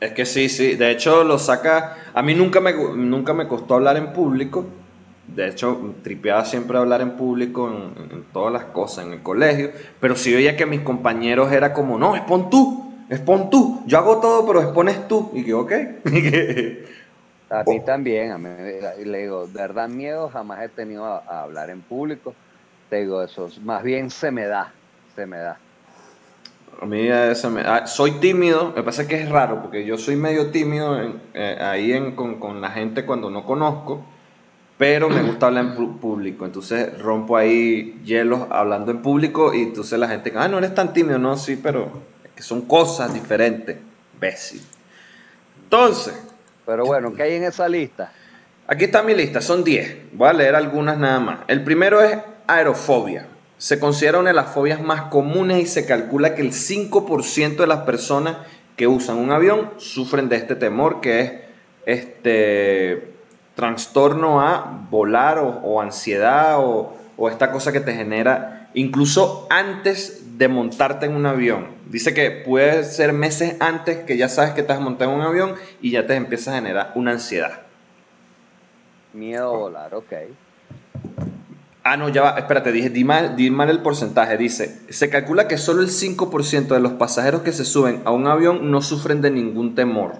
Es 0.00 0.12
que 0.12 0.26
sí, 0.26 0.48
sí. 0.48 0.76
De 0.76 0.90
hecho, 0.90 1.24
lo 1.24 1.38
saca. 1.38 1.96
A 2.14 2.22
mí 2.22 2.34
nunca 2.34 2.60
me, 2.60 2.72
nunca 2.72 3.32
me 3.32 3.48
costó 3.48 3.74
hablar 3.74 3.96
en 3.96 4.12
público 4.12 4.66
de 5.26 5.48
hecho, 5.48 5.94
tripeaba 6.02 6.44
siempre 6.44 6.78
hablar 6.78 7.00
en 7.00 7.16
público 7.16 7.68
en, 7.68 8.24
todas 8.32 8.52
las 8.52 8.64
cosas, 8.66 9.06
en 9.06 9.14
el 9.14 9.22
colegio, 9.22 9.70
pero 10.00 10.14
si 10.14 10.32
veía 10.32 10.56
que 10.56 10.66
mis 10.66 10.82
compañeros 10.82 11.52
era 11.52 11.72
como, 11.72 11.98
no, 11.98 12.14
expon 12.16 12.48
tú, 12.48 12.92
expon 13.10 13.50
tú, 13.50 13.82
yo 13.86 13.98
hago 13.98 14.20
todo, 14.20 14.46
pero 14.46 14.62
expones 14.62 15.08
tú. 15.08 15.30
Y 15.34 15.44
que, 15.44 15.54
ok. 15.54 15.72
a 17.50 17.64
mí 17.64 17.80
también, 17.84 18.30
a 18.30 18.38
mí 18.38 18.48
le 19.04 19.18
digo, 19.18 19.46
de 19.46 19.60
verdad 19.60 19.88
miedo 19.88 20.28
jamás 20.28 20.62
he 20.62 20.68
tenido 20.68 21.04
a, 21.04 21.42
hablar 21.42 21.70
en 21.70 21.82
público. 21.82 22.34
Te 22.88 23.00
digo 23.00 23.22
eso, 23.22 23.48
más 23.62 23.82
bien 23.82 24.10
se 24.10 24.30
me 24.30 24.46
da, 24.46 24.72
se 25.16 25.26
me 25.26 25.38
da. 25.38 25.58
A 26.80 26.84
mí 26.84 27.08
se 27.34 27.48
me, 27.48 27.62
ah, 27.62 27.86
soy 27.86 28.12
tímido, 28.12 28.72
me 28.76 28.82
pasa 28.82 29.08
que 29.08 29.20
es 29.20 29.28
raro, 29.28 29.62
porque 29.62 29.84
yo 29.86 29.96
soy 29.96 30.16
medio 30.16 30.50
tímido 30.50 31.00
eh, 31.34 31.58
ahí 31.60 31.92
en, 31.92 32.14
con, 32.14 32.38
con 32.38 32.60
la 32.60 32.70
gente 32.70 33.06
cuando 33.06 33.30
no 33.30 33.44
conozco 33.44 34.04
pero 34.78 35.08
me 35.08 35.22
gusta 35.22 35.46
hablar 35.46 35.64
en 35.64 35.98
público. 35.98 36.44
Entonces 36.44 36.98
rompo 36.98 37.36
ahí 37.36 38.00
hielos 38.04 38.46
hablando 38.50 38.90
en 38.90 39.00
público 39.00 39.54
y 39.54 39.62
entonces 39.62 39.98
la 39.98 40.08
gente, 40.08 40.32
ah, 40.36 40.48
no 40.48 40.58
eres 40.58 40.74
tan 40.74 40.92
tímido, 40.92 41.18
no, 41.18 41.36
sí, 41.36 41.56
pero 41.56 41.90
es 42.24 42.30
que 42.32 42.42
son 42.42 42.62
cosas 42.62 43.12
diferentes, 43.12 43.78
imbécil. 44.14 44.62
Entonces. 45.62 46.14
Pero 46.66 46.84
bueno, 46.84 47.14
¿qué 47.14 47.22
hay 47.22 47.34
en 47.34 47.44
esa 47.44 47.68
lista? 47.68 48.12
Aquí 48.66 48.84
está 48.84 49.02
mi 49.02 49.14
lista, 49.14 49.40
son 49.40 49.62
10. 49.62 50.12
Voy 50.12 50.28
a 50.28 50.32
leer 50.32 50.56
algunas 50.56 50.98
nada 50.98 51.20
más. 51.20 51.38
El 51.46 51.62
primero 51.62 52.02
es 52.02 52.18
aerofobia. 52.46 53.28
Se 53.58 53.78
considera 53.78 54.18
una 54.18 54.30
de 54.30 54.34
las 54.34 54.50
fobias 54.50 54.80
más 54.80 55.02
comunes 55.02 55.62
y 55.62 55.66
se 55.66 55.86
calcula 55.86 56.34
que 56.34 56.42
el 56.42 56.52
5% 56.52 57.56
de 57.56 57.66
las 57.66 57.80
personas 57.80 58.36
que 58.76 58.86
usan 58.86 59.16
un 59.16 59.32
avión 59.32 59.70
sufren 59.78 60.28
de 60.28 60.36
este 60.36 60.54
temor 60.54 61.00
que 61.00 61.20
es 61.20 61.32
este 61.86 63.14
trastorno 63.54 64.42
a 64.42 64.86
volar 64.90 65.38
o, 65.38 65.80
ansiedad 65.80 66.58
o, 66.58 66.94
esta 67.30 67.50
cosa 67.50 67.72
que 67.72 67.80
te 67.80 67.94
genera 67.94 68.70
incluso 68.74 69.46
antes 69.48 70.36
de 70.36 70.48
montarte 70.48 71.06
en 71.06 71.14
un 71.14 71.24
avión. 71.24 71.68
Dice 71.88 72.12
que 72.12 72.30
puede 72.30 72.84
ser 72.84 73.14
meses 73.14 73.56
antes 73.60 73.98
que 74.04 74.18
ya 74.18 74.28
sabes 74.28 74.52
que 74.52 74.60
estás 74.60 74.80
montado 74.80 75.12
en 75.12 75.20
un 75.20 75.24
avión 75.24 75.54
y 75.80 75.92
ya 75.92 76.06
te 76.06 76.14
empieza 76.14 76.52
a 76.52 76.56
generar 76.56 76.92
una 76.94 77.12
ansiedad. 77.12 77.62
Miedo 79.14 79.54
a 79.54 79.56
volar, 79.56 79.94
ok. 79.94 80.12
Ah, 81.88 81.96
no, 81.96 82.08
ya 82.08 82.22
va, 82.22 82.30
espérate, 82.30 82.72
dije, 82.72 82.90
di 82.90 83.04
mal, 83.04 83.36
di 83.36 83.48
mal 83.48 83.70
el 83.70 83.78
porcentaje. 83.78 84.36
Dice, 84.36 84.80
se 84.88 85.08
calcula 85.08 85.46
que 85.46 85.56
solo 85.56 85.82
el 85.82 85.88
5% 85.88 86.66
de 86.66 86.80
los 86.80 86.94
pasajeros 86.94 87.42
que 87.42 87.52
se 87.52 87.64
suben 87.64 88.02
a 88.04 88.10
un 88.10 88.26
avión 88.26 88.72
no 88.72 88.82
sufren 88.82 89.20
de 89.22 89.30
ningún 89.30 89.76
temor. 89.76 90.14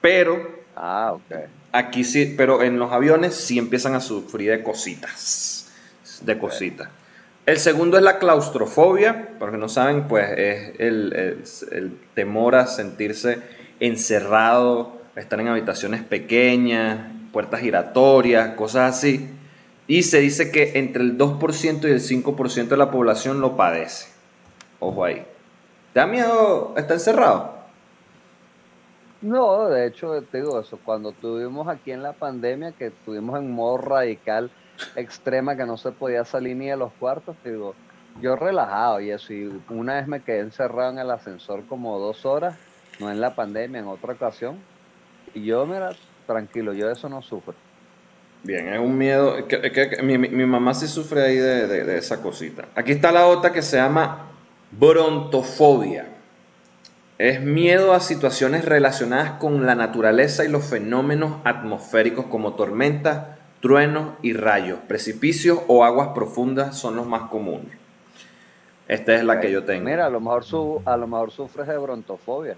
Pero... 0.00 0.64
Ah, 0.74 1.12
ok 1.12 1.34
Aquí 1.72 2.04
sí, 2.04 2.32
pero 2.38 2.62
en 2.62 2.78
los 2.78 2.90
aviones 2.90 3.34
sí 3.34 3.58
empiezan 3.58 3.94
a 3.94 4.00
sufrir 4.00 4.50
de 4.50 4.62
cositas. 4.62 5.70
De 6.22 6.38
cositas. 6.38 6.88
El 7.44 7.58
segundo 7.58 7.98
es 7.98 8.02
la 8.02 8.18
claustrofobia, 8.18 9.28
porque 9.38 9.58
no 9.58 9.68
saben, 9.68 10.04
pues 10.08 10.30
es 10.38 10.80
el, 10.80 11.98
temor 12.14 12.54
a 12.54 12.66
sentirse 12.66 13.42
encerrado, 13.78 15.02
estar 15.16 15.38
en 15.38 15.48
habitaciones 15.48 16.02
pequeñas, 16.02 17.12
puertas 17.30 17.60
giratorias, 17.60 18.54
cosas 18.54 18.96
así. 18.96 19.28
Y 19.86 20.02
se 20.02 20.20
dice 20.20 20.50
que 20.50 20.78
entre 20.78 21.02
el 21.02 21.18
2% 21.18 21.88
y 21.88 21.90
el 21.90 22.00
5% 22.00 22.68
de 22.68 22.76
la 22.76 22.90
población 22.90 23.40
lo 23.40 23.56
padece. 23.56 24.08
Ojo 24.80 25.04
ahí. 25.04 25.26
¿Te 25.92 26.00
da 26.00 26.06
miedo 26.06 26.74
estar 26.76 26.94
encerrado? 26.94 27.54
No, 29.20 29.68
de 29.68 29.86
hecho, 29.86 30.22
te 30.22 30.42
digo 30.42 30.60
eso, 30.60 30.78
cuando 30.84 31.12
tuvimos 31.12 31.68
aquí 31.68 31.92
en 31.92 32.02
la 32.02 32.12
pandemia, 32.12 32.72
que 32.72 32.88
estuvimos 32.88 33.38
en 33.38 33.50
modo 33.52 33.78
radical 33.78 34.50
extrema, 34.96 35.56
que 35.56 35.64
no 35.64 35.76
se 35.76 35.92
podía 35.92 36.24
salir 36.24 36.56
ni 36.56 36.66
de 36.66 36.76
los 36.76 36.92
cuartos, 36.94 37.36
te 37.42 37.52
digo, 37.52 37.74
yo 38.20 38.36
relajado 38.36 39.00
y 39.00 39.10
eso. 39.10 39.32
Una 39.70 39.94
vez 39.94 40.06
me 40.06 40.22
quedé 40.22 40.40
encerrado 40.40 40.90
en 40.92 40.98
el 40.98 41.10
ascensor 41.10 41.64
como 41.66 41.98
dos 41.98 42.26
horas, 42.26 42.56
no 43.00 43.10
en 43.10 43.20
la 43.20 43.34
pandemia, 43.34 43.80
en 43.80 43.86
otra 43.86 44.12
ocasión. 44.12 44.58
Y 45.32 45.44
yo, 45.44 45.64
mira, 45.66 45.90
tranquilo, 46.26 46.72
yo 46.72 46.86
de 46.86 46.92
eso 46.92 47.08
no 47.08 47.22
sufro. 47.22 47.54
Bien, 48.44 48.68
es 48.68 48.78
un 48.78 48.96
miedo. 48.96 49.48
Que, 49.48 49.98
mi, 50.02 50.18
mamá 50.18 50.74
sí 50.74 50.86
sufre 50.86 51.22
ahí 51.22 51.36
de, 51.36 51.66
de, 51.66 51.98
esa 51.98 52.20
cosita. 52.22 52.66
Aquí 52.74 52.92
está 52.92 53.10
la 53.10 53.26
otra 53.26 53.52
que 53.52 53.62
se 53.62 53.78
llama 53.78 54.28
brontofobia. 54.70 56.08
Es 57.16 57.40
miedo 57.40 57.94
a 57.94 58.00
situaciones 58.00 58.66
relacionadas 58.66 59.32
con 59.32 59.64
la 59.64 59.74
naturaleza 59.74 60.44
y 60.44 60.48
los 60.48 60.64
fenómenos 60.66 61.38
atmosféricos 61.44 62.26
como 62.26 62.52
tormentas, 62.54 63.28
truenos 63.62 64.14
y 64.20 64.34
rayos. 64.34 64.78
Precipicios 64.86 65.60
o 65.66 65.82
aguas 65.84 66.08
profundas 66.08 66.76
son 66.76 66.96
los 66.96 67.06
más 67.06 67.30
comunes. 67.30 67.78
Esta 68.88 69.14
es 69.14 69.24
la 69.24 69.40
que 69.40 69.50
yo 69.50 69.64
tengo. 69.64 69.86
Mira, 69.86 70.04
a 70.04 70.10
lo 70.10 70.20
mejor, 70.20 70.44
su, 70.44 70.82
a 70.84 70.98
lo 70.98 71.06
mejor 71.06 71.30
sufres 71.30 71.66
de 71.66 71.78
brontofobia. 71.78 72.56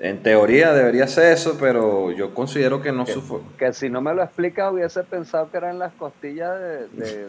En 0.00 0.22
teoría 0.22 0.72
debería 0.72 1.08
ser 1.08 1.32
eso, 1.32 1.56
pero 1.58 2.12
yo 2.12 2.32
considero 2.32 2.80
que 2.80 2.92
no 2.92 3.04
sufro. 3.06 3.42
Que 3.58 3.72
si 3.72 3.88
no 3.88 4.00
me 4.00 4.14
lo 4.14 4.22
explicas 4.22 4.72
hubiese 4.72 5.02
pensado 5.02 5.50
que 5.50 5.56
eran 5.56 5.78
las 5.78 5.92
costillas 5.94 6.58
de, 6.92 7.28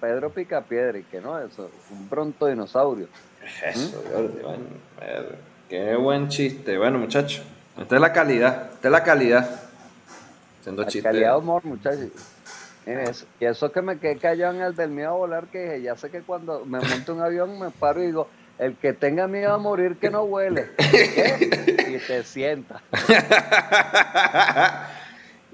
Pedro 0.00 0.30
Picapiedra 0.30 0.98
y 0.98 1.02
que 1.02 1.20
no, 1.20 1.38
eso, 1.38 1.70
un 1.90 2.08
pronto 2.08 2.46
dinosaurio. 2.46 3.06
Eso, 3.66 4.02
¿Mm? 4.16 5.68
qué 5.68 5.96
buen 5.96 6.28
chiste. 6.28 6.78
Bueno, 6.78 6.98
muchachos, 6.98 7.42
esta 7.78 7.94
es 7.94 8.00
la 8.00 8.12
calidad, 8.12 8.70
esta 8.72 8.88
es 8.88 8.92
la 8.92 9.02
calidad. 9.02 9.60
Siendo 10.62 10.82
la 10.82 10.88
calidad 11.02 11.32
de 11.32 11.38
humor, 11.38 11.64
muchachos. 11.64 12.10
Y 13.38 13.44
eso 13.44 13.70
que 13.70 13.82
me 13.82 13.98
quedé 13.98 14.16
callado 14.16 14.54
en 14.54 14.62
el 14.62 14.74
del 14.74 14.90
miedo 14.90 15.10
a 15.10 15.12
volar, 15.12 15.46
que 15.46 15.58
dije, 15.58 15.82
ya 15.82 15.96
sé 15.96 16.10
que 16.10 16.22
cuando 16.22 16.64
me 16.64 16.80
monto 16.80 17.14
un 17.14 17.20
avión 17.20 17.58
me 17.58 17.70
paro 17.70 18.02
y 18.02 18.06
digo, 18.06 18.28
el 18.60 18.76
que 18.76 18.92
tenga 18.92 19.26
miedo 19.26 19.52
a 19.54 19.58
morir 19.58 19.96
que 19.96 20.10
no 20.10 20.24
huele. 20.24 20.66
y 21.88 21.96
te 21.98 22.22
sienta. 22.24 22.82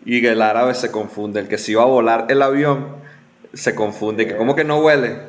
y 0.05 0.27
el 0.27 0.43
árabe 0.43 0.75
se 0.75 0.91
confunde. 0.91 1.39
El 1.39 1.47
que 1.47 1.57
se 1.57 1.71
iba 1.73 1.83
a 1.83 1.87
volar 1.87 2.27
el 2.29 2.43
avión 2.43 2.97
se 3.55 3.77
confunde. 3.77 4.27
Que, 4.27 4.37
¿Cómo 4.37 4.57
que 4.57 4.65
no 4.65 4.81
huele? 4.81 5.21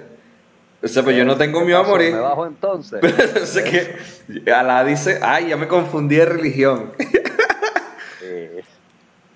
O 0.82 0.88
sea, 0.88 1.04
pues 1.04 1.16
yo 1.16 1.24
no 1.24 1.38
tengo 1.38 1.62
miedo 1.62 1.78
a 1.78 1.84
morir. 1.84 2.13
Me 2.13 2.20
bajo 2.20 2.48
entonces. 2.48 3.00
o 3.04 3.63
que 3.63 3.96
Alá 4.52 4.84
dice, 4.84 5.20
ay, 5.22 5.50
ya 5.50 5.58
me 5.58 5.68
confundí 5.68 6.16
de 6.16 6.26
religión. 6.26 6.94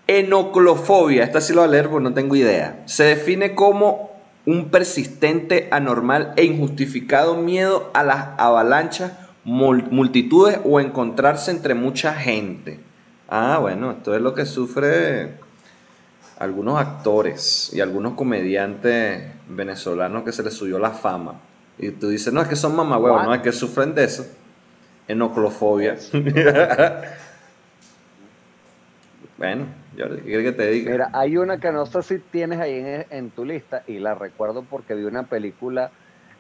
Enoclofobia, 0.08 1.24
esta 1.24 1.42
sí 1.42 1.54
lo 1.54 1.62
voy 1.62 1.70
a 1.70 1.74
leer 1.74 1.90
porque 1.90 2.04
no 2.04 2.16
tengo 2.16 2.36
idea. 2.36 2.82
Se 2.86 3.04
define 3.04 3.54
como 3.54 4.11
un 4.46 4.70
persistente, 4.70 5.68
anormal 5.72 6.34
e 6.36 6.46
injustificado 6.46 7.36
miedo 7.36 7.92
a 7.94 8.04
las 8.04 8.30
avalanchas, 8.38 9.14
multitudes 9.44 10.60
o 10.64 10.80
encontrarse 10.80 11.52
entre 11.52 11.74
mucha 11.74 12.14
gente. 12.14 12.80
Ah, 13.30 13.58
bueno, 13.60 13.92
esto 13.92 14.16
es 14.16 14.22
lo 14.22 14.34
que 14.34 14.46
sufre 14.46 15.40
algunos 16.38 16.80
actores 16.80 17.72
y 17.74 17.82
algunos 17.82 18.14
comediantes 18.14 19.24
venezolanos 19.48 20.24
que 20.24 20.32
se 20.32 20.44
les 20.44 20.54
subió 20.54 20.80
la 20.80 20.92
fama. 20.92 21.40
Y 21.78 21.92
tú 21.92 22.10
dices, 22.10 22.34
no, 22.34 22.42
es 22.42 22.48
que 22.48 22.56
son 22.56 22.76
mamagüevos, 22.76 23.24
no, 23.24 23.34
es 23.34 23.42
que 23.42 23.52
sufren 23.52 23.96
de 23.96 24.04
eso. 24.04 24.26
Enoclofobia. 25.08 25.98
bueno, 29.42 29.66
yo 29.96 30.08
que 30.08 30.52
te 30.52 30.70
diga. 30.70 30.92
Mira, 30.92 31.10
hay 31.14 31.36
una 31.36 31.58
que 31.58 31.72
no 31.72 31.88
sé 31.88 32.04
si 32.04 32.20
tienes 32.20 32.60
ahí 32.60 33.04
en, 33.10 33.32
tu 33.32 33.44
lista 33.44 33.82
y 33.88 33.98
la 33.98 34.14
recuerdo 34.14 34.62
porque 34.62 34.94
vi 34.94 35.04
una 35.04 35.24
película 35.24 35.90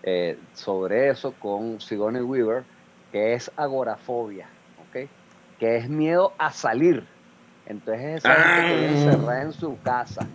eh, 0.04 0.38
sobre 0.54 1.10
eso 1.10 1.34
con 1.40 1.82
Sigourney 1.82 2.22
Weaver 2.22 2.64
que 3.12 3.34
es 3.34 3.52
agorafobia, 3.58 4.46
¿ok? 4.88 5.10
Que 5.60 5.78
es 5.78 5.90
miedo 5.90 6.34
a 6.38 6.52
salir. 6.52 7.04
Entonces 7.66 8.18
esa 8.18 8.36
gente 8.36 8.68
que 8.68 8.76
vive 8.76 8.86
ah. 8.86 8.92
encerrada 8.92 9.42
en 9.42 9.54
su 9.54 9.82
casa, 9.82 10.28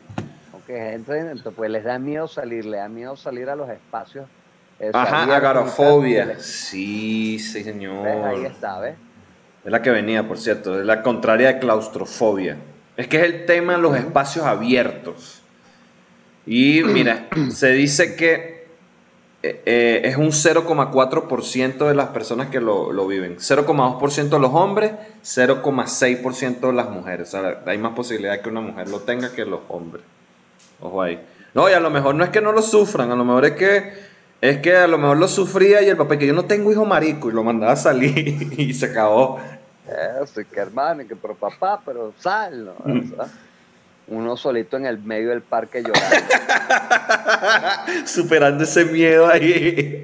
¿ok? 0.53 0.69
Entonces, 0.69 1.43
pues 1.55 1.71
les 1.71 1.85
da 1.85 2.01
miedo 2.01 2.27
salir, 2.27 2.65
le 2.67 2.79
da 2.79 2.89
miedo 2.89 3.15
salir 3.15 3.49
a 3.49 3.55
los 3.55 3.71
espacios. 3.71 4.29
Eh, 4.81 4.91
Ajá, 4.93 5.23
agorafobia. 5.37 6.41
Sí, 6.41 7.39
sí, 7.39 7.63
señor. 7.63 8.09
Ahí 8.09 8.45
está, 8.45 8.81
¿ves? 8.81 8.97
Es 9.67 9.73
la 9.73 9.83
que 9.83 9.91
venía, 9.91 10.29
por 10.29 10.39
cierto, 10.39 10.79
es 10.79 10.87
la 10.87 11.03
contraria 11.03 11.55
de 11.55 11.59
claustrofobia. 11.59 12.57
Es 12.97 13.09
que 13.09 13.17
es 13.17 13.25
el 13.25 13.47
tema 13.47 13.73
de 13.73 13.81
los 13.81 13.97
espacios 13.97 14.47
abiertos. 14.47 15.43
Y 16.47 16.85
mira, 16.85 17.27
se 17.51 17.73
dice 17.73 18.15
que 18.15 18.69
eh, 19.43 19.63
eh, 19.67 20.01
es 20.05 20.17
un 20.17 20.29
0,4% 20.29 21.89
de 21.89 21.95
las 21.97 22.09
personas 22.11 22.49
que 22.49 22.61
lo, 22.61 23.07
viven. 23.09 23.39
0,2% 23.39 24.29
de 24.29 24.39
los 24.39 24.55
hombres, 24.55 24.93
0,6% 25.25 26.61
de 26.61 26.73
las 26.73 26.89
mujeres. 26.89 27.35
O 27.35 27.43
sea, 27.43 27.63
hay 27.67 27.79
más 27.79 27.93
posibilidad 27.95 28.41
que 28.41 28.49
una 28.49 28.61
mujer 28.61 28.89
lo 28.89 29.01
tenga 29.01 29.33
que 29.33 29.45
los 29.45 29.63
hombres. 29.69 30.05
Ojo 30.81 31.03
ahí. 31.03 31.21
No, 31.55 31.69
y 31.69 31.73
a 31.73 31.81
lo 31.81 31.91
mejor 31.91 32.15
no 32.15 32.23
es 32.23 32.31
que 32.31 32.41
no 32.41 32.53
lo 32.53 32.63
sufran, 32.63 33.11
a 33.11 33.17
lo 33.17 33.25
mejor 33.25 33.47
es 33.47 33.53
que 33.53 34.17
es 34.41 34.59
que 34.59 34.77
a 34.77 34.87
lo 34.87 34.99
mejor 34.99 35.17
lo 35.17 35.29
sufría 35.29 35.83
y 35.83 35.89
el 35.89 35.97
papá 35.97 36.19
que 36.19 36.27
yo 36.27 36.35
no 36.35 36.45
tengo 36.45 36.71
hijo 36.71 36.85
marico 36.85 37.31
y 37.31 37.33
lo 37.33 37.43
mandaba 37.43 37.73
a 37.73 37.77
salir 37.77 38.53
y 38.59 38.75
se 38.75 38.87
acabó. 38.87 39.41
Eso, 40.22 40.40
que 40.51 40.61
hermano, 40.61 41.07
que 41.07 41.14
pero 41.14 41.35
papá, 41.35 41.81
pero 41.85 42.12
sal, 42.18 42.75
mm. 42.85 43.12
Uno 44.09 44.37
solito 44.37 44.77
en 44.77 44.87
el 44.87 44.99
medio 44.99 45.31
del 45.31 45.42
parque 45.42 45.83
llorando. 45.83 46.16
Superando 48.07 48.62
ese 48.62 48.85
miedo 48.85 49.27
ahí. 49.27 50.03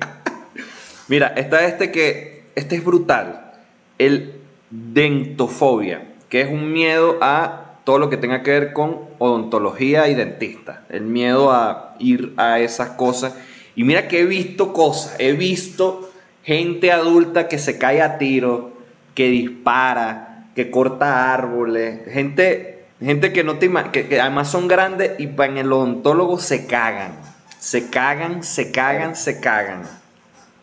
Mira, 1.06 1.28
está 1.36 1.64
este 1.66 1.92
que, 1.92 2.46
este 2.56 2.76
es 2.76 2.84
brutal, 2.84 3.52
el 3.98 4.40
dentofobia, 4.70 6.14
que 6.28 6.40
es 6.40 6.50
un 6.50 6.72
miedo 6.72 7.18
a 7.20 7.76
todo 7.84 7.98
lo 7.98 8.10
que 8.10 8.16
tenga 8.16 8.42
que 8.42 8.50
ver 8.50 8.72
con 8.72 9.00
odontología 9.18 10.08
y 10.08 10.14
dentista, 10.14 10.84
el 10.88 11.02
miedo 11.02 11.52
a 11.52 11.94
ir 11.98 12.32
a 12.36 12.58
esas 12.58 12.90
cosas. 12.90 13.34
Y 13.76 13.84
mira 13.84 14.08
que 14.08 14.20
he 14.20 14.26
visto 14.26 14.72
cosas, 14.72 15.14
he 15.18 15.32
visto 15.32 16.10
gente 16.42 16.90
adulta 16.90 17.48
que 17.48 17.58
se 17.58 17.78
cae 17.78 18.02
a 18.02 18.18
tiro, 18.18 18.71
que 19.14 19.28
dispara, 19.28 20.48
que 20.54 20.70
corta 20.70 21.32
árboles, 21.32 22.00
gente, 22.10 22.86
gente 23.00 23.32
que 23.32 23.44
no 23.44 23.58
te 23.58 23.70
que, 23.92 24.08
que 24.08 24.20
además 24.20 24.50
son 24.50 24.68
grandes 24.68 25.18
y 25.18 25.26
para 25.26 25.58
el 25.58 25.72
odontólogo 25.72 26.38
se 26.38 26.66
cagan. 26.66 27.12
Se 27.58 27.90
cagan, 27.90 28.42
se 28.42 28.72
cagan, 28.72 29.14
se 29.14 29.40
cagan. 29.40 29.82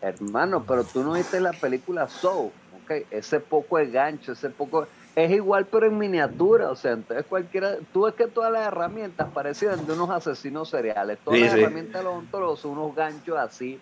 Hermano, 0.02 0.64
pero 0.68 0.84
tú 0.84 1.02
no 1.02 1.14
viste 1.14 1.40
la 1.40 1.52
película 1.52 2.08
Soul, 2.08 2.50
¿ok? 2.82 3.06
Ese 3.10 3.40
poco 3.40 3.78
de 3.78 3.90
gancho, 3.90 4.32
ese 4.32 4.50
poco... 4.50 4.86
Es 5.16 5.30
igual 5.30 5.66
pero 5.66 5.86
en 5.86 5.98
miniatura, 5.98 6.70
o 6.70 6.76
sea, 6.76 6.92
entonces 6.92 7.24
cualquiera... 7.26 7.76
Tú 7.92 8.02
ves 8.02 8.14
que 8.14 8.26
todas 8.26 8.52
las 8.52 8.66
herramientas 8.66 9.28
parecían 9.32 9.86
de 9.86 9.94
unos 9.94 10.10
asesinos 10.10 10.68
seriales. 10.68 11.18
Todas 11.24 11.40
las 11.40 11.54
herramientas 11.54 12.00
de 12.00 12.04
los 12.04 12.12
odontólogos 12.12 12.60
son 12.60 12.72
unos 12.72 12.94
ganchos 12.94 13.38
así, 13.38 13.80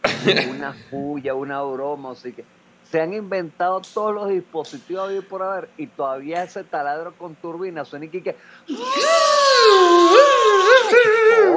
una 0.50 0.76
puya, 0.88 1.34
una 1.34 1.60
broma, 1.62 2.12
así 2.12 2.32
que 2.32 2.44
se 2.90 3.00
han 3.00 3.12
inventado 3.12 3.80
todos 3.80 4.14
los 4.14 4.28
dispositivos 4.28 5.10
ahí 5.10 5.20
por 5.20 5.42
haber 5.42 5.68
y 5.76 5.86
todavía 5.86 6.42
ese 6.42 6.64
taladro 6.64 7.12
con 7.12 7.34
turbina 7.34 7.84
suena 7.84 8.06
y 8.06 8.08
que 8.08 8.36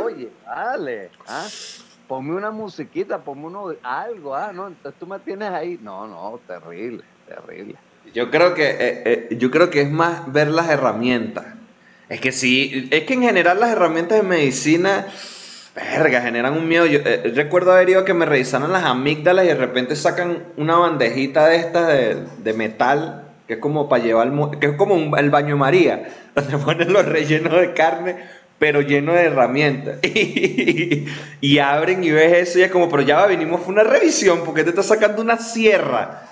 oye 0.04 0.30
dale 0.46 1.10
¿ah? 1.28 1.48
ponme 2.08 2.36
una 2.36 2.52
musiquita 2.52 3.20
ponme 3.20 3.46
uno 3.46 3.74
algo 3.82 4.36
ah 4.36 4.52
no 4.52 4.68
entonces 4.68 5.00
tú 5.00 5.08
me 5.08 5.20
tienes 5.20 5.50
ahí 5.50 5.80
no 5.82 6.06
no 6.08 6.40
terrible 6.46 7.04
terrible 7.28 7.76
yo 8.14 8.30
creo 8.30 8.54
que 8.54 8.70
eh, 8.70 9.04
eh, 9.06 9.38
yo 9.38 9.50
creo 9.52 9.70
que 9.70 9.82
es 9.82 9.92
más 9.92 10.32
ver 10.32 10.50
las 10.50 10.70
herramientas 10.70 11.46
es 12.10 12.20
que 12.20 12.34
sí 12.34 12.90
es 12.92 13.06
que 13.06 13.14
en 13.14 13.22
general 13.22 13.60
las 13.60 13.72
herramientas 13.72 14.22
de 14.22 14.28
medicina 14.28 15.08
verga, 15.76 16.22
generan 16.22 16.54
un 16.54 16.68
miedo. 16.68 16.86
Yo 16.86 17.00
eh, 17.00 17.32
recuerdo 17.36 17.72
haber 17.72 17.90
ido 17.90 18.02
a 18.02 18.06
que 18.06 18.14
me 18.14 18.26
revisaran 18.26 18.72
las 18.72 18.84
amígdalas 18.84 19.46
y 19.46 19.50
de 19.50 19.56
repente 19.56 19.96
sacan 19.96 20.44
una 20.58 20.78
bandejita 20.78 21.48
de 21.48 21.56
estas 21.58 21.88
de, 22.44 22.54
metal, 22.54 23.30
que 23.48 23.56
es 23.56 23.60
como 23.60 23.88
para 23.88 24.04
llevar, 24.04 24.32
que 24.60 24.68
es 24.68 24.74
como 24.74 25.16
el 25.18 25.30
baño 25.30 25.58
María, 25.58 26.10
donde 26.36 26.58
ponen 26.58 26.94
los 26.94 27.06
rellenos 27.06 27.54
de 27.54 27.74
carne, 27.74 28.18
pero 28.60 28.82
lleno 28.82 29.14
de 29.14 29.26
herramientas. 29.26 30.00
y, 30.04 31.60
abren 31.60 32.04
y 32.04 32.12
ves 32.12 32.50
eso 32.50 32.60
y 32.60 32.64
es 32.64 32.72
como, 32.72 32.90
pero 32.90 33.02
ya 33.02 33.18
va, 33.18 33.28
vinimos, 33.28 33.62
fue 33.62 33.74
una 33.74 33.84
revisión, 33.84 34.44
porque 34.46 34.64
te 34.64 34.70
está 34.70 34.84
sacando 34.84 35.22
una 35.22 35.38
sierra. 35.38 36.28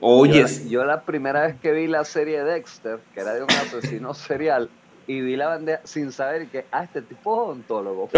Oye. 0.00 0.44
yo 0.68 0.84
la 0.84 1.00
primera 1.00 1.44
vez 1.44 1.56
que 1.60 1.72
vi 1.72 1.88
la 1.88 2.04
serie 2.04 2.44
Dexter, 2.44 3.00
que 3.12 3.20
era 3.20 3.34
de 3.34 3.42
un 3.42 3.50
asesino 3.50 4.14
serial, 4.14 4.70
y 5.08 5.20
vi 5.22 5.34
la 5.36 5.48
bandeja 5.48 5.80
sin 5.84 6.12
saber 6.12 6.48
que, 6.48 6.66
ah, 6.70 6.84
este 6.84 7.00
tipo 7.00 7.34
es 7.34 7.38
odontólogo. 7.46 8.10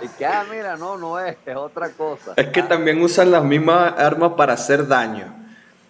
y 0.00 0.08
que, 0.16 0.24
ah, 0.24 0.44
mira, 0.48 0.76
no, 0.76 0.96
no 0.96 1.18
es, 1.18 1.36
es 1.44 1.56
otra 1.56 1.90
cosa. 1.90 2.34
Es 2.36 2.46
que 2.46 2.62
también 2.62 3.02
usan 3.02 3.32
las 3.32 3.42
mismas 3.42 3.98
armas 3.98 4.34
para 4.36 4.52
hacer 4.52 4.86
daño. 4.86 5.34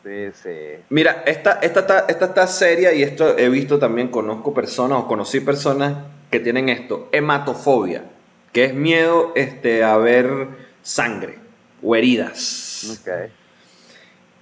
Sí, 0.03 0.31
sí. 0.33 0.83
Mira, 0.89 1.23
esta, 1.27 1.59
esta, 1.61 1.81
esta, 1.81 2.07
esta 2.09 2.25
está 2.25 2.47
seria 2.47 2.95
y 2.95 3.03
esto 3.03 3.37
he 3.37 3.51
visto 3.51 3.79
también, 3.79 4.09
conozco 4.09 4.55
personas 4.55 5.01
o 5.01 5.07
conocí 5.07 5.41
personas 5.41 6.07
que 6.31 6.41
tienen 6.41 6.71
esto, 6.71 7.11
hematofobia. 7.13 8.05
que 8.51 8.65
es 8.65 8.73
miedo 8.75 9.33
este, 9.35 9.85
a 9.85 9.99
ver 9.99 10.49
sangre 10.81 11.39
o 11.83 11.95
heridas. 11.95 12.99
Ok. 12.99 13.31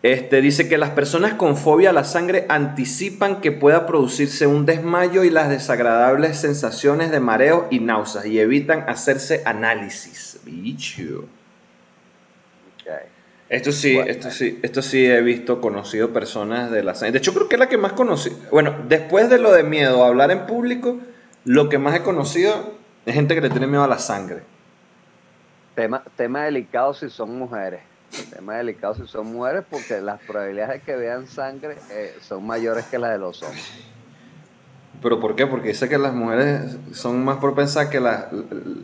Este, 0.02 0.40
dice 0.40 0.66
que 0.66 0.78
las 0.78 0.90
personas 0.90 1.34
con 1.34 1.58
fobia 1.58 1.90
a 1.90 1.92
la 1.92 2.04
sangre 2.04 2.46
anticipan 2.48 3.42
que 3.42 3.52
pueda 3.52 3.86
producirse 3.86 4.46
un 4.46 4.64
desmayo 4.64 5.24
y 5.24 5.30
las 5.30 5.50
desagradables 5.50 6.38
sensaciones 6.38 7.10
de 7.10 7.20
mareo 7.20 7.66
y 7.70 7.80
náuseas 7.80 8.24
y 8.24 8.40
evitan 8.40 8.88
hacerse 8.88 9.42
análisis. 9.44 10.40
Bicho. 10.44 11.26
Esto 13.50 13.72
sí, 13.72 13.96
Bueno. 13.96 14.10
esto 14.10 14.30
sí, 14.30 14.60
esto 14.62 14.80
sí 14.80 15.04
he 15.04 15.20
visto, 15.22 15.60
conocido 15.60 16.12
personas 16.12 16.70
de 16.70 16.84
la 16.84 16.94
sangre. 16.94 17.12
De 17.12 17.18
hecho, 17.18 17.34
creo 17.34 17.48
que 17.48 17.56
es 17.56 17.60
la 17.60 17.68
que 17.68 17.76
más 17.76 17.92
conocí. 17.92 18.30
Bueno, 18.50 18.76
después 18.88 19.28
de 19.28 19.38
lo 19.38 19.52
de 19.52 19.64
miedo 19.64 20.04
a 20.04 20.08
hablar 20.08 20.30
en 20.30 20.46
público, 20.46 20.98
lo 21.44 21.68
que 21.68 21.76
más 21.76 21.96
he 21.96 22.02
conocido 22.02 22.74
es 23.04 23.14
gente 23.14 23.34
que 23.34 23.40
le 23.40 23.50
tiene 23.50 23.66
miedo 23.66 23.82
a 23.82 23.88
la 23.88 23.98
sangre. 23.98 24.42
Tema, 25.74 26.04
tema 26.16 26.44
delicado 26.44 26.94
si 26.94 27.10
son 27.10 27.36
mujeres. 27.36 27.89
Tema 28.28 28.56
delicado 28.58 28.94
si 28.94 29.06
son 29.06 29.26
mujeres 29.28 29.64
porque 29.68 30.00
las 30.00 30.22
probabilidades 30.24 30.78
de 30.78 30.82
que 30.82 30.96
vean 30.96 31.26
sangre 31.26 31.84
eh, 31.88 32.14
son 32.20 32.46
mayores 32.46 32.86
que 32.88 32.98
las 32.98 33.10
de 33.12 33.18
los 33.18 33.42
hombres. 33.42 33.72
¿Pero 35.02 35.18
por 35.18 35.34
qué? 35.34 35.46
Porque 35.46 35.68
dice 35.68 35.88
que 35.88 35.96
las 35.96 36.12
mujeres 36.12 36.76
son 36.92 37.24
más 37.24 37.38
propensas 37.38 37.88
que 37.88 38.00
las 38.00 38.26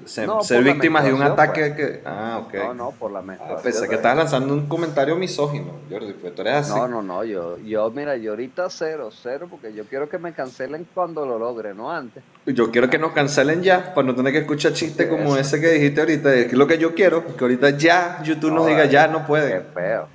se- 0.06 0.26
No, 0.26 0.42
ser 0.42 0.64
víctimas 0.64 1.04
de 1.04 1.12
un 1.12 1.22
ataque 1.22 1.72
pues. 1.76 1.90
que... 1.90 2.02
Ah, 2.06 2.42
ok. 2.46 2.54
No, 2.54 2.74
no, 2.74 2.90
por 2.92 3.10
la 3.12 3.18
Ah, 3.18 3.22
menstruación. 3.22 3.62
pensé 3.62 3.88
que 3.88 3.94
estabas 3.96 4.16
lanzando 4.18 4.54
un 4.54 4.66
comentario 4.66 5.14
misógino, 5.16 5.72
Jordi, 5.90 6.14
pues 6.14 6.34
tú 6.34 6.40
eres 6.40 6.54
así. 6.54 6.70
No, 6.70 6.88
no, 6.88 7.02
no, 7.02 7.22
yo, 7.24 7.58
yo, 7.58 7.90
mira, 7.90 8.16
yo 8.16 8.30
ahorita 8.30 8.70
cero, 8.70 9.10
cero, 9.12 9.46
porque 9.50 9.74
yo 9.74 9.84
quiero 9.84 10.08
que 10.08 10.16
me 10.16 10.32
cancelen 10.32 10.86
cuando 10.94 11.26
lo 11.26 11.38
logre, 11.38 11.74
no 11.74 11.90
antes. 11.92 12.22
Yo 12.46 12.70
quiero 12.70 12.88
que 12.88 12.98
nos 12.98 13.12
cancelen 13.12 13.62
ya, 13.62 13.92
para 13.92 14.06
no 14.06 14.14
tener 14.14 14.32
que 14.32 14.38
escuchar 14.38 14.72
chistes 14.72 15.08
como 15.08 15.36
ese 15.36 15.60
que 15.60 15.68
dijiste 15.72 16.00
ahorita. 16.00 16.34
Es 16.34 16.46
que 16.46 16.56
lo 16.56 16.66
que 16.66 16.78
yo 16.78 16.94
quiero, 16.94 17.36
que 17.36 17.44
ahorita 17.44 17.70
ya 17.70 18.22
YouTube 18.22 18.52
nos 18.52 18.62
No, 18.62 18.66
diga 18.68 18.78
vale. 18.80 18.90
ya 18.90 19.06
no 19.08 19.18
Qué 19.18 19.24
puede. 19.26 19.60
feo. 19.74 20.08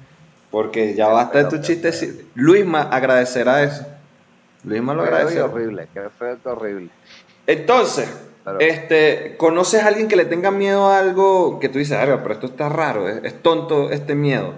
Porque 0.49 0.95
ya 0.95 1.07
Qué 1.07 1.13
basta 1.13 1.37
de 1.37 1.43
tu 1.45 1.55
qué 1.57 1.61
chiste. 1.61 2.25
Luisma 2.33 2.81
agradecerá 2.83 3.61
eso. 3.63 3.85
Feo 4.63 4.75
y 4.75 4.89
agradecerá. 4.89 5.45
horrible, 5.45 5.87
qué 5.93 6.09
feo, 6.09 6.37
qué 6.41 6.49
horrible. 6.49 6.89
Entonces, 7.47 8.27
este, 8.59 9.35
¿conoces 9.37 9.83
a 9.83 9.87
alguien 9.87 10.07
que 10.07 10.15
le 10.15 10.25
tenga 10.25 10.51
miedo 10.51 10.87
a 10.87 10.99
algo 10.99 11.59
que 11.59 11.69
tú 11.69 11.79
dices, 11.79 11.97
"Verga, 11.97 12.21
pero 12.21 12.33
esto 12.33 12.47
está 12.47 12.69
raro, 12.69 13.07
es, 13.07 13.23
es 13.23 13.41
tonto 13.41 13.91
este 13.91 14.15
miedo? 14.15 14.53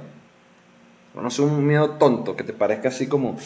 ¿Conoces 1.14 1.40
un 1.40 1.66
miedo 1.66 1.92
tonto 1.92 2.36
que 2.36 2.44
te 2.44 2.54
parezca 2.54 2.90
así 2.90 3.08
como... 3.08 3.38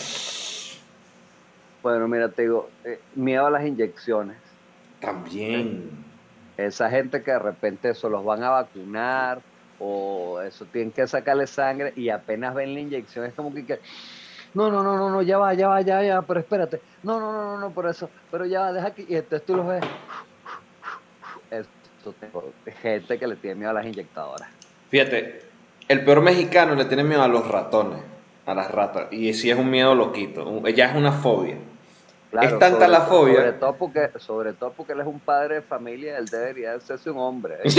Bueno, 1.83 2.07
mira, 2.07 2.29
te 2.29 2.43
digo, 2.43 2.69
eh, 2.85 2.99
miedo 3.15 3.45
a 3.45 3.51
las 3.51 3.65
inyecciones. 3.65 4.37
También. 4.99 5.89
Esa 6.57 6.89
gente 6.89 7.21
que 7.21 7.31
de 7.31 7.39
repente 7.39 7.89
eso 7.89 8.09
los 8.09 8.23
van 8.25 8.43
a 8.43 8.49
vacunar 8.49 9.41
o 9.79 10.41
eso 10.41 10.65
tienen 10.65 10.91
que 10.91 11.05
sacarle 11.07 11.45
sangre 11.45 11.93
y 11.95 12.09
apenas 12.09 12.55
ven 12.55 12.73
la 12.73 12.79
inyección 12.79 13.25
es 13.25 13.33
como 13.33 13.53
que, 13.53 13.79
no, 14.57 14.71
no, 14.71 14.81
no, 14.81 14.97
no, 14.97 15.11
no, 15.11 15.21
ya 15.21 15.37
va, 15.37 15.53
ya 15.53 15.67
va, 15.67 15.81
ya, 15.81 16.01
ya, 16.01 16.23
pero 16.23 16.39
espérate, 16.39 16.81
no, 17.03 17.19
no, 17.19 17.31
no, 17.31 17.43
no, 17.43 17.59
no, 17.59 17.69
por 17.69 17.87
eso, 17.87 18.09
pero 18.31 18.43
ya 18.47 18.61
va, 18.61 18.73
deja 18.73 18.89
que, 18.89 19.05
y 19.07 19.15
entonces 19.15 19.45
tú 19.45 19.55
los 19.55 19.67
ves. 19.67 19.83
Esto 21.51 22.15
tengo 22.19 22.51
gente 22.81 23.19
que 23.19 23.27
le 23.27 23.35
tiene 23.35 23.53
miedo 23.53 23.69
a 23.69 23.73
las 23.75 23.85
inyectadoras. 23.85 24.49
Fíjate, 24.89 25.43
el 25.87 26.03
peor 26.03 26.21
mexicano 26.21 26.73
le 26.73 26.85
tiene 26.85 27.03
miedo 27.03 27.21
a 27.21 27.27
los 27.27 27.47
ratones, 27.47 27.99
a 28.47 28.55
las 28.55 28.71
ratas. 28.71 29.09
Y 29.11 29.31
si 29.35 29.51
es 29.51 29.59
un 29.59 29.69
miedo 29.69 29.93
loquito, 29.93 30.67
ya 30.69 30.89
es 30.89 30.95
una 30.95 31.11
fobia. 31.11 31.57
Es 32.31 32.49
tanta 32.57 32.71
sobre 32.71 32.87
la 32.87 33.01
fobia. 33.01 33.35
Sobre 33.35 33.53
todo, 33.53 33.75
porque, 33.75 34.09
sobre 34.17 34.53
todo 34.53 34.71
porque 34.71 34.93
él 34.93 35.01
es 35.01 35.07
un 35.07 35.19
padre 35.19 35.55
de 35.55 35.61
familia, 35.61 36.17
él 36.17 36.25
debería 36.25 36.73
de 36.73 36.81
serse 36.81 37.11
un 37.11 37.19
hombre. 37.19 37.59
¿eh? 37.63 37.69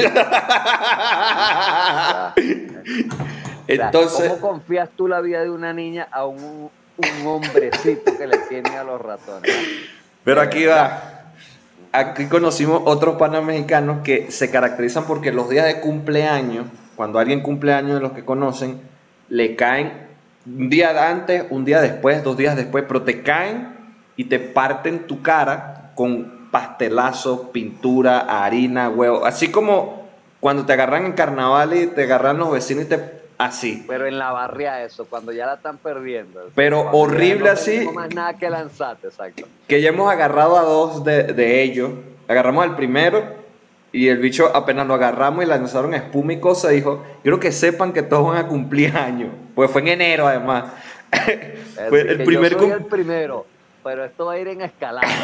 O 3.68 3.74
sea, 3.74 3.86
Entonces, 3.86 4.30
¿Cómo 4.30 4.40
confías 4.40 4.88
tú 4.96 5.08
la 5.08 5.20
vida 5.20 5.42
de 5.42 5.50
una 5.50 5.72
niña 5.72 6.08
a 6.10 6.24
un, 6.24 6.70
un 6.96 7.26
hombrecito 7.26 8.16
que 8.16 8.26
le 8.26 8.38
tiene 8.48 8.70
a 8.76 8.84
los 8.84 9.00
ratones? 9.00 9.50
pero 10.24 10.40
aquí 10.40 10.64
va. 10.64 11.02
Aquí 11.90 12.26
conocimos 12.26 12.82
otros 12.84 13.16
panas 13.16 13.42
mexicanos 13.42 14.02
que 14.04 14.30
se 14.30 14.50
caracterizan 14.50 15.04
porque 15.06 15.32
los 15.32 15.48
días 15.48 15.64
de 15.64 15.80
cumpleaños, 15.80 16.66
cuando 16.96 17.18
alguien 17.18 17.40
cumple 17.40 17.72
años 17.72 17.94
de 17.94 18.00
los 18.00 18.12
que 18.12 18.24
conocen, 18.24 18.80
le 19.30 19.56
caen 19.56 19.92
un 20.46 20.68
día 20.68 21.10
antes, 21.10 21.44
un 21.50 21.64
día 21.64 21.80
después, 21.80 22.22
dos 22.22 22.36
días 22.36 22.56
después, 22.56 22.84
pero 22.86 23.02
te 23.02 23.22
caen 23.22 23.68
y 24.16 24.24
te 24.24 24.38
parten 24.38 25.06
tu 25.06 25.22
cara 25.22 25.92
con 25.94 26.50
pastelazo, 26.50 27.52
pintura, 27.52 28.20
harina, 28.44 28.88
huevo. 28.88 29.24
Así 29.24 29.50
como 29.50 30.08
cuando 30.40 30.66
te 30.66 30.72
agarran 30.72 31.06
en 31.06 31.12
carnaval 31.12 31.74
y 31.74 31.86
te 31.86 32.04
agarran 32.04 32.38
los 32.38 32.50
vecinos 32.50 32.84
y 32.84 32.88
te... 32.88 33.17
Así. 33.38 33.84
Pero 33.86 34.06
en 34.06 34.18
la 34.18 34.32
barria 34.32 34.84
eso, 34.84 35.06
cuando 35.06 35.32
ya 35.32 35.46
la 35.46 35.54
están 35.54 35.78
perdiendo. 35.78 36.50
Pero 36.56 36.90
horrible 36.90 37.46
no 37.46 37.52
así. 37.52 37.70
tenemos 37.70 37.94
más 37.94 38.14
nada 38.14 38.34
que 38.34 38.50
lanzarte, 38.50 39.06
exacto. 39.06 39.46
que 39.68 39.80
ya 39.80 39.90
hemos 39.90 40.10
agarrado 40.10 40.58
a 40.58 40.62
dos 40.62 41.04
de, 41.04 41.22
de 41.22 41.62
ellos. 41.62 41.90
Agarramos 42.26 42.64
al 42.64 42.74
primero 42.74 43.22
y 43.92 44.08
el 44.08 44.18
bicho 44.18 44.54
apenas 44.54 44.86
lo 44.86 44.94
agarramos 44.94 45.44
y 45.44 45.46
lanzaron 45.46 45.94
espuma 45.94 46.32
y 46.32 46.40
cosas. 46.40 46.72
Dijo, 46.72 47.04
quiero 47.22 47.40
que 47.40 47.52
sepan 47.52 47.92
que 47.92 48.02
todos 48.02 48.26
van 48.26 48.44
a 48.44 48.48
cumplir 48.48 48.96
años. 48.96 49.30
Pues 49.54 49.70
fue 49.70 49.82
en 49.82 49.88
enero 49.88 50.26
además. 50.26 50.72
fue 51.88 52.00
el 52.02 52.24
primer 52.24 52.52
yo 52.52 52.58
soy 52.58 52.70
el 52.72 52.84
primero, 52.84 53.46
pero 53.82 54.04
esto 54.04 54.26
va 54.26 54.34
a 54.34 54.38
ir 54.38 54.48
en 54.48 54.62
escalada. 54.62 55.08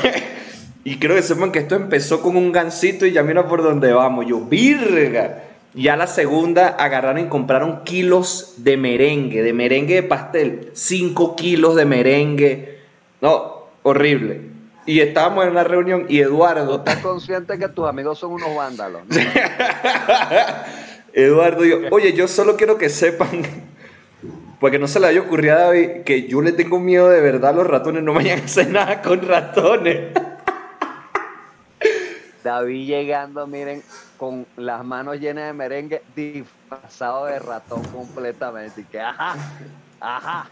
Y 0.86 0.98
quiero 0.98 1.14
que 1.14 1.22
sepan 1.22 1.50
que 1.50 1.60
esto 1.60 1.76
empezó 1.76 2.20
con 2.20 2.36
un 2.36 2.52
gancito 2.52 3.06
y 3.06 3.12
ya 3.12 3.22
mira 3.22 3.48
por 3.48 3.62
dónde 3.62 3.90
vamos. 3.94 4.26
Yo, 4.26 4.40
virga. 4.40 5.42
Ya 5.74 5.96
la 5.96 6.06
segunda 6.06 6.68
agarraron 6.68 7.26
y 7.26 7.28
compraron 7.28 7.82
kilos 7.82 8.54
de 8.58 8.76
merengue, 8.76 9.42
de 9.42 9.52
merengue 9.52 9.94
de 9.96 10.02
pastel. 10.04 10.70
Cinco 10.72 11.34
kilos 11.34 11.74
de 11.74 11.84
merengue. 11.84 12.78
No, 13.20 13.66
horrible. 13.82 14.54
Y 14.86 15.00
estábamos 15.00 15.44
en 15.44 15.50
una 15.50 15.64
reunión 15.64 16.06
y 16.08 16.20
Eduardo, 16.20 16.76
¿Estás 16.76 16.98
consciente 16.98 17.58
que 17.58 17.68
tus 17.68 17.88
amigos 17.88 18.18
son 18.18 18.32
unos 18.32 18.54
vándalos? 18.54 19.02
¿no? 19.06 19.16
Eduardo, 21.14 21.64
yo, 21.64 21.78
oye, 21.90 22.12
yo 22.12 22.28
solo 22.28 22.56
quiero 22.56 22.76
que 22.76 22.88
sepan, 22.90 23.28
porque 24.60 24.78
no 24.78 24.86
se 24.86 25.00
le 25.00 25.06
haya 25.06 25.20
ocurrido 25.20 25.54
a 25.54 25.60
David, 25.60 26.02
que 26.04 26.28
yo 26.28 26.42
le 26.42 26.52
tengo 26.52 26.78
miedo 26.80 27.08
de 27.08 27.20
verdad 27.20 27.50
a 27.50 27.54
los 27.54 27.66
ratones, 27.66 28.02
no 28.02 28.12
vayan 28.12 28.40
a 28.40 28.44
hacer 28.44 28.70
nada 28.70 29.00
con 29.00 29.26
ratones. 29.26 30.12
David 32.44 32.86
llegando, 32.86 33.46
miren, 33.46 33.82
con 34.18 34.46
las 34.56 34.84
manos 34.84 35.18
llenas 35.18 35.46
de 35.46 35.52
merengue, 35.54 36.02
disfrazado 36.14 37.24
de 37.24 37.38
ratón 37.38 37.82
completamente. 37.84 38.82
Y 38.82 38.84
que, 38.84 39.00
ajá, 39.00 39.34
ajá. 39.98 40.46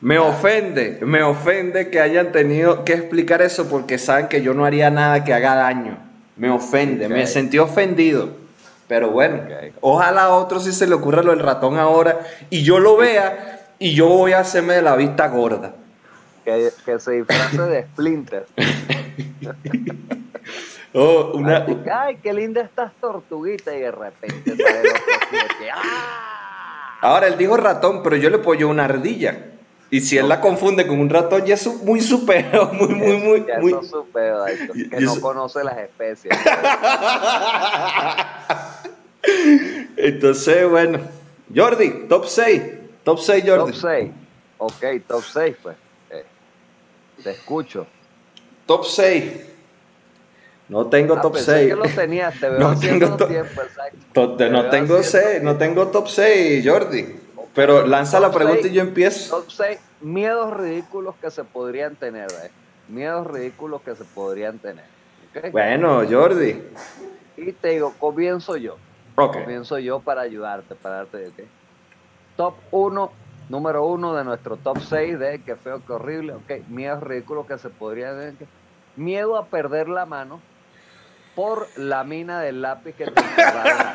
Me 0.00 0.18
ofende, 0.18 0.98
me 1.02 1.22
ofende 1.22 1.90
que 1.90 2.00
hayan 2.00 2.32
tenido 2.32 2.84
que 2.84 2.94
explicar 2.94 3.40
eso 3.40 3.68
porque 3.68 3.98
saben 3.98 4.28
que 4.28 4.42
yo 4.42 4.52
no 4.52 4.64
haría 4.64 4.90
nada 4.90 5.24
que 5.24 5.32
haga 5.32 5.54
daño. 5.54 5.96
Me 6.36 6.50
ofende, 6.50 7.08
me 7.08 7.26
sentí 7.26 7.58
ofendido. 7.58 8.30
Pero 8.86 9.10
bueno, 9.10 9.42
ojalá 9.80 10.24
a 10.24 10.30
otro 10.30 10.60
si 10.60 10.72
se 10.72 10.86
le 10.86 10.94
ocurra 10.94 11.22
lo 11.22 11.30
del 11.30 11.40
ratón 11.40 11.78
ahora 11.78 12.20
y 12.48 12.62
yo 12.62 12.78
lo 12.78 12.96
vea 12.96 13.74
y 13.78 13.94
yo 13.94 14.08
voy 14.08 14.32
a 14.32 14.40
hacerme 14.40 14.74
de 14.74 14.82
la 14.82 14.96
vista 14.96 15.28
gorda. 15.28 15.74
Que, 16.44 16.70
que 16.84 16.98
se 16.98 17.12
disfrace 17.12 17.62
de 17.62 17.82
Splinter. 17.82 18.46
Oh, 20.94 21.32
una, 21.34 21.64
Ay, 21.66 21.82
Ay, 21.92 22.16
qué 22.22 22.32
linda 22.32 22.62
estas 22.62 22.92
tortuguitas. 23.00 23.74
Y 23.74 23.80
de 23.80 23.90
repente 23.90 24.54
¡ah! 25.74 26.98
Ahora 27.02 27.26
él 27.28 27.36
dijo 27.36 27.56
ratón, 27.56 28.02
pero 28.02 28.16
yo 28.16 28.30
le 28.30 28.38
pollo 28.38 28.68
una 28.68 28.84
ardilla. 28.86 29.44
Y 29.90 30.00
si 30.02 30.18
él 30.18 30.28
la 30.28 30.40
confunde 30.40 30.86
con 30.86 30.98
un 31.00 31.08
ratón, 31.08 31.46
ya 31.46 31.54
es 31.54 31.66
muy 31.82 32.00
supero, 32.00 32.66
muy, 32.72 32.88
muy, 32.94 33.16
muy, 33.18 33.46
Ya 33.46 33.58
muy. 33.58 33.70
eso 33.72 33.80
es 33.82 33.88
su 33.90 34.04
pedo, 34.10 34.40
Daito, 34.40 34.72
Y- 34.76 34.88
que 34.90 35.00
no 35.00 35.18
conoce 35.20 35.64
las 35.64 35.78
especies. 35.78 36.34
Entonces, 39.96 40.68
bueno. 40.68 40.98
Jordi, 41.54 42.06
top 42.08 42.26
6. 42.26 42.62
Top 43.04 43.18
6, 43.18 43.44
Jordi. 43.46 43.72
top 43.72 43.80
6. 43.80 44.10
Ok, 44.58 44.84
top 45.06 45.22
6, 45.22 45.56
pues. 45.62 45.76
Eh, 46.10 46.24
te 47.22 47.30
escucho. 47.30 47.86
Top 48.66 48.84
6. 48.84 49.24
No 50.68 50.86
tengo 50.88 51.14
Ah, 51.14 51.22
top 51.22 51.32
pensé 51.34 51.52
6. 51.52 51.68
que 51.68 51.76
lo 51.76 51.84
tenías, 51.88 52.38
te 52.38 52.48
veo 52.50 52.58
No 52.58 52.78
tengo 52.78 53.16
to- 53.16 53.26
tiempo, 53.26 53.62
exacto. 53.62 53.98
To- 54.12 54.36
Te 54.36 54.50
no 54.50 54.68
tengo 54.68 55.02
6, 55.02 55.42
no 55.42 55.56
tengo 55.56 55.88
top 55.88 56.08
6, 56.08 56.68
Jordi. 56.68 57.16
Pero 57.54 57.86
lanza 57.86 58.20
la 58.20 58.28
Top 58.28 58.36
pregunta 58.36 58.62
seis. 58.62 58.72
y 58.72 58.76
yo 58.76 58.82
empiezo. 58.82 59.36
Top 59.40 59.50
6, 59.50 59.78
miedos 60.00 60.54
ridículos 60.56 61.16
que 61.20 61.30
se 61.30 61.42
podrían 61.44 61.96
tener, 61.96 62.26
¿eh? 62.44 62.50
Miedos 62.88 63.26
ridículos 63.26 63.82
que 63.82 63.96
se 63.96 64.04
podrían 64.04 64.58
tener. 64.58 64.84
¿ok? 65.34 65.50
Bueno, 65.52 66.02
Jordi. 66.08 66.62
Y 67.36 67.52
te 67.52 67.68
digo, 67.70 67.94
comienzo 67.98 68.56
yo. 68.56 68.76
Ok. 69.16 69.38
Comienzo 69.42 69.78
yo 69.78 70.00
para 70.00 70.20
ayudarte, 70.20 70.74
para 70.76 70.96
darte, 70.96 71.28
¿ok? 71.28 71.40
Top 72.36 72.54
1, 72.70 73.10
número 73.48 73.86
1 73.86 74.14
de 74.14 74.24
nuestro 74.24 74.56
top 74.56 74.78
6 74.80 75.18
de 75.18 75.42
qué 75.42 75.56
feo, 75.56 75.82
qué 75.84 75.92
horrible, 75.94 76.34
ok. 76.34 76.68
Miedos 76.68 77.02
ridículos 77.02 77.46
que 77.46 77.58
se 77.58 77.70
podrían 77.70 78.16
tener. 78.18 78.34
Miedo 78.94 79.36
a 79.36 79.46
perder 79.46 79.88
la 79.88 80.06
mano. 80.06 80.40
Por 81.38 81.68
la 81.76 82.02
mina 82.02 82.40
del 82.40 82.62
lápiz 82.62 82.96
que 82.96 83.04
te 83.04 83.20
enterraron. 83.20 83.94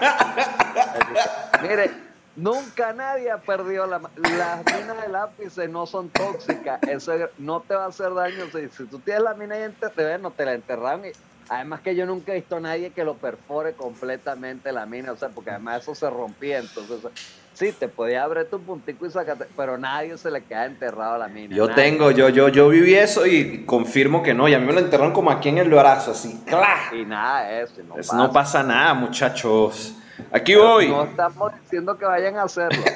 Mire, 1.62 1.92
nunca 2.38 2.94
nadie 2.94 3.30
ha 3.32 3.42
perdido 3.42 3.86
la 3.86 4.00
Las 4.16 4.64
minas 4.64 5.02
de 5.02 5.10
lápiz 5.10 5.58
no 5.68 5.86
son 5.86 6.08
tóxicas. 6.08 6.82
Eso 6.84 7.12
no 7.40 7.60
te 7.60 7.76
va 7.76 7.84
a 7.84 7.88
hacer 7.90 8.14
daño. 8.14 8.46
Si, 8.50 8.86
tú 8.86 9.00
tienes 9.00 9.24
la 9.24 9.34
mina 9.34 9.60
y 9.60 9.70
te 9.74 10.18
no 10.20 10.32
te 10.32 10.46
la 10.46 10.54
enterraron. 10.54 11.02
además 11.50 11.82
que 11.82 11.98
yo 11.98 12.06
nunca 12.06 12.32
he 12.32 12.36
visto 12.36 12.56
a 12.56 12.62
nadie 12.62 12.92
que 12.92 13.04
lo 13.04 13.18
perfore 13.18 13.74
completamente 13.74 14.72
la 14.72 14.86
mina. 14.86 15.12
O 15.12 15.18
sea, 15.18 15.28
porque 15.28 15.50
además 15.50 15.82
eso 15.82 15.96
se 15.96 16.10
rompía. 16.10 16.60
Entonces, 16.60 17.12
Sí, 17.54 17.72
te 17.72 17.88
podía 17.88 18.24
abrir 18.24 18.50
tu 18.50 18.60
puntico 18.60 19.06
y 19.06 19.12
sacarte, 19.12 19.46
pero 19.56 19.78
nadie 19.78 20.18
se 20.18 20.32
le 20.32 20.44
queda 20.44 20.66
enterrado 20.66 21.14
a 21.14 21.18
la 21.20 21.28
mina. 21.28 21.56
Yo 21.56 21.70
tengo, 21.70 22.10
yo, 22.10 22.30
yo, 22.30 22.50
yo 22.50 22.68
viví 22.70 22.96
eso 22.96 23.28
y 23.28 23.64
confirmo 23.66 24.24
que 24.24 24.34
no. 24.34 24.48
Y 24.48 24.56
a 24.56 24.60
mí 24.60 24.66
me 24.66 24.74
lo 24.74 24.80
enterraron 24.80 25.14
como 25.14 25.30
aquí 25.30 25.50
en 25.50 25.60
el 25.60 25.70
brazo, 25.70 26.12
así, 26.12 26.42
¡claro! 26.48 26.96
Y 26.96 27.06
nada, 27.06 27.62
eso, 27.62 27.76
no, 27.88 27.96
pasa. 27.96 28.18
no 28.18 28.32
pasa 28.32 28.64
nada, 28.64 28.94
muchachos. 28.96 29.96
Aquí 30.32 30.56
voy. 30.56 30.90
No 30.90 31.04
estamos 31.04 31.54
diciendo 31.62 31.98
que 31.98 32.06
vayan 32.06 32.38
a 32.38 32.44
hacerlo. 32.44 32.84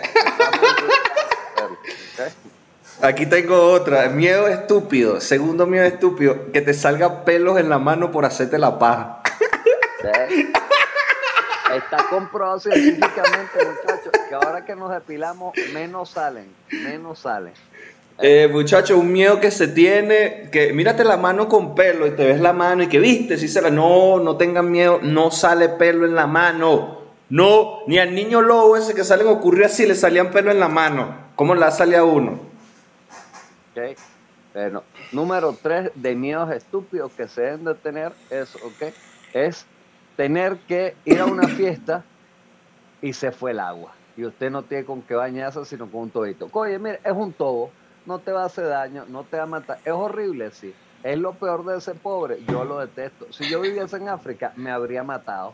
Aquí 3.01 3.27
tengo 3.27 3.71
otra. 3.71 4.09
Miedo 4.09 4.47
estúpido. 4.47 5.21
Segundo 5.21 5.67
miedo 5.67 5.85
estúpido. 5.85 6.51
Que 6.51 6.61
te 6.61 6.73
salga 6.73 7.25
pelos 7.25 7.59
en 7.59 7.69
la 7.69 7.77
mano 7.77 8.11
por 8.11 8.25
hacerte 8.25 8.57
la 8.57 8.79
paja. 8.79 9.21
Está 11.89 12.05
comprobado 12.09 12.59
científicamente, 12.59 13.59
muchachos, 13.59 14.11
que 14.27 14.35
ahora 14.35 14.65
que 14.65 14.75
nos 14.75 14.91
depilamos, 14.91 15.53
menos 15.73 16.09
salen, 16.09 16.53
menos 16.69 17.19
salen. 17.19 17.53
Eh, 18.19 18.49
muchachos, 18.51 18.97
un 18.97 19.09
miedo 19.09 19.39
que 19.39 19.51
se 19.51 19.69
tiene, 19.69 20.49
que 20.51 20.73
mírate 20.73 21.05
la 21.05 21.15
mano 21.15 21.47
con 21.47 21.75
pelo 21.75 22.05
y 22.05 22.11
te 22.11 22.25
ves 22.25 22.41
la 22.41 22.51
mano 22.51 22.83
y 22.83 22.87
que 22.87 22.99
viste, 22.99 23.37
si 23.37 23.47
se 23.47 23.61
la, 23.61 23.69
no, 23.69 24.19
no 24.19 24.35
tengan 24.35 24.69
miedo, 24.69 24.99
no 25.01 25.31
sale 25.31 25.69
pelo 25.69 26.05
en 26.05 26.13
la 26.13 26.27
mano. 26.27 26.97
No, 27.29 27.79
ni 27.87 27.99
al 27.99 28.13
niño 28.13 28.41
lobo 28.41 28.75
ese 28.75 28.93
que 28.93 29.05
salen 29.05 29.27
ocurrió 29.27 29.67
así, 29.67 29.85
le 29.85 29.95
salían 29.95 30.31
pelo 30.31 30.51
en 30.51 30.59
la 30.59 30.67
mano. 30.67 31.15
¿Cómo 31.35 31.55
la 31.55 31.71
sale 31.71 31.95
a 31.95 32.03
uno? 32.03 32.39
Ok, 33.71 33.97
bueno, 34.53 34.83
número 35.13 35.55
tres 35.61 35.91
de 35.95 36.15
miedos 36.15 36.51
estúpidos 36.51 37.13
que 37.13 37.29
se 37.29 37.41
deben 37.41 37.63
de 37.63 37.75
tener 37.75 38.11
es, 38.29 38.55
ok, 38.55 38.91
es 39.33 39.65
tener 40.17 40.57
que 40.67 40.95
ir 41.05 41.21
a 41.21 41.25
una 41.25 41.47
fiesta 41.47 42.03
y 43.01 43.13
se 43.13 43.31
fue 43.31 43.51
el 43.51 43.61
agua. 43.61 43.93
Y 44.17 44.25
usted 44.25 44.49
no 44.49 44.63
tiene 44.63 44.83
con 44.83 45.03
qué 45.03 45.13
bañarse, 45.13 45.63
sino 45.63 45.89
con 45.89 46.01
un 46.01 46.09
tobito. 46.09 46.49
Oye, 46.51 46.79
mire, 46.79 46.99
es 47.05 47.13
un 47.13 47.31
tobo, 47.31 47.71
no 48.05 48.19
te 48.19 48.31
va 48.31 48.43
a 48.43 48.45
hacer 48.47 48.67
daño, 48.67 49.05
no 49.07 49.23
te 49.23 49.37
va 49.37 49.43
a 49.43 49.45
matar. 49.45 49.77
Es 49.85 49.93
horrible, 49.93 50.51
sí. 50.51 50.73
Es 51.03 51.19
lo 51.19 51.33
peor 51.33 51.63
de 51.63 51.77
ese 51.77 51.93
pobre, 51.93 52.39
yo 52.47 52.65
lo 52.65 52.79
detesto. 52.79 53.31
Si 53.31 53.47
yo 53.47 53.61
viviese 53.61 53.97
en 53.97 54.09
África, 54.09 54.51
me 54.55 54.71
habría 54.71 55.03
matado. 55.03 55.51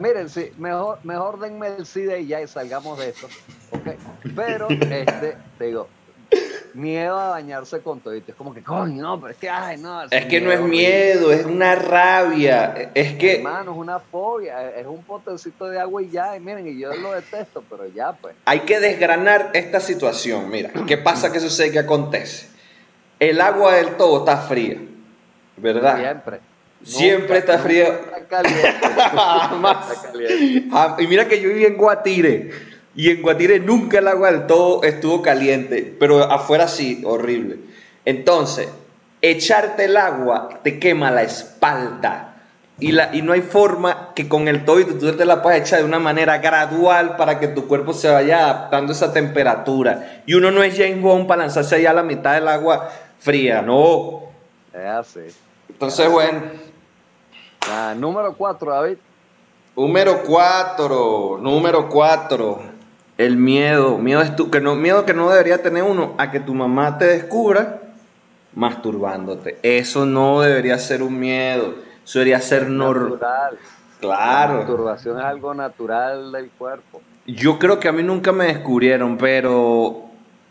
miren, 0.00 0.28
sí, 0.28 0.50
mejor, 0.58 0.98
mejor 1.04 1.38
denme 1.38 1.68
el 1.68 1.86
SIDA 1.86 2.18
y 2.18 2.26
ya 2.26 2.42
y 2.42 2.48
salgamos 2.48 2.98
de 2.98 3.10
esto. 3.10 3.28
¿okay? 3.70 3.96
Pero, 4.34 4.68
este, 4.68 5.38
te 5.56 5.64
digo, 5.66 5.88
miedo 6.76 7.18
a 7.18 7.30
bañarse 7.30 7.80
con 7.80 8.00
todito. 8.00 8.30
Es 8.30 8.36
como 8.36 8.54
que, 8.54 8.62
coño, 8.62 9.02
no, 9.02 9.20
pero 9.20 9.32
es 9.32 9.38
que, 9.38 9.48
ay, 9.48 9.78
no. 9.78 10.02
Es 10.04 10.26
que 10.26 10.40
no 10.40 10.52
es 10.52 10.60
miedo, 10.60 11.32
es 11.32 11.44
una 11.44 11.74
rabia. 11.74 12.90
Es 12.94 13.14
que. 13.14 13.36
Hermano, 13.36 13.72
es 13.72 13.78
una 13.78 13.98
fobia. 13.98 14.70
Es 14.70 14.86
un 14.86 15.02
potecito 15.02 15.66
de 15.66 15.80
agua 15.80 16.02
y 16.02 16.10
ya. 16.10 16.36
Y 16.36 16.40
miren, 16.40 16.66
y 16.66 16.78
yo 16.78 16.94
lo 16.94 17.12
detesto, 17.12 17.64
pero 17.68 17.86
ya, 17.88 18.12
pues. 18.12 18.36
Hay 18.44 18.60
que 18.60 18.78
desgranar 18.78 19.50
esta 19.54 19.80
situación. 19.80 20.48
Mira, 20.50 20.70
¿qué 20.86 20.98
pasa? 20.98 21.32
¿Qué 21.32 21.40
sucede? 21.40 21.72
¿Qué 21.72 21.78
acontece? 21.80 22.48
El 23.18 23.40
agua 23.40 23.74
del 23.74 23.96
todo 23.96 24.18
está 24.18 24.36
fría, 24.36 24.76
¿verdad? 25.56 25.96
Siempre. 25.96 26.40
Siempre 26.82 27.38
está 27.38 27.58
fría. 27.58 27.88
Está 27.88 28.26
caliente. 28.26 28.68
está 28.76 30.02
caliente. 30.12 30.68
Ah, 30.72 30.96
y 30.98 31.06
mira 31.06 31.26
que 31.26 31.40
yo 31.40 31.48
viví 31.48 31.64
en 31.64 31.76
Guatire. 31.76 32.75
Y 32.96 33.10
en 33.10 33.20
Guatire 33.20 33.60
nunca 33.60 33.98
el 33.98 34.08
agua 34.08 34.32
del 34.32 34.46
todo 34.46 34.82
estuvo 34.82 35.20
caliente, 35.20 35.94
pero 36.00 36.22
afuera 36.22 36.66
sí, 36.66 37.02
horrible. 37.04 37.58
Entonces, 38.06 38.70
echarte 39.20 39.84
el 39.84 39.98
agua 39.98 40.48
te 40.62 40.78
quema 40.78 41.10
la 41.10 41.22
espalda. 41.22 42.32
Y, 42.78 42.92
la, 42.92 43.14
y 43.14 43.22
no 43.22 43.32
hay 43.32 43.42
forma 43.42 44.12
que 44.14 44.28
con 44.28 44.48
el 44.48 44.64
todo 44.64 44.84
tú 44.84 45.12
te 45.12 45.24
la 45.24 45.42
puedas 45.42 45.60
echar 45.60 45.80
de 45.80 45.84
una 45.84 45.98
manera 45.98 46.38
gradual 46.38 47.16
para 47.16 47.38
que 47.38 47.48
tu 47.48 47.66
cuerpo 47.68 47.92
se 47.92 48.08
vaya 48.10 48.44
adaptando 48.44 48.92
a 48.92 48.96
esa 48.96 49.12
temperatura. 49.12 50.22
Y 50.26 50.34
uno 50.34 50.50
no 50.50 50.62
es 50.62 50.76
James 50.76 51.00
Bond 51.00 51.26
para 51.26 51.42
lanzarse 51.42 51.76
allá 51.76 51.90
a 51.90 51.94
la 51.94 52.02
mitad 52.02 52.34
del 52.34 52.48
agua 52.48 52.90
fría, 53.18 53.60
no. 53.60 54.22
Es 54.72 54.86
así. 54.86 55.20
Entonces, 55.68 56.10
bueno. 56.10 56.42
número 57.96 58.34
4, 58.34 58.72
David. 58.72 58.96
Número 59.74 60.22
4, 60.22 61.38
número 61.42 61.88
4 61.88 62.75
el 63.18 63.36
miedo, 63.36 63.98
miedo, 63.98 64.20
es 64.20 64.30
que 64.30 64.60
no, 64.60 64.76
miedo 64.76 65.06
que 65.06 65.14
no 65.14 65.30
debería 65.30 65.62
tener 65.62 65.82
uno 65.82 66.14
a 66.18 66.30
que 66.30 66.40
tu 66.40 66.54
mamá 66.54 66.98
te 66.98 67.06
descubra 67.06 67.80
masturbándote. 68.54 69.58
Eso 69.62 70.04
no 70.04 70.40
debería 70.42 70.78
ser 70.78 71.02
un 71.02 71.18
miedo, 71.18 71.74
eso 72.04 72.18
debería 72.18 72.40
ser 72.40 72.68
normal. 72.68 73.58
Claro. 74.00 74.52
La 74.52 74.58
masturbación 74.58 75.18
es 75.18 75.24
algo 75.24 75.54
natural 75.54 76.30
del 76.32 76.50
cuerpo. 76.50 77.00
Yo 77.26 77.58
creo 77.58 77.80
que 77.80 77.88
a 77.88 77.92
mí 77.92 78.02
nunca 78.02 78.32
me 78.32 78.46
descubrieron, 78.46 79.16
pero 79.16 80.04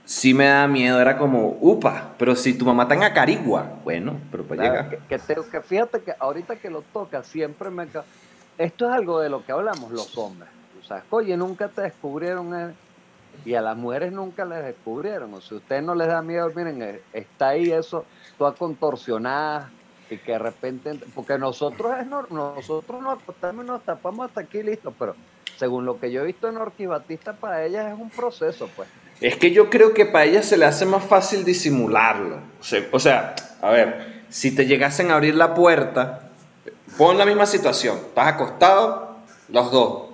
sí 0.04 0.34
me 0.34 0.46
da 0.46 0.68
miedo, 0.68 1.00
era 1.00 1.18
como, 1.18 1.58
upa, 1.62 2.14
pero 2.18 2.36
si 2.36 2.58
tu 2.58 2.66
mamá 2.66 2.84
está 2.84 2.96
en 2.96 3.04
Acarigua, 3.04 3.74
bueno, 3.84 4.20
pero 4.32 4.44
para 4.44 4.64
llegar. 4.64 4.90
Que, 4.90 5.18
que, 5.18 5.62
fíjate 5.62 6.02
que 6.02 6.14
ahorita 6.20 6.56
que 6.56 6.70
lo 6.70 6.82
toca, 6.82 7.24
siempre 7.24 7.70
me... 7.70 7.88
Esto 8.58 8.88
es 8.88 8.92
algo 8.92 9.20
de 9.20 9.30
lo 9.30 9.46
que 9.46 9.52
hablamos 9.52 9.92
los 9.92 10.18
hombres 10.18 10.50
sea, 10.86 11.04
oye, 11.10 11.36
nunca 11.38 11.68
te 11.68 11.82
descubrieron 11.82 12.54
eh, 12.54 12.74
y 13.44 13.54
a 13.56 13.62
las 13.62 13.76
mujeres 13.78 14.12
nunca 14.12 14.46
les 14.46 14.64
descubrieron. 14.64 15.34
O 15.34 15.42
sea, 15.42 15.58
usted 15.58 15.82
no 15.82 15.96
les 15.96 16.08
da 16.08 16.22
miedo, 16.22 16.52
miren, 16.56 16.82
eh, 16.82 17.02
está 17.14 17.50
ahí 17.50 17.72
eso, 17.72 18.06
toda 18.38 18.54
contorsionada 18.54 19.72
y 20.10 20.18
que 20.18 20.34
de 20.34 20.40
repente, 20.40 21.00
porque 21.14 21.38
nosotros 21.38 21.94
es 22.00 22.08
nosotros 22.08 23.02
nos 23.02 23.22
acostamos 23.22 23.66
y 23.66 23.68
nos 23.68 23.84
tapamos 23.84 24.28
hasta 24.28 24.42
aquí 24.42 24.62
listo, 24.62 24.94
pero 24.98 25.16
según 25.58 25.86
lo 25.86 26.00
que 26.00 26.12
yo 26.12 26.22
he 26.22 26.26
visto 26.26 26.48
en 26.48 26.58
Orquí 26.58 26.86
Batista, 26.86 27.34
para 27.34 27.66
ellas 27.66 27.92
es 27.92 28.00
un 28.00 28.10
proceso, 28.10 28.70
pues. 28.76 28.88
Es 29.22 29.38
que 29.38 29.52
yo 29.52 29.70
creo 29.70 29.94
que 29.94 30.06
para 30.06 30.26
ellas 30.26 30.46
se 30.46 30.58
le 30.58 30.66
hace 30.66 30.86
más 30.86 31.04
fácil 31.04 31.46
disimularlo. 31.46 32.40
O 32.92 33.00
sea, 33.00 33.36
a 33.62 33.70
ver, 33.70 34.24
si 34.30 34.54
te 34.54 34.66
llegasen 34.66 35.12
a 35.12 35.16
abrir 35.16 35.36
la 35.36 35.54
puerta, 35.54 36.32
pon 36.98 37.18
la 37.18 37.26
misma 37.26 37.46
situación, 37.46 37.98
estás 37.98 38.28
acostado, 38.28 39.18
los 39.50 39.72
dos, 39.72 40.05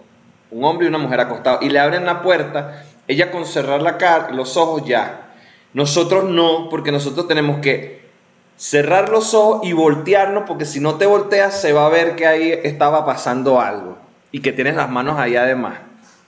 un 0.51 0.63
hombre 0.65 0.85
y 0.85 0.89
una 0.89 0.97
mujer 0.97 1.21
acostados, 1.21 1.63
y 1.63 1.69
le 1.69 1.79
abren 1.79 2.05
la 2.05 2.21
puerta, 2.21 2.83
ella 3.07 3.31
con 3.31 3.45
cerrar 3.45 3.81
la 3.81 3.97
cara, 3.97 4.31
los 4.31 4.57
ojos 4.57 4.85
ya. 4.85 5.31
Nosotros 5.73 6.25
no, 6.25 6.69
porque 6.69 6.91
nosotros 6.91 7.27
tenemos 7.27 7.59
que 7.61 8.01
cerrar 8.57 9.09
los 9.09 9.33
ojos 9.33 9.61
y 9.63 9.73
voltearnos, 9.73 10.43
porque 10.45 10.65
si 10.65 10.79
no 10.79 10.95
te 10.95 11.05
volteas 11.05 11.59
se 11.59 11.73
va 11.73 11.85
a 11.85 11.89
ver 11.89 12.15
que 12.15 12.27
ahí 12.27 12.51
estaba 12.63 13.05
pasando 13.05 13.59
algo 13.59 13.97
y 14.31 14.41
que 14.41 14.51
tienes 14.51 14.75
las 14.75 14.89
manos 14.89 15.17
ahí 15.17 15.35
además. 15.35 15.79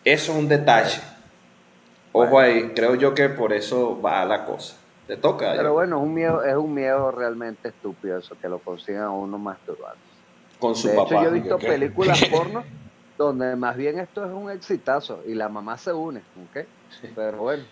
Eso 0.05 0.31
es 0.31 0.37
un 0.37 0.47
detalle. 0.47 0.99
Ojo 2.11 2.39
ahí, 2.39 2.71
creo 2.75 2.95
yo 2.95 3.13
que 3.13 3.29
por 3.29 3.53
eso 3.53 3.99
va 4.01 4.23
la 4.25 4.45
cosa. 4.45 4.75
Te 5.07 5.17
toca. 5.17 5.53
Pero 5.55 5.73
bueno, 5.73 5.97
es 5.97 6.03
un 6.03 6.13
miedo, 6.13 6.43
es 6.43 6.55
un 6.55 6.73
miedo 6.73 7.11
realmente 7.11 7.69
estúpido 7.69 8.17
eso, 8.17 8.35
que 8.41 8.47
lo 8.47 8.59
consigan 8.59 9.03
a 9.03 9.11
uno 9.11 9.37
masturbando. 9.37 9.97
Con 10.59 10.75
su 10.75 10.95
papá. 10.95 11.23
yo 11.23 11.29
he 11.29 11.31
visto 11.31 11.57
películas 11.57 12.23
porno 12.31 12.63
donde 13.17 13.55
más 13.55 13.75
bien 13.75 13.99
esto 13.99 14.25
es 14.25 14.31
un 14.31 14.49
exitazo 14.49 15.21
y 15.25 15.33
la 15.33 15.49
mamá 15.49 15.77
se 15.77 15.93
une, 15.93 16.19
¿ok? 16.19 16.65
Pero 17.15 17.37
bueno, 17.37 17.63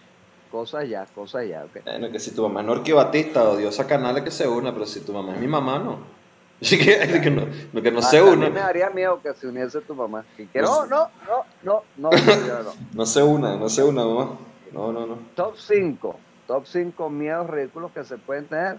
cosas 0.52 0.88
ya, 0.88 1.06
cosas 1.06 1.48
ya, 1.48 1.64
¿ok? 1.64 1.84
Bueno, 1.84 2.12
que 2.12 2.20
si 2.20 2.36
tu 2.36 2.44
mamá 2.44 2.62
es 2.62 2.68
Norqui 2.68 2.92
Batista 2.92 3.50
o 3.50 3.58
Diosa 3.58 3.88
Canales 3.88 4.24
que 4.24 4.32
se 4.32 4.48
una, 4.48 4.74
pero 4.74 4.86
si 4.86 5.02
tu 5.02 5.14
mamá 5.14 5.34
es 5.34 5.39
mi 5.39 5.48
mamá, 5.48 5.80
no. 5.80 6.22
Así 6.62 6.78
que, 6.78 7.22
que 7.22 7.32
no, 7.32 7.48
que 7.82 7.92
no 7.92 8.04
se 8.04 8.22
une. 8.22 8.46
A 8.46 8.50
mí 8.50 8.54
me 8.54 8.60
daría 8.60 8.92
miedo 8.92 9.20
que 9.20 9.34
se 9.34 9.48
uniese 9.48 9.82
tu 9.82 9.96
mamá. 9.96 10.24
no, 10.54 10.86
no, 10.86 11.10
no, 11.26 11.46
no, 11.64 11.84
no, 11.98 12.12
no, 12.12 12.74
no. 12.94 13.06
se 13.06 13.24
una, 13.24 13.58
no 13.58 13.68
se 13.68 13.84
una, 13.84 14.06
mamá. 14.06 14.38
No, 14.72 14.92
no, 14.92 15.08
no. 15.08 15.18
Top 15.36 15.56
5, 15.58 16.20
top 16.46 16.66
5 16.68 17.10
miedos 17.10 17.50
ridículos 17.50 17.92
que 17.92 18.04
se 18.04 18.18
pueden 18.18 18.46
tener. 18.46 18.78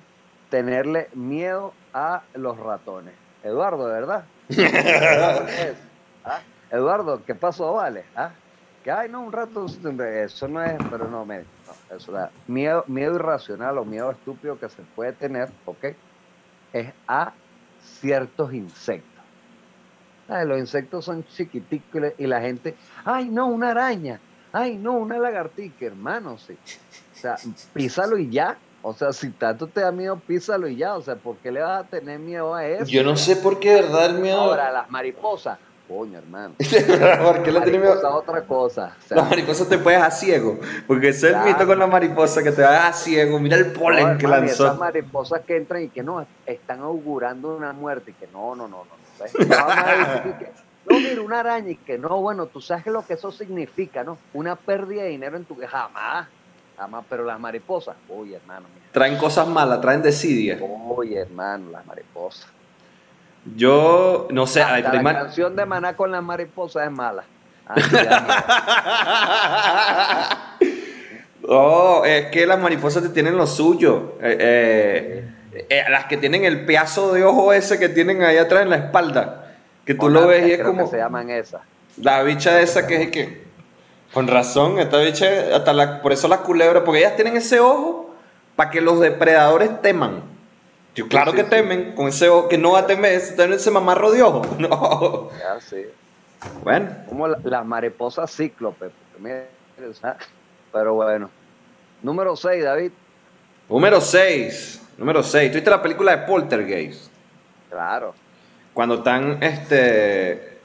Tenerle 0.49 1.09
miedo 1.15 1.73
a 1.93 2.23
los 2.35 2.59
ratones. 2.59 3.15
Eduardo, 3.43 3.87
¿verdad? 3.87 4.27
¿Ah? 6.25 6.41
Eduardo, 6.73 7.23
¿qué 7.25 7.35
pasó, 7.35 7.75
vale? 7.75 8.05
¿Ah? 8.17 8.31
Que, 8.83 8.91
ay, 8.91 9.09
no, 9.09 9.21
un 9.21 9.31
rato, 9.31 9.67
eso 9.67 10.49
no 10.49 10.65
es, 10.65 10.83
pero 10.91 11.07
no, 11.07 11.25
me, 11.25 11.45
eso 11.95 12.11
da 12.11 12.31
miedo, 12.49 12.83
miedo 12.89 13.15
irracional 13.15 13.79
o 13.79 13.85
miedo 13.85 14.11
estúpido 14.11 14.59
que 14.59 14.69
se 14.69 14.83
puede 14.97 15.13
tener, 15.13 15.51
¿ok? 15.67 15.85
Es 16.73 16.93
a 17.07 17.33
ciertos 18.01 18.53
insectos. 18.55 19.13
Los 20.47 20.59
insectos 20.59 21.05
son 21.05 21.25
chiquiticos 21.27 22.15
y 22.17 22.27
la 22.27 22.41
gente, 22.41 22.75
ay, 23.05 23.29
no, 23.29 23.47
una 23.49 23.71
araña, 23.71 24.19
ay, 24.53 24.79
no, 24.79 24.95
una 24.95 25.19
lagartica, 25.19 25.85
hermano, 25.85 26.39
sí. 26.39 26.55
O 26.55 27.19
sea, 27.19 27.37
písalo 27.75 28.17
y 28.17 28.31
ya, 28.31 28.57
O 28.85 28.93
sea, 28.93 29.13
si 29.13 29.31
tanto 29.31 29.69
te 29.69 29.81
da 29.81 29.93
miedo, 29.93 30.17
písalo 30.17 30.67
y 30.67 30.77
ya. 30.77 30.97
O 30.97 31.03
sea, 31.03 31.15
¿por 31.15 31.37
qué 31.37 31.53
le 31.53 31.61
vas 31.61 31.85
a 31.85 31.87
tener 31.87 32.19
miedo 32.19 32.53
a 32.53 32.67
eso? 32.67 32.87
Yo 32.87 33.05
no 33.05 33.17
sé 33.17 33.37
por 33.37 33.61
qué, 33.61 33.75
¿verdad? 33.75 34.07
El 34.07 34.21
miedo. 34.21 34.41
Ahora, 34.41 34.73
las 34.73 34.91
mariposas. 34.91 35.59
Coño, 35.93 36.19
hermano. 36.19 36.55
¿Por 37.23 37.43
qué 37.43 37.53
le 37.53 37.61
tiene 37.61 37.79
miedo? 37.79 38.17
Otra 38.17 38.43
cosa. 38.45 38.97
O 38.99 39.09
sea, 39.09 39.17
La 39.19 39.25
mariposa 39.25 39.69
te 39.69 39.77
puede 39.79 39.97
dejar 39.97 40.13
ciego. 40.13 40.59
Porque 40.87 41.09
ese 41.09 41.31
es 41.31 41.37
el 41.37 41.43
mito 41.45 41.67
con 41.67 41.79
la 41.79 41.87
mariposa, 41.87 42.43
que 42.43 42.51
te 42.51 42.63
va 42.63 42.69
a 42.69 42.73
dejar 42.73 42.95
ciego. 42.95 43.39
Mira 43.39 43.57
el 43.57 43.73
polen 43.73 44.13
no, 44.13 44.19
que 44.19 44.25
hermano, 44.25 44.47
y 44.47 44.49
Esas 44.49 44.61
lanzó. 44.61 44.81
mariposas 44.81 45.43
que 45.43 45.57
entran 45.57 45.83
y 45.83 45.89
que 45.89 46.03
no, 46.03 46.27
están 46.47 46.81
augurando 46.81 47.55
una 47.55 47.73
muerte 47.73 48.13
y 48.13 48.15
que 48.15 48.27
no, 48.33 48.55
no, 48.57 48.69
no, 48.69 48.85
no. 48.85 49.47
no, 49.47 49.57
a 49.57 50.23
que, 50.39 50.53
no, 50.89 50.99
mira, 50.99 51.21
una 51.21 51.41
araña 51.41 51.71
y 51.71 51.77
que 51.77 51.99
no, 51.99 52.21
bueno, 52.23 52.47
tú 52.47 52.61
sabes 52.63 52.87
lo 52.87 53.05
que 53.05 53.15
eso 53.15 53.31
significa, 53.31 54.03
¿no? 54.03 54.17
Una 54.33 54.57
pérdida 54.57 55.03
de 55.03 55.11
dinero 55.11 55.37
en 55.37 55.45
tu 55.45 55.57
jamás, 55.57 56.27
jamás, 56.79 57.05
pero 57.09 57.25
las 57.25 57.39
mariposas, 57.39 57.97
oye, 58.09 58.37
hermano, 58.37 58.67
mira, 58.75 58.87
Traen 58.93 59.19
cosas 59.19 59.47
malas, 59.47 59.81
traen 59.83 60.01
desidia. 60.01 60.59
oye, 60.89 61.19
hermano, 61.19 61.71
las 61.71 61.85
mariposas. 61.85 62.49
Yo, 63.57 64.29
no 64.31 64.47
sé, 64.47 64.63
hay, 64.63 64.83
Hasta 64.83 64.91
hay 64.93 64.97
la 64.99 65.03
mar- 65.03 65.15
canción 65.25 65.57
de 65.57 65.67
Maná 65.67 65.97
con 65.97 66.13
las 66.13 66.23
mariposas 66.23 66.85
es 66.87 66.93
mala. 66.93 67.25
Ah, 67.67 67.75
Oh, 71.49 72.05
es 72.07 72.27
que 72.27 72.47
las 72.47 72.61
mariposas 72.61 73.03
te 73.03 73.09
tienen 73.09 73.37
lo 73.37 73.49
suyo. 73.49 74.13
Eh, 74.23 75.25
eh, 75.53 75.67
eh, 75.69 75.83
las 75.91 76.05
que 76.05 76.17
tienen 76.17 76.45
el 76.45 76.65
pedazo 76.65 77.13
de 77.13 77.25
ojo 77.25 77.53
ese 77.53 77.81
que 77.81 77.89
tienen 77.89 78.23
ahí 78.23 78.39
atrás 78.39 78.63
en 78.63 78.71
la 78.71 78.77
espalda. 78.77 79.53
Que 79.85 79.95
tú 79.95 80.09
lo 80.09 80.29
ves 80.29 80.47
y 80.47 80.53
es 80.53 80.59
creo 80.59 80.69
como 80.71 80.85
que 80.85 80.91
se 80.93 80.99
llaman 80.99 81.31
esas. 81.31 81.63
la 82.01 82.23
bicha 82.23 82.61
esa 82.61 82.87
que 82.87 83.03
es 83.03 83.11
que. 83.11 83.43
Con 84.15 84.29
razón, 84.29 84.79
esta 84.79 84.99
bicha, 84.99 85.27
hasta 85.57 85.73
la, 85.73 86.01
por 86.01 86.13
eso 86.13 86.29
las 86.29 86.39
culebras, 86.41 86.85
porque 86.85 87.01
ellas 87.01 87.17
tienen 87.17 87.37
ese 87.37 87.59
ojo 87.59 88.15
para 88.55 88.71
que 88.71 88.81
los 88.81 89.01
depredadores 89.01 89.83
teman. 89.83 90.23
Yo, 90.95 91.09
claro 91.09 91.31
sí, 91.33 91.39
que 91.39 91.45
sí. 91.45 91.51
temen, 91.51 91.95
con 91.95 92.09
ese 92.09 92.29
ojo 92.29 92.49
que 92.49 92.59
no 92.59 92.73
va 92.73 92.81
a 92.81 92.87
temer, 92.87 93.13
ese- 93.13 93.71
mamarro 93.71 94.11
de 94.13 94.23
ojo. 94.23 94.43
No. 94.59 95.31
Ya, 95.39 95.61
sí. 95.61 95.87
Bueno, 96.63 96.89
Como 97.09 97.29
la- 97.29 97.39
las 97.45 97.65
mariposas 97.65 98.35
cíclope. 98.35 98.91
Pero 100.73 100.95
bueno. 100.95 101.31
Número 102.03 102.35
6, 102.37 102.65
David. 102.65 102.91
número 103.69 104.01
6. 104.01 104.83
Número 104.99 105.23
6. 105.23 105.51
¿Tuviste 105.51 105.71
la 105.71 105.81
película 105.83 106.17
de 106.17 106.27
Poltergeist? 106.27 107.11
Claro. 107.71 108.15
cuando 108.75 108.97
están 108.97 109.43
este, 109.43 110.59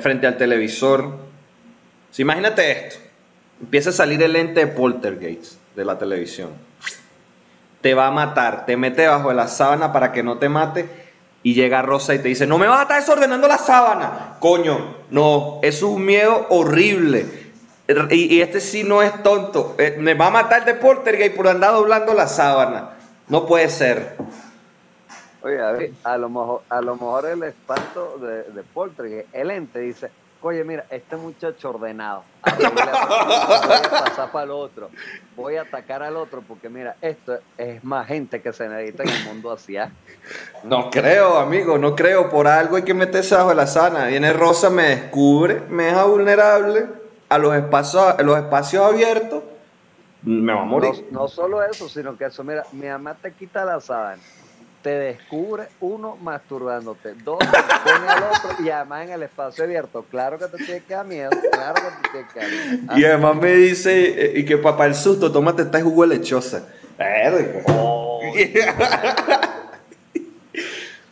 frente 0.00 0.26
al 0.28 0.36
televisor. 0.36 1.18
Imagínate 2.18 2.70
esto. 2.70 3.00
Empieza 3.60 3.90
a 3.90 3.92
salir 3.92 4.22
el 4.22 4.32
lente 4.32 4.60
de 4.60 4.66
poltergeist 4.68 5.54
de 5.74 5.84
la 5.84 5.98
televisión. 5.98 6.50
Te 7.82 7.94
va 7.94 8.06
a 8.06 8.10
matar, 8.10 8.64
te 8.64 8.76
mete 8.76 9.02
debajo 9.02 9.28
de 9.28 9.34
la 9.34 9.48
sábana 9.48 9.92
para 9.92 10.12
que 10.12 10.22
no 10.22 10.38
te 10.38 10.48
mate 10.48 10.88
y 11.42 11.54
llega 11.54 11.82
Rosa 11.82 12.14
y 12.14 12.20
te 12.20 12.28
dice, 12.28 12.46
no 12.46 12.56
me 12.56 12.68
vas 12.68 12.78
a 12.78 12.82
estar 12.82 13.00
desordenando 13.00 13.48
la 13.48 13.58
sábana. 13.58 14.36
Coño, 14.38 14.96
no, 15.10 15.58
es 15.62 15.82
un 15.82 16.04
miedo 16.04 16.46
horrible. 16.50 17.42
Y, 18.10 18.40
este 18.40 18.60
sí 18.60 18.84
no 18.84 19.02
es 19.02 19.22
tonto. 19.22 19.74
Eh, 19.78 19.96
me 19.98 20.14
va 20.14 20.28
a 20.28 20.30
matar 20.30 20.64
de 20.64 20.74
poltergeist 20.74 21.36
por 21.36 21.48
andar 21.48 21.72
doblando 21.72 22.14
la 22.14 22.28
sábana. 22.28 22.90
No 23.28 23.44
puede 23.44 23.68
ser. 23.68 24.16
Oye, 25.42 25.56
David, 25.56 25.92
a 26.04 26.16
lo 26.16 26.28
mejor, 26.28 26.62
a 26.68 26.80
lo 26.80 26.94
mejor 26.94 27.26
el 27.26 27.42
espanto 27.42 28.18
de, 28.18 28.44
de 28.52 28.62
Poltergeist, 28.62 29.28
el 29.34 29.50
ente 29.50 29.80
dice, 29.80 30.10
oye, 30.42 30.64
mira, 30.64 30.84
este 30.90 31.16
muchacho 31.16 31.70
ordenado, 31.70 32.24
voy 32.44 32.64
a 32.66 33.90
pasar 33.90 34.30
para 34.32 34.44
el 34.44 34.50
otro, 34.50 34.90
voy 35.36 35.56
a 35.56 35.62
atacar 35.62 36.02
al 36.02 36.16
otro, 36.16 36.42
porque 36.46 36.68
mira, 36.68 36.96
esto 37.00 37.38
es 37.56 37.82
más 37.84 38.06
gente 38.06 38.42
que 38.42 38.52
se 38.52 38.68
necesita 38.68 39.04
en 39.04 39.10
el 39.10 39.24
mundo 39.24 39.52
así, 39.52 39.76
¿ah? 39.76 39.90
No 40.64 40.90
creo, 40.90 41.38
amigo, 41.38 41.78
no 41.78 41.94
creo. 41.96 42.28
Por 42.30 42.46
algo 42.46 42.76
hay 42.76 42.82
que 42.82 42.94
meterse 42.94 43.34
bajo 43.34 43.52
la 43.54 43.66
sana. 43.66 44.06
Viene 44.06 44.32
Rosa, 44.32 44.70
me 44.70 44.88
descubre, 44.88 45.60
me 45.68 45.84
deja 45.84 46.04
vulnerable 46.04 46.86
a 47.28 47.38
los 47.38 47.54
espacios, 47.54 48.02
a 48.18 48.22
los 48.22 48.36
espacios 48.38 48.84
abiertos. 48.84 49.42
Me 50.22 50.52
va 50.52 50.60
a 50.60 50.64
No, 50.64 50.70
morir. 50.70 51.08
no 51.10 51.26
solo 51.26 51.62
eso, 51.64 51.88
sino 51.88 52.16
que 52.16 52.26
eso, 52.26 52.44
mira, 52.44 52.64
mi 52.72 52.86
mamá 52.86 53.14
te 53.20 53.32
quita 53.32 53.64
la 53.64 53.80
sábana, 53.80 54.22
te 54.82 54.90
descubre, 54.90 55.68
uno, 55.80 56.16
masturbándote, 56.16 57.14
dos, 57.14 57.38
pone 57.38 58.08
al 58.08 58.22
otro 58.24 58.64
y 58.64 58.70
además 58.70 59.06
en 59.06 59.12
el 59.12 59.22
espacio 59.22 59.64
abierto. 59.64 60.04
Claro 60.10 60.38
que 60.38 60.46
te 60.46 60.56
tiene 60.58 60.82
que 60.82 60.94
dar 60.94 61.06
miedo, 61.06 61.30
claro 61.52 61.74
que 61.74 61.90
te 62.02 62.08
tiene 62.10 62.28
que 62.32 62.40
dar 62.40 62.50
miedo. 62.50 62.98
Y 62.98 63.04
además 63.04 63.36
me 63.36 63.52
dice, 63.54 64.24
eh, 64.24 64.38
y 64.38 64.44
que 64.44 64.58
papá 64.58 64.86
el 64.86 64.94
susto, 64.94 65.30
tómate 65.30 65.62
esta 65.62 65.80
jugo 65.80 66.06
de 66.06 66.18
lechosa. 66.18 66.68
Oh, 67.66 68.20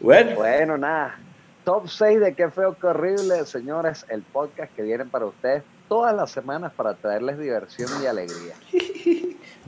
Bueno, 0.01 0.35
Bueno, 0.35 0.79
nada. 0.79 1.19
Top 1.65 1.89
6 1.89 2.21
de 2.21 2.35
qué 2.35 2.51
feo, 2.51 2.75
qué 2.81 2.87
horrible, 2.87 3.45
señores. 3.45 4.07
El 4.09 4.23
podcast 4.23 4.75
que 4.75 4.83
viene 4.83 5.05
para 5.05 5.27
ustedes 5.27 5.63
todas 5.89 6.15
las 6.17 6.31
semanas 6.31 6.73
para 6.75 6.95
traerles 6.95 7.39
diversión 7.39 7.91
y 8.03 8.07
alegría. 8.07 8.55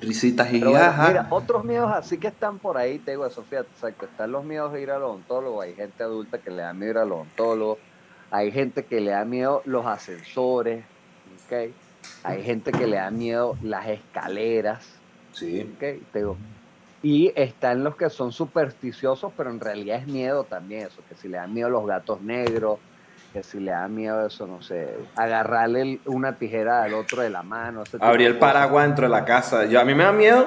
Risitas 0.03 0.53
y 0.53 0.59
Pero 0.59 0.71
bueno, 0.73 0.85
jaja. 0.87 1.09
mira, 1.09 1.27
otros 1.31 1.65
miedos 1.65 1.91
así 1.93 2.19
que 2.19 2.29
están 2.29 2.59
por 2.59 2.77
ahí, 2.77 2.99
te 2.99 3.13
digo, 3.13 3.29
Sofía, 3.31 3.63
o 3.63 3.81
sea, 3.81 3.93
que 3.93 4.05
están 4.07 4.33
los 4.33 4.45
miedos 4.45 4.73
de 4.73 4.83
ir 4.83 4.91
al 4.91 5.03
odontólogo. 5.03 5.61
Hay 5.63 5.75
gente 5.75 6.03
adulta 6.03 6.39
que 6.39 6.51
le 6.51 6.63
da 6.63 6.73
miedo 6.73 6.91
ir 6.93 6.99
al 6.99 7.13
odontólogo. 7.13 7.79
Hay 8.31 8.51
gente 8.51 8.85
que 8.85 9.01
le 9.01 9.11
da 9.13 9.25
miedo 9.25 9.63
los 9.65 9.87
ascensores. 9.87 10.85
¿ok? 11.47 11.71
Hay 12.25 12.43
gente 12.43 12.73
que 12.73 12.87
le 12.87 12.97
da 12.97 13.11
miedo 13.11 13.57
las 13.63 13.87
escaleras. 13.89 14.87
Sí. 15.33 15.63
¿ok? 15.75 15.79
Te 16.13 16.19
digo, 16.19 16.37
Y 17.03 17.33
están 17.37 17.83
los 17.85 17.97
que 17.97 18.11
son 18.11 18.33
supersticiosos, 18.33 19.33
pero 19.37 19.51
en 19.51 19.61
realidad 19.61 19.99
es 20.01 20.07
miedo 20.07 20.45
también 20.45 20.87
eso, 20.87 21.03
que 21.09 21.15
si 21.15 21.29
le 21.29 21.37
dan 21.39 21.53
miedo 21.53 21.69
los 21.69 21.87
gatos 21.87 22.21
negros, 22.23 22.79
que 23.33 23.43
si 23.43 23.61
le 23.61 23.71
da 23.71 23.89
miedo 23.89 24.27
eso, 24.27 24.47
no 24.47 24.63
sé, 24.63 24.95
agarrarle 25.17 26.01
una 26.07 26.37
tijera 26.37 26.83
al 26.83 26.95
otro 26.95 27.23
de 27.23 27.31
la 27.31 27.43
mano. 27.43 27.83
de 27.85 28.25
el 28.27 28.39
paraguas 28.39 28.87
dentro 28.87 29.07
de 29.07 29.11
la 29.11 29.25
casa. 29.25 29.65
Yo, 29.65 29.81
a 29.81 29.85
mí 29.85 29.95
me 29.95 30.05
da 30.05 30.13
miedo, 30.13 30.47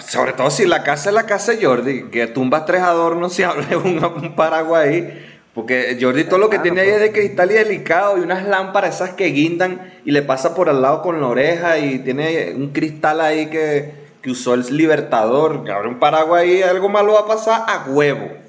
sobre 0.00 0.32
todo 0.32 0.50
si 0.50 0.66
la 0.66 0.82
casa 0.82 1.10
es 1.10 1.14
la 1.14 1.26
casa 1.26 1.52
de 1.52 1.64
Jordi, 1.64 2.10
que 2.10 2.26
tumbas 2.26 2.66
tres 2.66 2.82
adornos 2.82 3.38
y 3.38 3.42
abres 3.44 3.76
un, 3.76 4.04
un 4.04 4.34
paraguas 4.34 4.86
ahí. 4.86 5.22
Porque 5.54 5.96
Jordi 5.98 6.24
todo 6.24 6.38
lo 6.38 6.50
que 6.50 6.58
tiene 6.58 6.82
ahí 6.82 6.88
es 6.88 6.98
pues. 6.98 7.12
de 7.12 7.12
cristal 7.12 7.50
y 7.50 7.54
delicado 7.54 8.18
y 8.18 8.20
unas 8.20 8.46
lámparas 8.46 8.96
esas 8.96 9.10
que 9.14 9.26
guindan 9.28 9.90
y 10.04 10.10
le 10.10 10.20
pasa 10.20 10.54
por 10.54 10.68
al 10.68 10.82
lado 10.82 11.00
con 11.00 11.18
la 11.18 11.28
oreja 11.28 11.78
y 11.78 12.00
tiene 12.00 12.52
un 12.54 12.72
cristal 12.72 13.22
ahí 13.22 13.46
que, 13.46 13.94
que 14.20 14.30
usó 14.30 14.52
el 14.52 14.66
libertador. 14.76 15.64
Que 15.64 15.72
abre 15.72 15.88
un 15.88 15.98
paraguas 15.98 16.42
ahí, 16.42 16.62
algo 16.62 16.90
malo 16.90 17.14
va 17.14 17.20
a 17.20 17.26
pasar 17.26 17.62
a 17.68 17.86
huevo. 17.88 18.45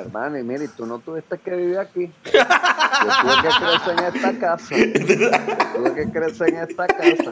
Hermano, 0.00 0.38
y 0.38 0.42
mire, 0.42 0.68
tú 0.68 0.86
no 0.86 0.98
tuviste 0.98 1.38
que 1.38 1.50
vivir 1.54 1.78
aquí. 1.78 2.12
Yo 2.24 2.40
tuve 3.22 3.42
que 3.42 3.48
crecer 3.64 3.98
en 3.98 4.14
esta 4.14 4.38
casa. 4.38 4.76
Yo 4.76 5.74
tuve 5.74 5.94
que 5.94 6.12
crecer 6.12 6.48
en 6.48 6.56
esta 6.56 6.86
casa. 6.86 7.30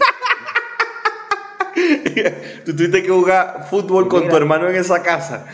Tú 2.65 2.77
tuviste 2.77 3.03
que 3.03 3.09
jugar 3.09 3.67
fútbol 3.71 4.09
con 4.09 4.21
Mira. 4.21 4.31
tu 4.31 4.37
hermano 4.37 4.69
en 4.69 4.77
esa 4.77 5.03
casa. 5.03 5.47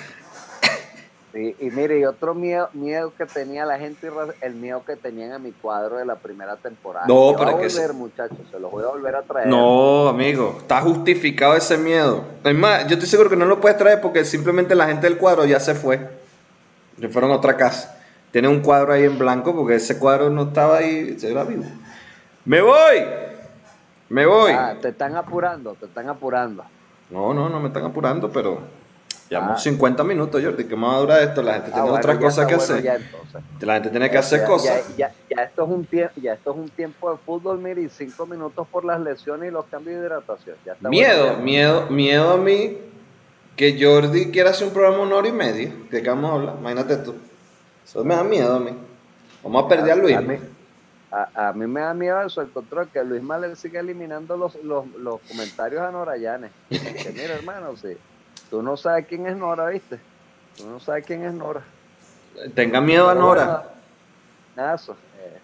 Y, 1.35 1.55
y 1.67 1.71
mire, 1.71 1.99
y 1.99 2.05
otro 2.07 2.35
miedo, 2.35 2.71
miedo 2.73 3.13
que 3.17 3.27
tenía 3.27 3.67
la 3.67 3.79
gente, 3.79 4.09
el 4.41 4.55
miedo 4.55 4.83
que 4.87 4.97
tenían 4.97 5.33
a 5.33 5.39
mi 5.39 5.53
cuadro 5.53 5.99
de 5.99 6.07
la 6.07 6.17
primera 6.17 6.57
temporada. 6.57 7.05
No, 7.07 7.35
pero 7.37 7.53
voy 7.53 7.65
a 7.65 7.69
que 7.69 7.75
volver, 7.75 7.93
muchachos, 7.93 8.39
se 8.51 8.59
los 8.59 8.71
voy 8.71 8.85
a 8.85 8.87
volver 8.87 9.17
a 9.17 9.23
traer. 9.23 9.47
No, 9.47 10.09
amigo, 10.09 10.57
está 10.61 10.81
justificado 10.81 11.55
ese 11.55 11.77
miedo. 11.77 12.25
Es 12.43 12.55
más, 12.55 12.87
yo 12.87 12.95
estoy 12.95 13.09
seguro 13.09 13.29
que 13.29 13.37
no 13.37 13.45
lo 13.45 13.61
puedes 13.61 13.77
traer 13.77 14.01
porque 14.01 14.25
simplemente 14.25 14.75
la 14.75 14.87
gente 14.87 15.07
del 15.07 15.19
cuadro 15.19 15.45
ya 15.45 15.61
se 15.61 15.75
fue. 15.75 16.09
Se 17.01 17.09
fueron 17.09 17.31
a 17.31 17.35
otra 17.35 17.57
casa. 17.57 17.99
Tiene 18.31 18.49
un 18.49 18.61
cuadro 18.61 18.93
ahí 18.93 19.05
en 19.05 19.19
blanco 19.19 19.55
porque 19.55 19.77
ese 19.77 19.99
cuadro 19.99 20.31
no 20.31 20.45
estaba 20.45 20.79
ahí, 20.79 21.19
se 21.19 21.31
era 21.31 21.45
vivo. 21.45 21.65
¡Me 22.45 22.61
voy! 22.61 23.03
¡Me 24.09 24.27
voy! 24.27 24.53
Ah, 24.53 24.75
te 24.81 24.89
están 24.89 25.17
apurando, 25.17 25.75
te 25.75 25.87
están 25.87 26.09
apurando. 26.09 26.65
No, 27.11 27.33
no, 27.35 27.49
no 27.49 27.61
me 27.61 27.69
están 27.69 27.85
apurando, 27.85 28.31
pero 28.31 28.61
llevamos 29.29 29.59
Ah. 29.59 29.63
50 29.63 30.05
minutos, 30.05 30.43
Jordi. 30.43 30.65
¿Qué 30.65 30.77
más 30.77 30.93
va 30.93 30.97
a 30.97 31.01
durar 31.01 31.23
esto? 31.23 31.43
La 31.43 31.55
gente 31.55 31.71
Ah, 31.71 31.75
tiene 31.75 31.83
bueno, 31.91 31.97
otras 31.99 32.19
cosas 32.19 32.47
que 32.47 32.57
bueno 32.57 32.75
hacer. 32.75 32.83
ya. 32.83 32.99
La 33.67 33.75
gente 33.75 33.91
tiene 33.91 34.11
que 34.11 34.19
hacer 34.19 34.45
cosas. 34.45 34.89
Ya, 34.97 35.09
ya- 35.09 35.15
ya 35.37 35.43
esto 35.45 35.65
es 35.65 35.69
un 35.71 35.85
tiempo, 35.87 36.13
ya 36.21 36.33
esto 36.35 36.51
es 36.53 36.57
un 36.57 36.69
tiempo 36.69 37.11
de 37.11 37.19
fútbol, 37.19 37.59
mire, 37.59 37.83
y 37.83 37.89
cinco 37.89 38.27
minutos 38.27 38.67
por 38.71 38.85
las 38.85 39.01
lesiones 39.01 39.49
y 39.49 39.53
los 39.53 39.65
cambios 39.67 40.01
de 40.01 40.07
hidratación. 40.07 40.57
Ya 40.65 40.73
está 40.75 40.89
Miedo, 40.89 41.27
bueno 41.27 41.43
miedo, 41.43 41.87
miedo 41.91 42.31
a 42.33 42.37
mí 42.37 42.77
que 43.57 43.83
Jordi 43.83 44.31
quiera 44.31 44.51
hacer 44.51 44.69
un 44.69 44.73
programa 44.75 45.03
una 45.03 45.17
hora 45.17 45.29
y 45.29 45.33
media. 45.33 45.73
¿De 45.91 46.03
qué 46.03 46.09
vamos 46.09 46.31
a 46.31 46.35
hablar? 46.35 46.57
Imagínate 46.61 46.97
tú. 46.99 47.15
Eso 47.85 48.05
me 48.05 48.15
da 48.15 48.23
miedo 48.25 48.55
a 48.57 48.61
mí. 48.61 48.71
Vamos 49.43 49.65
a 49.65 49.69
perder 49.69 49.93
a 49.93 49.97
Luis. 49.97 50.17
A 50.17 50.21
mí, 50.21 50.39
a, 51.11 51.49
a 51.49 51.53
mí 51.53 51.67
me 51.67 51.81
da 51.81 51.95
miedo 51.95 52.21
eso, 52.23 52.43
el 52.43 52.51
control, 52.51 52.89
que 52.89 53.03
Luis 53.05 53.23
Mal 53.23 53.57
sigue 53.57 53.79
eliminando 53.79 54.37
los, 54.37 54.57
los, 54.57 54.87
los 54.97 55.21
comentarios 55.23 55.81
a 55.83 55.91
Nora 55.91 56.17
Llanes. 56.17 56.51
Que 56.69 57.13
mira, 57.15 57.35
hermano, 57.39 57.77
si 57.77 57.97
tú 58.51 58.63
no 58.63 58.77
sabes 58.77 59.07
quién 59.07 59.27
es 59.27 59.37
Nora, 59.37 59.69
¿viste? 59.69 59.99
Tú 60.57 60.67
no 60.69 60.81
sabes 60.81 61.05
quién 61.07 61.25
es 61.25 61.33
Nora. 61.33 61.63
Tenga 62.55 62.81
miedo 62.81 63.09
a 63.09 63.15
Nora. 63.15 63.73
nada, 64.57 64.75
eso. 64.75 64.97
eh, 65.19 65.39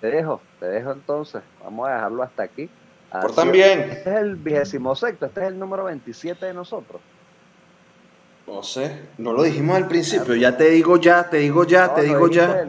te 0.00 0.06
dejo, 0.08 0.40
te 0.60 0.66
dejo 0.66 0.92
entonces. 0.92 1.42
Vamos 1.62 1.88
a 1.88 1.94
dejarlo 1.94 2.22
hasta 2.22 2.44
aquí. 2.44 2.70
Por 3.10 3.34
también. 3.34 3.80
Este 3.80 4.10
es 4.10 4.16
el 4.16 4.36
vigésimo 4.36 4.94
sexto, 4.94 5.26
este 5.26 5.40
es 5.40 5.46
el 5.48 5.58
número 5.58 5.84
27 5.84 6.46
de 6.46 6.54
nosotros. 6.54 7.00
No 8.48 8.62
sé, 8.62 9.10
no 9.18 9.34
lo 9.34 9.42
dijimos 9.42 9.76
al 9.76 9.86
principio, 9.88 10.34
ya 10.34 10.56
te 10.56 10.70
digo 10.70 10.96
ya, 10.96 11.28
te 11.28 11.36
digo 11.36 11.64
ya, 11.64 11.94
te 11.94 12.02
digo 12.02 12.28
ya. 12.28 12.66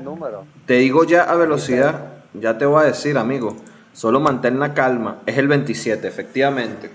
Te 0.66 0.74
digo 0.74 1.06
ya 1.06 1.24
a 1.24 1.36
velocidad, 1.36 2.16
ya 2.34 2.58
te 2.58 2.66
voy 2.66 2.84
a 2.84 2.86
decir, 2.88 3.18
amigo. 3.18 3.56
Solo 3.94 4.20
mantén 4.20 4.60
la 4.60 4.74
calma, 4.74 5.20
es 5.26 5.38
el 5.38 5.48
27, 5.48 6.06
efectivamente. 6.06 6.92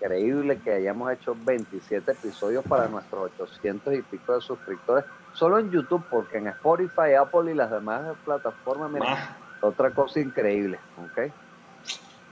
Increíble 0.00 0.58
que 0.64 0.72
hayamos 0.72 1.12
hecho 1.12 1.36
27 1.44 2.12
episodios 2.12 2.64
para 2.64 2.88
nuestros 2.88 3.30
800 3.38 3.94
y 3.94 4.02
pico 4.02 4.34
de 4.34 4.40
suscriptores, 4.40 5.04
solo 5.34 5.58
en 5.58 5.70
YouTube, 5.70 6.02
porque 6.10 6.38
en 6.38 6.46
Spotify, 6.48 7.14
Apple 7.20 7.52
y 7.52 7.54
las 7.54 7.70
demás 7.70 8.16
plataformas, 8.24 8.90
mira, 8.90 9.36
otra 9.60 9.90
cosa 9.90 10.18
increíble, 10.18 10.78
¿ok? 10.96 11.30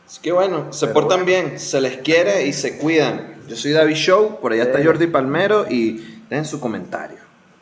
Así 0.06 0.20
que 0.20 0.30
bueno, 0.30 0.72
se 0.72 0.86
portan 0.86 1.24
bien, 1.24 1.58
se 1.58 1.80
les 1.80 1.96
quiere 1.98 2.46
y 2.46 2.52
se 2.52 2.78
cuidan. 2.78 3.40
Yo 3.48 3.56
soy 3.56 3.72
David 3.72 3.96
Show, 3.96 4.40
por 4.40 4.52
allá 4.52 4.62
está 4.62 4.82
Jordi 4.82 5.08
Palmero 5.08 5.66
y 5.68 6.22
den 6.30 6.44
su 6.44 6.60
comentario. 6.60 7.18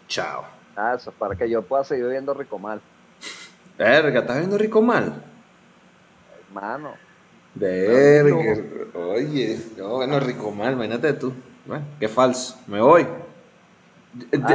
Chao. 0.09 0.45
Ah, 0.77 0.95
eso 0.95 1.09
es 1.09 1.17
para 1.17 1.35
que 1.37 1.49
yo 1.49 1.63
pueda 1.63 1.85
seguir 1.85 2.07
viendo 2.07 2.35
Rico 2.35 2.59
Mal. 2.59 2.83
Verga, 3.79 4.21
¿estás 4.21 4.39
viendo 4.39 4.59
Rico 4.59 4.83
Mal? 4.83 5.23
Hermano. 6.49 6.95
Verga. 7.55 8.63
Oye, 8.95 9.59
no, 9.79 9.89
bueno, 9.97 10.21
Rico 10.21 10.51
Mal, 10.51 10.75
imagínate 10.75 11.15
tú. 11.15 11.33
Bueno, 11.65 11.87
qué 11.99 12.09
falso. 12.09 12.59
Me 12.67 12.81
voy. 12.81 13.07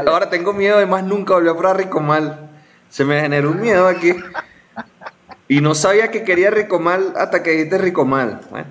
Ahora 0.05 0.29
tengo 0.29 0.53
miedo 0.53 0.77
de 0.77 0.85
más 0.85 1.03
nunca 1.03 1.33
volver 1.33 1.49
a 1.49 1.57
probar 1.57 1.77
Rico 1.77 1.99
Mal. 1.99 2.51
Se 2.89 3.03
me 3.03 3.19
generó 3.19 3.49
un 3.49 3.61
miedo 3.61 3.87
aquí. 3.87 4.13
Y 5.49 5.61
no 5.61 5.73
sabía 5.73 6.11
que 6.11 6.23
quería 6.23 6.51
Ricomal 6.51 7.13
hasta 7.17 7.41
que 7.41 7.51
dijiste 7.51 7.79
Ricomal. 7.79 8.39
Bueno, 8.51 8.67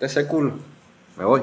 ese 0.00 0.26
culo. 0.26 0.54
Me 1.18 1.24
voy. 1.24 1.42